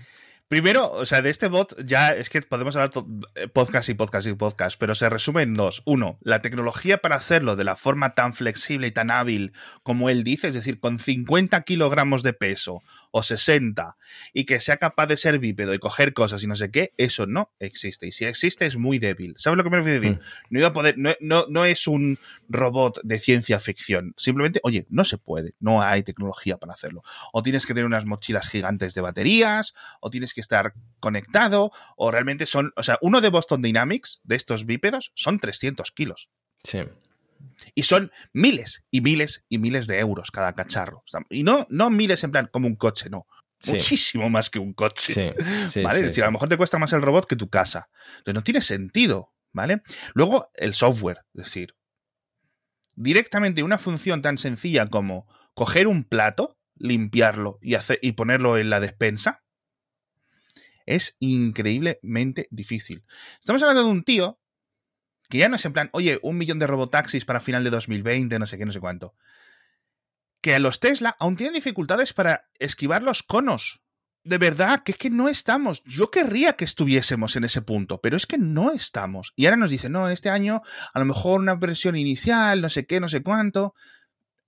Primero, 0.55 0.93
o 0.93 1.05
sea, 1.05 1.21
de 1.21 1.31
este 1.31 1.49
bot 1.49 1.75
ya 1.85 2.11
es 2.11 2.31
que 2.31 2.41
podemos 2.41 2.77
hablar 2.77 2.93
eh, 3.35 3.49
podcast 3.49 3.89
y 3.89 3.95
podcast 3.95 4.29
y 4.29 4.35
podcast, 4.35 4.79
pero 4.79 4.95
se 4.95 5.11
resume 5.11 5.43
en 5.43 5.55
dos. 5.55 5.83
Uno, 5.85 6.17
la 6.23 6.43
tecnología 6.43 6.99
para 6.99 7.17
hacerlo 7.17 7.57
de 7.57 7.65
la 7.65 7.75
forma 7.75 8.15
tan 8.15 8.35
flexible 8.35 8.87
y 8.87 8.93
tan 8.93 9.11
hábil 9.11 9.53
como 9.83 10.11
él 10.11 10.23
dice, 10.23 10.47
es 10.47 10.55
decir, 10.55 10.79
con 10.79 11.01
50 11.01 11.61
kilogramos 11.63 12.23
de 12.23 12.35
peso 12.35 12.85
o 13.11 13.25
60 13.25 13.97
y 14.33 14.45
que 14.45 14.61
sea 14.61 14.77
capaz 14.77 15.09
de 15.09 15.17
ser 15.17 15.41
bípedo 15.41 15.75
y 15.75 15.81
coger 15.81 16.13
cosas 16.13 16.41
y 16.45 16.47
no 16.47 16.55
sé 16.55 16.71
qué, 16.71 16.93
eso 16.99 17.27
no 17.27 17.51
existe. 17.59 18.07
Y 18.07 18.13
si 18.13 18.25
existe 18.25 18.65
es 18.65 18.77
muy 18.77 19.01
débil. 19.01 19.35
¿Sabes 19.39 19.57
lo 19.57 19.65
que 19.65 19.71
me 19.71 19.79
refiero 19.79 20.01
decir? 20.01 20.19
Mm. 20.19 20.21
No 20.51 20.59
iba 20.61 20.69
a 20.69 20.73
poder, 20.73 20.95
no, 20.99 21.15
no, 21.19 21.47
no 21.49 21.65
es 21.65 21.89
un 21.89 22.21
robot 22.49 23.01
de 23.03 23.19
ciencia 23.19 23.59
ficción. 23.59 24.15
Simplemente, 24.17 24.61
oye, 24.63 24.87
no 24.89 25.05
se 25.05 25.19
puede, 25.19 25.55
no 25.59 25.83
hay 25.83 26.05
tecnología 26.05 26.59
para 26.59 26.75
hacerlo. 26.75 27.03
O 27.33 27.43
tienes 27.43 27.67
que 27.67 27.75
tener 27.75 27.87
unas 27.87 28.05
mochilas 28.05 28.49
gigantes 28.49 28.95
de 28.95 29.01
baterías, 29.01 29.75
o 30.01 30.11
tienes 30.11 30.33
que 30.33 30.44
estar 30.45 30.75
conectado, 31.01 31.71
o 31.97 32.11
realmente 32.11 32.47
son, 32.47 32.73
o 32.77 32.83
sea, 32.83 32.99
uno 33.01 33.21
de 33.21 33.29
Boston 33.29 33.63
Dynamics, 33.63 34.21
de 34.25 34.37
estos 34.37 34.65
bípedos, 34.65 35.13
son 35.15 35.39
300 35.39 35.91
kilos. 35.93 36.31
Sí. 36.63 36.81
Y 37.75 37.83
son 37.83 38.11
miles 38.33 38.85
y 38.91 39.01
miles 39.01 39.45
y 39.49 39.59
miles 39.59 39.87
de 39.87 39.99
euros 39.99 40.31
cada 40.31 40.55
cacharro. 40.55 41.05
Y 41.29 41.43
no, 41.43 41.67
no 41.69 41.91
miles 41.91 42.25
en 42.25 42.31
plan 42.31 42.49
como 42.51 42.67
un 42.67 42.77
coche, 42.77 43.11
no. 43.11 43.27
Muchísimo 43.67 44.29
más 44.29 44.51
que 44.51 44.59
un 44.59 44.75
coche. 44.75 45.35
Sí, 45.69 45.83
¿Vale? 45.83 46.01
es 46.01 46.07
decir, 46.07 46.23
a 46.23 46.27
lo 46.27 46.33
mejor 46.33 46.49
te 46.49 46.57
cuesta 46.57 46.79
más 46.79 46.93
el 46.93 47.03
robot 47.03 47.27
que 47.27 47.37
tu 47.37 47.49
casa. 47.49 47.89
Entonces 48.19 48.35
no 48.35 48.45
tiene 48.45 48.61
sentido, 48.61 49.33
¿vale? 49.53 49.83
Luego, 50.15 50.51
el 50.55 50.75
software, 50.75 51.21
es 51.35 51.45
decir, 51.45 51.75
directamente 52.95 53.63
una 53.63 53.79
función 53.79 54.23
tan 54.23 54.39
sencilla 54.39 54.87
como 54.87 55.27
coger 55.55 55.87
un 55.87 56.05
plato, 56.05 56.59
limpiarlo 56.77 57.59
y, 57.63 57.75
hacer, 57.75 57.99
y 58.03 58.13
ponerlo 58.13 58.59
en 58.59 58.71
la 58.71 58.81
despensa, 58.81 59.44
es 60.87 61.17
increíblemente 61.21 62.49
difícil. 62.51 63.05
Estamos 63.41 63.63
hablando 63.63 63.85
de 63.85 63.91
un 63.91 64.05
tío 64.05 64.41
que 65.29 65.39
ya 65.39 65.49
no 65.49 65.57
es 65.57 65.65
en 65.65 65.73
plan, 65.73 65.91
oye, 65.93 66.19
un 66.23 66.37
millón 66.37 66.59
de 66.59 66.67
robotaxis 66.67 67.25
para 67.25 67.41
final 67.41 67.65
de 67.65 67.71
2020, 67.71 68.39
no 68.39 68.47
sé 68.47 68.59
qué, 68.59 68.67
no 68.67 68.73
sé 68.73 68.81
cuánto. 68.81 69.15
Que 70.41 70.55
a 70.55 70.59
los 70.59 70.81
Tesla 70.81 71.17
aún 71.19 71.37
tienen 71.37 71.55
dificultades 71.55 72.13
para 72.13 72.49
esquivar 72.59 73.03
los 73.03 73.23
conos. 73.23 73.81
De 74.23 74.39
verdad, 74.39 74.83
que 74.83 74.93
es 74.93 74.99
que 74.99 75.11
no 75.11 75.29
estamos. 75.29 75.83
Yo 75.85 76.11
querría 76.11 76.55
que 76.55 76.65
estuviésemos 76.65 77.37
en 77.37 77.45
ese 77.45 77.63
punto, 77.63 78.01
pero 78.01 78.17
es 78.17 78.27
que 78.27 78.39
no 78.39 78.71
estamos. 78.71 79.33
Y 79.37 79.47
ahora 79.47 79.57
nos 79.57 79.71
dicen, 79.71 79.93
no, 79.93 80.09
este 80.09 80.31
año 80.31 80.63
a 80.93 80.99
lo 80.99 81.05
mejor 81.05 81.41
una 81.41 81.57
versión 81.57 81.97
inicial, 81.97 82.61
no 82.61 82.71
sé 82.71 82.87
qué, 82.87 83.01
no 83.01 83.09
sé 83.09 83.23
cuánto 83.23 83.75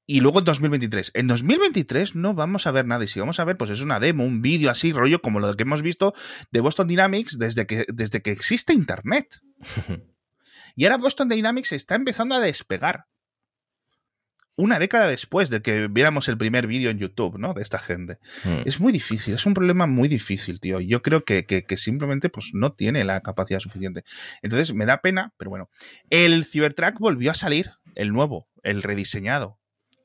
y 0.07 0.21
luego 0.21 0.39
en 0.39 0.45
2023. 0.45 1.11
En 1.15 1.27
2023 1.27 2.15
no 2.15 2.35
vamos 2.35 2.67
a 2.67 2.71
ver 2.71 2.87
nada. 2.87 3.05
Y 3.05 3.09
si 3.09 3.19
vamos 3.19 3.41
a 3.41 3.45
ver, 3.45 3.57
pues 3.57 3.71
es 3.71 3.81
una 3.81 3.99
demo, 3.99 4.25
un 4.25 4.41
vídeo 4.41 4.71
así, 4.71 4.93
rollo 4.93 5.21
como 5.21 5.41
lo 5.41 5.55
que 5.57 5.65
hemos 5.65 5.83
visto 5.83 6.15
de 6.53 6.61
Boston 6.61 6.87
Dynamics 6.87 7.39
desde 7.39 7.67
que, 7.67 7.87
desde 7.89 8.23
que 8.23 8.31
existe 8.31 8.73
Internet. 8.73 9.41
y 10.77 10.85
ahora 10.85 10.99
Boston 10.99 11.29
Dynamics 11.29 11.73
está 11.73 11.97
empezando 11.97 12.37
a 12.37 12.41
despegar. 12.41 13.07
Una 14.59 14.79
década 14.79 15.07
después 15.07 15.51
de 15.51 15.61
que 15.61 15.87
viéramos 15.89 16.29
el 16.29 16.39
primer 16.39 16.67
vídeo 16.67 16.89
en 16.89 16.99
YouTube, 16.99 17.39
¿no? 17.39 17.53
De 17.53 17.61
esta 17.61 17.79
gente. 17.79 18.19
Hmm. 18.43 18.63
Es 18.65 18.81
muy 18.81 18.91
difícil, 18.91 19.35
es 19.35 19.45
un 19.45 19.53
problema 19.53 19.87
muy 19.87 20.09
difícil, 20.09 20.61
tío. 20.61 20.81
Yo 20.81 21.03
creo 21.03 21.25
que, 21.25 21.45
que, 21.45 21.77
simplemente 21.77 22.31
pues, 22.31 22.53
no 22.55 22.73
tiene 22.73 23.05
la 23.05 23.21
capacidad 23.21 23.61
suficiente. 23.61 24.05
Entonces 24.41 24.73
me 24.73 24.87
da 24.87 25.03
pena, 25.03 25.35
pero 25.37 25.51
bueno. 25.51 25.69
El 26.09 26.47
Cybertruck 26.47 26.99
volvió 26.99 27.33
a 27.33 27.35
salir, 27.35 27.73
el 27.97 28.13
nuevo, 28.13 28.49
el 28.63 28.83
rediseñado 28.83 29.59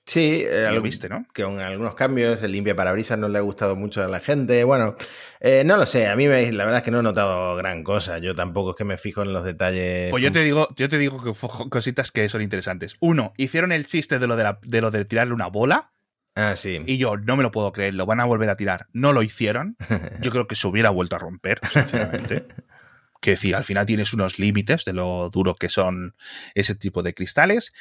Sí, 0.06 0.44
eh, 0.46 0.68
lo 0.72 0.82
viste, 0.82 1.08
¿no? 1.10 1.26
Que 1.34 1.44
con 1.44 1.60
algunos 1.60 1.94
cambios, 1.96 2.42
el 2.42 2.52
limpia 2.52 2.76
parabrisas 2.76 3.20
no 3.20 3.30
le 3.30 3.38
ha 3.38 3.42
gustado 3.42 3.76
mucho 3.76 4.04
a 4.04 4.08
la 4.08 4.20
gente. 4.20 4.64
Bueno, 4.64 4.96
eh, 5.40 5.64
no 5.64 5.78
lo 5.78 5.86
sé, 5.86 6.08
a 6.08 6.16
mí 6.16 6.28
me, 6.28 6.52
la 6.52 6.66
verdad 6.66 6.80
es 6.80 6.84
que 6.84 6.92
no 6.92 7.00
he 7.00 7.04
notado 7.04 7.56
gran 7.56 7.84
cosa. 7.84 8.18
Yo 8.18 8.36
tampoco 8.36 8.72
es 8.72 8.76
que 8.76 8.84
me 8.84 8.98
fijo 8.98 9.22
en 9.22 9.32
los 9.32 9.46
detalles. 9.46 10.10
Pues 10.10 10.24
yo 10.24 10.32
te 10.32 10.44
digo, 10.44 10.70
yo 10.76 10.90
te 10.90 10.98
digo 10.98 11.24
que 11.24 11.34
cositas 11.70 12.12
que 12.12 12.28
son 12.30 12.42
interesantes. 12.42 12.96
Uno, 13.00 13.34
hicieron 13.38 13.72
el 13.72 13.86
chiste 13.86 14.18
de 14.20 14.28
lo 14.28 14.36
de, 14.36 14.56
de 14.64 14.82
lo 14.82 14.92
de 14.92 15.06
tirarle 15.06 15.34
una 15.34 15.48
bola. 15.48 15.92
Ah, 16.36 16.56
sí. 16.56 16.82
Y 16.86 16.98
yo 16.98 17.18
no 17.18 17.36
me 17.36 17.44
lo 17.44 17.52
puedo 17.52 17.72
creer, 17.72 17.94
lo 17.94 18.06
van 18.06 18.22
a 18.22 18.26
volver 18.26 18.50
a 18.50 18.56
tirar. 18.56 18.88
No 18.94 19.14
lo 19.14 19.22
hicieron. 19.22 19.76
Yo 20.22 20.32
creo 20.32 20.48
que 20.48 20.56
se 20.56 20.66
hubiera 20.66 20.90
vuelto 20.90 21.18
a 21.18 21.20
romper, 21.20 21.60
sinceramente. 21.72 22.48
que 23.22 23.32
decir, 23.32 23.56
al 23.56 23.64
final 23.64 23.86
tienes 23.86 24.14
unos 24.14 24.40
límites 24.40 24.86
de 24.86 24.94
lo 24.94 25.30
duro 25.30 25.56
que 25.56 25.70
son 25.70 26.16
ese 26.56 26.74
tipo 26.74 27.04
de 27.04 27.14
cristales. 27.14 27.74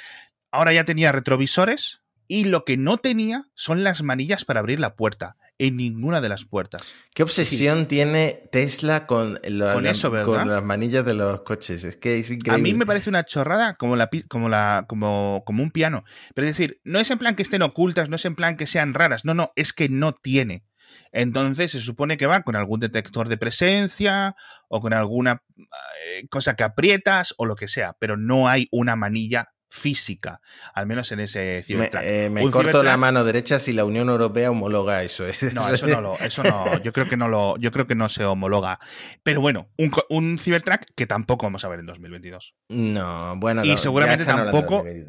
Ahora 0.50 0.72
ya 0.72 0.84
tenía 0.84 1.12
retrovisores, 1.12 2.02
y 2.30 2.44
lo 2.44 2.64
que 2.64 2.76
no 2.76 2.98
tenía 2.98 3.46
son 3.54 3.82
las 3.82 4.04
manillas 4.04 4.44
para 4.44 4.60
abrir 4.60 4.78
la 4.78 4.94
puerta. 4.94 5.36
En 5.58 5.76
ninguna 5.76 6.22
de 6.22 6.28
las 6.30 6.46
puertas. 6.46 6.80
¿Qué 7.12 7.22
obsesión 7.22 7.86
tiene 7.86 8.48
Tesla 8.50 9.06
con, 9.06 9.38
las 9.42 10.64
manillas 10.64 11.04
de 11.04 11.12
los 11.12 11.42
coches? 11.42 11.84
Es 11.84 11.96
que 11.96 12.20
es 12.20 12.30
increíble. 12.30 12.54
A 12.54 12.62
mí 12.62 12.72
me 12.72 12.86
parece 12.86 13.10
una 13.10 13.24
chorrada 13.24 13.74
como, 13.74 13.96
la, 13.96 14.08
como, 14.28 14.48
la, 14.48 14.86
como, 14.88 15.42
como 15.44 15.62
un 15.62 15.70
piano. 15.70 16.04
Pero 16.34 16.46
es 16.46 16.56
decir, 16.56 16.80
no 16.84 16.98
es 16.98 17.10
en 17.10 17.18
plan 17.18 17.34
que 17.34 17.42
estén 17.42 17.60
ocultas, 17.60 18.08
no 18.08 18.16
es 18.16 18.24
en 18.24 18.36
plan 18.36 18.56
que 18.56 18.66
sean 18.66 18.94
raras. 18.94 19.26
No, 19.26 19.34
no, 19.34 19.52
es 19.54 19.74
que 19.74 19.90
no 19.90 20.14
tiene. 20.14 20.64
Entonces 21.12 21.72
se 21.72 21.80
supone 21.80 22.16
que 22.16 22.26
va 22.26 22.42
con 22.42 22.56
algún 22.56 22.80
detector 22.80 23.28
de 23.28 23.36
presencia 23.36 24.36
o 24.68 24.80
con 24.80 24.92
alguna 24.94 25.42
eh, 25.58 26.26
cosa 26.30 26.54
que 26.54 26.62
aprietas 26.62 27.34
o 27.36 27.44
lo 27.44 27.56
que 27.56 27.68
sea, 27.68 27.96
pero 27.98 28.16
no 28.16 28.48
hay 28.48 28.68
una 28.70 28.96
manilla 28.96 29.48
física, 29.70 30.40
al 30.74 30.86
menos 30.86 31.10
en 31.12 31.20
ese 31.20 31.62
Cybertruck. 31.64 32.02
Me, 32.02 32.42
eh, 32.42 32.50
corto 32.50 32.82
la 32.82 32.96
mano 32.96 33.24
derecha 33.24 33.60
si 33.60 33.72
la 33.72 33.84
Unión 33.84 34.08
Europea 34.08 34.50
homologa 34.50 35.02
eso. 35.02 35.24
No, 35.54 35.68
eso 35.68 35.86
no 35.86 36.00
lo, 36.00 36.18
eso 36.18 36.42
no, 36.42 36.82
yo 36.82 36.92
creo 36.92 37.08
que 37.08 37.16
no 37.16 37.28
lo, 37.28 37.56
yo 37.56 37.70
creo 37.70 37.86
que 37.86 37.94
no 37.94 38.08
se 38.08 38.24
homologa. 38.24 38.80
Pero 39.22 39.40
bueno, 39.40 39.70
un, 39.78 39.92
un 40.08 40.38
Cybertruck 40.38 40.86
que 40.94 41.06
tampoco 41.06 41.46
vamos 41.46 41.64
a 41.64 41.68
ver 41.68 41.80
en 41.80 41.86
2022. 41.86 42.54
No, 42.68 43.36
bueno, 43.36 43.64
y 43.64 43.78
seguramente 43.78 44.24
tampoco. 44.24 44.84
¿eh? 44.86 45.06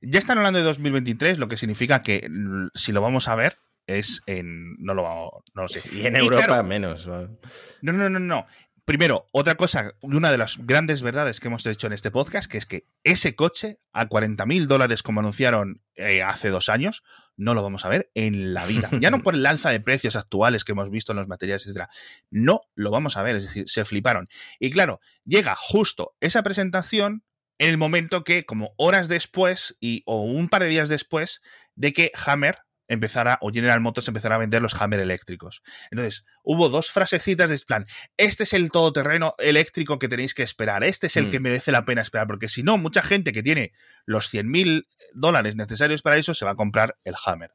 Ya 0.00 0.18
están 0.18 0.38
hablando 0.38 0.58
de 0.58 0.64
2023, 0.64 1.38
lo 1.38 1.48
que 1.48 1.56
significa 1.56 2.02
que 2.02 2.28
si 2.74 2.92
lo 2.92 3.00
vamos 3.02 3.28
a 3.28 3.34
ver 3.34 3.58
es 3.86 4.22
en 4.26 4.76
no 4.78 4.94
lo 4.94 5.44
no 5.54 5.62
lo 5.62 5.68
sé. 5.68 5.82
Y 5.92 6.06
en 6.06 6.16
Europa 6.16 6.62
menos. 6.62 7.06
No, 7.06 7.92
no, 7.92 8.10
no, 8.10 8.18
no. 8.18 8.46
Primero, 8.86 9.26
otra 9.32 9.56
cosa, 9.56 9.96
una 10.00 10.30
de 10.30 10.38
las 10.38 10.58
grandes 10.58 11.02
verdades 11.02 11.40
que 11.40 11.48
hemos 11.48 11.66
hecho 11.66 11.88
en 11.88 11.92
este 11.92 12.12
podcast, 12.12 12.48
que 12.48 12.56
es 12.56 12.66
que 12.66 12.86
ese 13.02 13.34
coche 13.34 13.80
a 13.92 14.06
40 14.06 14.46
mil 14.46 14.68
dólares, 14.68 15.02
como 15.02 15.18
anunciaron 15.18 15.82
eh, 15.96 16.22
hace 16.22 16.50
dos 16.50 16.68
años, 16.68 17.02
no 17.36 17.54
lo 17.54 17.64
vamos 17.64 17.84
a 17.84 17.88
ver 17.88 18.12
en 18.14 18.54
la 18.54 18.64
vida. 18.64 18.88
Ya 19.00 19.10
no 19.10 19.24
por 19.24 19.34
el 19.34 19.44
alza 19.44 19.70
de 19.70 19.80
precios 19.80 20.14
actuales 20.14 20.62
que 20.62 20.70
hemos 20.70 20.88
visto 20.88 21.10
en 21.10 21.18
los 21.18 21.26
materiales, 21.26 21.64
etcétera. 21.64 21.90
No 22.30 22.60
lo 22.76 22.92
vamos 22.92 23.16
a 23.16 23.22
ver, 23.22 23.34
es 23.34 23.42
decir, 23.42 23.68
se 23.68 23.84
fliparon. 23.84 24.28
Y 24.60 24.70
claro, 24.70 25.00
llega 25.24 25.56
justo 25.58 26.14
esa 26.20 26.44
presentación 26.44 27.24
en 27.58 27.70
el 27.70 27.78
momento 27.78 28.22
que, 28.22 28.46
como 28.46 28.72
horas 28.76 29.08
después 29.08 29.76
y, 29.80 30.04
o 30.06 30.22
un 30.22 30.48
par 30.48 30.62
de 30.62 30.68
días 30.68 30.88
después, 30.88 31.42
de 31.74 31.92
que 31.92 32.12
Hammer 32.24 32.58
empezara, 32.88 33.38
o 33.40 33.50
General 33.50 33.80
Motors 33.80 34.08
empezara 34.08 34.36
a 34.36 34.38
vender 34.38 34.62
los 34.62 34.74
Hammer 34.74 35.00
eléctricos. 35.00 35.62
Entonces, 35.90 36.24
hubo 36.42 36.68
dos 36.68 36.90
frasecitas 36.90 37.50
de 37.50 37.58
plan, 37.66 37.86
este 38.16 38.44
es 38.44 38.52
el 38.52 38.70
todoterreno 38.70 39.34
eléctrico 39.38 39.98
que 39.98 40.08
tenéis 40.08 40.34
que 40.34 40.42
esperar, 40.42 40.84
este 40.84 41.08
es 41.08 41.16
el 41.16 41.26
mm. 41.26 41.30
que 41.30 41.40
merece 41.40 41.72
la 41.72 41.84
pena 41.84 42.02
esperar, 42.02 42.26
porque 42.26 42.48
si 42.48 42.62
no, 42.62 42.78
mucha 42.78 43.02
gente 43.02 43.32
que 43.32 43.42
tiene 43.42 43.72
los 44.04 44.32
100.000 44.32 44.86
dólares 45.16 45.56
necesarios 45.56 46.02
para 46.02 46.16
eso 46.16 46.34
se 46.34 46.44
va 46.44 46.52
a 46.52 46.54
comprar 46.54 46.96
el 47.04 47.14
Hammer. 47.24 47.50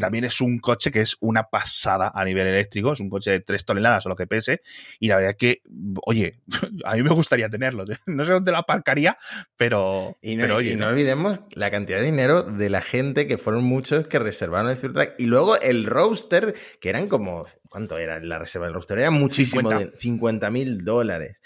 también 0.00 0.24
es 0.24 0.40
un 0.40 0.58
coche 0.58 0.90
que 0.90 1.00
es 1.00 1.16
una 1.20 1.44
pasada 1.44 2.10
a 2.14 2.24
nivel 2.24 2.46
eléctrico, 2.46 2.92
es 2.92 3.00
un 3.00 3.08
coche 3.08 3.30
de 3.30 3.40
3 3.40 3.64
toneladas 3.64 4.04
o 4.06 4.08
lo 4.08 4.16
que 4.16 4.26
pese, 4.26 4.62
y 4.98 5.08
la 5.08 5.16
verdad 5.16 5.30
es 5.30 5.36
que, 5.36 5.62
oye, 6.04 6.34
a 6.84 6.94
mí 6.96 7.02
me 7.02 7.10
gustaría 7.10 7.48
tenerlo. 7.48 7.84
No 8.06 8.24
sé 8.24 8.32
dónde 8.32 8.52
lo 8.52 8.58
aparcaría, 8.58 9.16
pero... 9.56 10.16
Y 10.20 10.36
no, 10.36 10.54
oye, 10.54 10.76
no, 10.76 10.88
olvidemos 10.88 11.40
la 11.52 11.70
cantidad 11.70 11.98
de 11.98 12.04
dinero 12.04 12.42
de 12.42 12.68
la 12.68 12.82
gente, 12.82 13.26
que 13.26 13.38
fueron 13.38 13.64
muchos 13.64 14.06
que 14.08 14.18
reservaron 14.18 14.70
el 14.70 14.76
Cybertruck, 14.76 15.14
y 15.18 15.26
luego 15.26 15.58
el 15.60 15.86
roadster, 15.86 16.54
que 16.80 16.88
eran 16.88 17.08
como, 17.08 17.44
¿cuánto 17.68 17.96
era 17.98 18.18
la 18.20 18.38
reserva 18.38 18.66
del 18.66 18.74
roadster? 18.74 18.98
Era 18.98 19.10
muchísimo, 19.10 19.70
50 19.98 20.50
mil 20.50 20.84
dólares. 20.84 21.40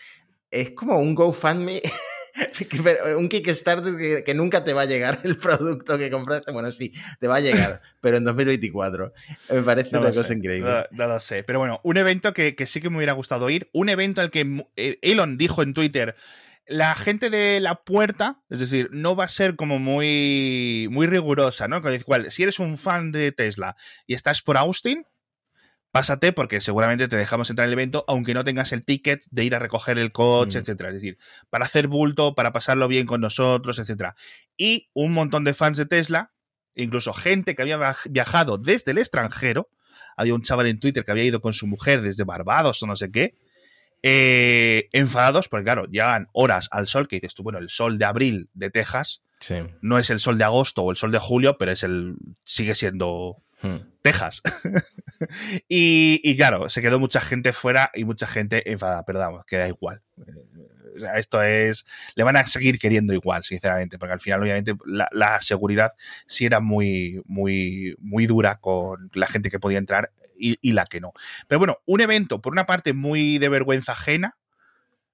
Es 0.50 0.70
como 0.70 0.98
un 0.98 1.14
GoFundMe 1.14 1.82
un 3.16 3.28
Kickstarter 3.28 4.24
que, 4.24 4.34
nunca 4.34 4.64
te 4.64 4.72
va 4.72 4.82
a 4.82 4.86
llegar 4.86 5.20
el 5.24 5.36
producto 5.36 5.98
que 5.98 6.10
compraste. 6.10 6.52
Bueno, 6.52 6.70
sí, 6.70 6.92
te 7.20 7.26
va 7.26 7.36
a 7.36 7.40
llegar, 7.40 7.80
pero 8.00 8.16
en 8.16 8.24
2024. 8.24 9.12
Me 9.50 9.62
parece 9.62 9.96
una 9.96 10.12
cosa 10.12 10.34
increíble. 10.34 10.86
No, 10.90 11.06
lo 11.06 11.20
sé. 11.20 11.42
Pero 11.44 11.58
bueno, 11.58 11.80
un 11.84 11.96
evento 11.96 12.32
que, 12.32 12.54
sí 12.66 12.80
que 12.80 12.90
me 12.90 12.96
hubiera 12.96 13.12
gustado 13.12 13.48
ir. 13.50 13.68
Un 13.72 13.88
evento 13.88 14.20
al 14.20 14.30
que 14.30 14.64
eh, 14.76 14.98
Elon 15.02 15.38
dijo 15.38 15.62
en 15.62 15.74
Twitter. 15.74 16.16
La 16.66 16.94
gente 16.94 17.30
de 17.30 17.60
la 17.60 17.76
puerta, 17.76 18.42
es 18.50 18.60
decir, 18.60 18.90
no 18.92 19.16
va 19.16 19.24
a 19.24 19.28
ser 19.28 19.56
como 19.56 19.78
muy, 19.78 20.86
muy 20.90 21.06
rigurosa, 21.06 21.66
¿no? 21.66 21.80
Cual, 22.04 22.30
si 22.30 22.42
eres 22.42 22.58
un 22.58 22.76
fan 22.76 23.10
de 23.10 23.32
Tesla 23.32 23.74
y 24.06 24.12
estás 24.12 24.42
por 24.42 24.58
Austin, 24.58 25.06
pásate 25.98 26.32
porque 26.32 26.60
seguramente 26.60 27.08
te 27.08 27.16
dejamos 27.16 27.50
entrar 27.50 27.66
en 27.66 27.70
el 27.70 27.72
evento, 27.72 28.04
aunque 28.06 28.32
no 28.32 28.44
tengas 28.44 28.70
el 28.70 28.84
ticket 28.84 29.24
de 29.32 29.42
ir 29.42 29.56
a 29.56 29.58
recoger 29.58 29.98
el 29.98 30.12
coche, 30.12 30.56
mm. 30.56 30.60
etcétera. 30.60 30.90
Es 30.90 30.94
decir, 30.94 31.18
para 31.50 31.64
hacer 31.64 31.88
bulto, 31.88 32.36
para 32.36 32.52
pasarlo 32.52 32.86
bien 32.86 33.04
con 33.04 33.20
nosotros, 33.20 33.80
etcétera. 33.80 34.14
Y 34.56 34.90
un 34.92 35.12
montón 35.12 35.42
de 35.42 35.54
fans 35.54 35.76
de 35.76 35.86
Tesla, 35.86 36.30
incluso 36.76 37.12
gente 37.12 37.56
que 37.56 37.62
había 37.62 37.96
viajado 38.08 38.58
desde 38.58 38.92
el 38.92 38.98
extranjero, 38.98 39.70
había 40.16 40.36
un 40.36 40.42
chaval 40.42 40.68
en 40.68 40.78
Twitter 40.78 41.04
que 41.04 41.10
había 41.10 41.24
ido 41.24 41.40
con 41.40 41.52
su 41.52 41.66
mujer 41.66 42.00
desde 42.00 42.22
Barbados 42.22 42.80
o 42.80 42.86
no 42.86 42.94
sé 42.94 43.10
qué, 43.10 43.34
eh, 44.04 44.88
enfadados, 44.92 45.48
porque 45.48 45.64
claro, 45.64 45.86
llegan 45.86 46.28
horas 46.32 46.68
al 46.70 46.86
sol, 46.86 47.08
que 47.08 47.16
dices 47.16 47.34
tú, 47.34 47.42
bueno, 47.42 47.58
el 47.58 47.70
sol 47.70 47.98
de 47.98 48.04
abril 48.04 48.50
de 48.54 48.70
Texas 48.70 49.22
no 49.80 49.98
es 49.98 50.10
el 50.10 50.20
sol 50.20 50.38
de 50.38 50.44
agosto 50.44 50.82
o 50.82 50.92
el 50.92 50.96
sol 50.96 51.10
de 51.10 51.18
julio, 51.18 51.58
pero 51.58 51.72
es 51.72 51.82
el 51.82 52.14
sigue 52.44 52.76
siendo 52.76 53.42
hmm. 53.62 53.78
Texas. 54.12 54.42
y, 55.68 56.36
claro, 56.36 56.68
se 56.68 56.82
quedó 56.82 56.98
mucha 56.98 57.20
gente 57.20 57.52
fuera 57.52 57.90
y 57.94 58.04
mucha 58.04 58.26
gente 58.26 58.70
enfadada, 58.70 59.04
pero 59.04 59.18
vamos, 59.18 59.44
que 59.44 59.56
da 59.56 59.68
igual. 59.68 60.02
O 60.96 61.00
sea, 61.00 61.18
esto 61.18 61.42
es. 61.42 61.84
Le 62.16 62.24
van 62.24 62.36
a 62.36 62.46
seguir 62.46 62.78
queriendo 62.78 63.12
igual, 63.14 63.44
sinceramente, 63.44 63.98
porque 63.98 64.12
al 64.12 64.20
final, 64.20 64.42
obviamente, 64.42 64.74
la, 64.84 65.40
seguridad 65.42 65.92
sí 66.26 66.46
era 66.46 66.60
muy, 66.60 67.22
muy, 67.26 67.96
muy 68.00 68.26
dura 68.26 68.56
con 68.56 69.10
la 69.14 69.26
gente 69.26 69.50
que 69.50 69.60
podía 69.60 69.78
entrar 69.78 70.12
y, 70.36 70.72
la 70.72 70.86
que 70.86 71.00
no. 71.00 71.12
Pero 71.46 71.58
bueno, 71.58 71.78
un 71.86 72.00
evento, 72.00 72.40
por 72.40 72.52
una 72.52 72.66
parte, 72.66 72.92
muy 72.92 73.38
de 73.38 73.48
vergüenza 73.48 73.92
ajena, 73.92 74.36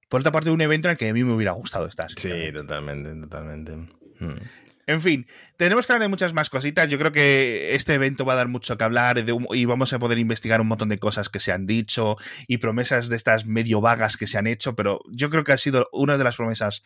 por 0.09 0.20
otra 0.20 0.32
parte, 0.32 0.51
un 0.51 0.61
evento 0.61 0.88
en 0.88 0.92
el 0.92 0.97
que 0.99 1.09
a 1.09 1.12
mí 1.12 1.24
me 1.24 1.32
hubiera 1.32 1.53
gustado 1.53 1.86
estar. 1.86 2.11
Sí, 2.16 2.53
totalmente, 2.53 3.14
totalmente. 3.14 3.72
Hmm. 4.20 4.38
En 4.87 5.01
fin, 5.01 5.26
tenemos 5.57 5.87
que 5.87 5.93
hablar 5.93 6.05
de 6.07 6.11
muchas 6.11 6.35
más 6.35 6.51
cositas. 6.51 6.89
Yo 6.89 6.99
creo 6.99 7.12
que 7.12 7.74
este 7.74 7.95
evento 7.95 8.24
va 8.24 8.35
a 8.35 8.37
dar 8.37 8.49
mucho 8.49 8.76
que 8.76 8.85
hablar 8.85 9.24
y 9.26 9.64
vamos 9.64 9.93
a 9.93 9.99
poder 9.99 10.18
investigar 10.18 10.61
un 10.61 10.68
montón 10.68 10.91
de 10.91 10.99
cosas 10.99 11.28
que 11.28 11.41
se 11.41 11.53
han 11.53 11.66
dicho 11.66 12.16
y 12.47 12.59
promesas 12.59 13.09
de 13.09 13.16
estas 13.16 13.47
medio 13.47 13.80
vagas 13.80 14.16
que 14.16 14.26
se 14.26 14.37
han 14.37 14.47
hecho, 14.47 14.74
pero 14.74 15.01
yo 15.11 15.30
creo 15.30 15.45
que 15.45 15.53
ha 15.53 15.57
sido 15.57 15.89
una 15.93 16.18
de 16.18 16.24
las 16.24 16.37
promesas 16.37 16.82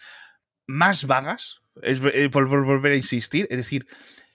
más 0.67 1.07
vagas, 1.07 1.63
es, 1.83 2.01
eh, 2.13 2.29
por 2.31 2.47
volver 2.49 2.93
a 2.93 2.97
insistir, 2.97 3.49
es 3.51 3.57
decir, 3.57 3.87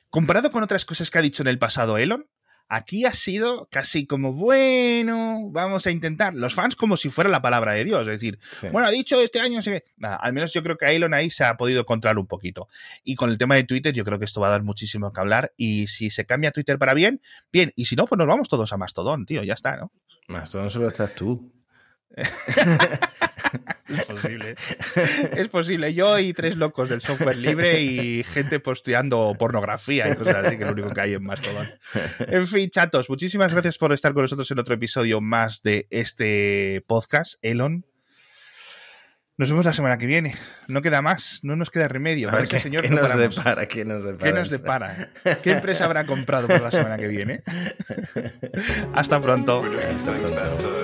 comparado 0.10 0.52
con 0.52 0.64
otras 0.64 0.84
cosas 0.84 1.10
que 1.10 1.20
ha 1.20 1.22
dicho 1.22 1.44
en 1.44 1.48
el 1.48 1.60
pasado 1.60 1.98
Elon, 1.98 2.28
Aquí 2.70 3.06
ha 3.06 3.14
sido 3.14 3.68
casi 3.70 4.08
como, 4.08 4.34
bueno, 4.34 5.50
vamos 5.52 5.86
a 5.86 5.92
intentar. 5.92 6.34
Los 6.34 6.56
fans 6.56 6.76
como 6.76 6.98
si 6.98 7.10
fuera 7.10 7.30
la 7.30 7.42
palabra 7.42 7.74
de 7.74 7.84
Dios. 7.84 8.02
Es 8.02 8.20
decir, 8.20 8.40
bueno, 8.72 8.88
ha 8.88 8.92
dicho 8.92 9.22
este 9.22 9.40
año, 9.40 9.60
Nada, 9.98 10.16
al 10.16 10.34
menos 10.34 10.54
yo 10.54 10.64
creo 10.64 10.78
que 10.78 10.88
Elon 10.88 11.14
ahí 11.14 11.30
se 11.30 11.44
ha 11.44 11.56
podido 11.56 11.86
controlar 11.86 12.18
un 12.18 12.28
poquito. 12.28 12.68
Y 13.04 13.16
con 13.16 13.30
el 13.30 13.38
tema 13.38 13.56
de 13.56 13.64
Twitter, 13.64 13.94
yo 13.94 14.04
creo 14.04 14.18
que 14.18 14.26
esto 14.26 14.42
va 14.42 14.48
a 14.48 14.52
dar 14.52 14.64
muchísimo 14.64 15.12
que 15.14 15.20
hablar. 15.20 15.54
Y 15.56 15.88
si 15.88 16.10
se 16.10 16.26
cambia 16.26 16.52
Twitter 16.52 16.80
para 16.80 16.94
bien, 16.94 17.22
bien. 17.52 17.74
Y 17.76 17.86
si 17.86 17.96
no, 17.96 18.08
pues 18.08 18.18
nos 18.18 18.28
vamos 18.28 18.50
todos 18.50 18.74
a 18.74 18.78
Mastodon, 18.78 19.26
tío. 19.26 19.44
Ya 19.44 19.54
está, 19.54 19.78
¿no? 19.78 19.92
Mastodon 20.28 20.72
solo 20.72 20.88
estás 20.88 21.14
tú. 21.14 21.52
Es 23.88 24.06
posible. 24.06 24.56
Es 25.36 25.50
posible. 25.50 25.94
Yo 25.94 26.20
y 26.20 26.34
tres 26.34 26.56
locos 26.56 26.90
del 26.90 27.02
software 27.02 27.38
libre 27.38 27.82
y 27.82 28.24
gente 28.24 28.60
posteando 28.60 29.36
pornografía 29.38 30.10
y 30.10 30.16
cosas 30.16 30.36
así, 30.36 30.58
que 30.58 30.64
es 30.64 30.68
lo 30.68 30.74
único 30.74 30.90
que 30.90 31.02
hay 31.02 31.14
en 31.14 31.24
Mastodon. 31.24 31.70
En 32.20 32.48
fin, 32.48 32.70
chatos, 32.70 33.10
muchísimas 33.10 33.54
gracias 33.54 33.78
por 33.78 33.94
estar 33.94 34.14
con 34.14 34.24
nosotros 34.24 34.50
en 34.52 34.60
otro 34.60 34.76
episodio 34.76 35.22
más 35.22 35.62
de 35.62 35.88
este 35.90 36.84
podcast. 36.88 37.36
Elon, 37.42 37.86
nos 39.38 39.50
vemos 39.50 39.66
la 39.66 39.74
semana 39.74 39.98
que 39.98 40.06
viene. 40.06 40.36
No 40.68 40.82
queda 40.82 41.02
más, 41.02 41.40
no 41.44 41.56
nos 41.56 41.72
queda 41.72 41.88
remedio. 41.88 42.30
A 42.30 42.36
ver, 42.36 42.48
¿qué, 42.48 42.60
señor 42.60 42.84
¿qué, 42.84 42.90
nos 42.90 43.16
depara, 43.18 43.68
¿Qué 43.68 43.86
nos 43.86 44.04
depara? 44.04 44.32
¿Qué 44.32 44.40
nos 44.40 44.50
depara? 44.50 45.10
¿Qué 45.42 45.52
empresa 45.52 45.86
habrá 45.86 46.06
comprado 46.06 46.48
por 46.48 46.62
la 46.62 46.72
semana 46.72 46.98
que 46.98 47.08
viene? 47.08 47.44
Hasta 48.94 49.22
pronto. 49.22 49.64
Hasta 49.96 50.12
pronto. 50.12 50.84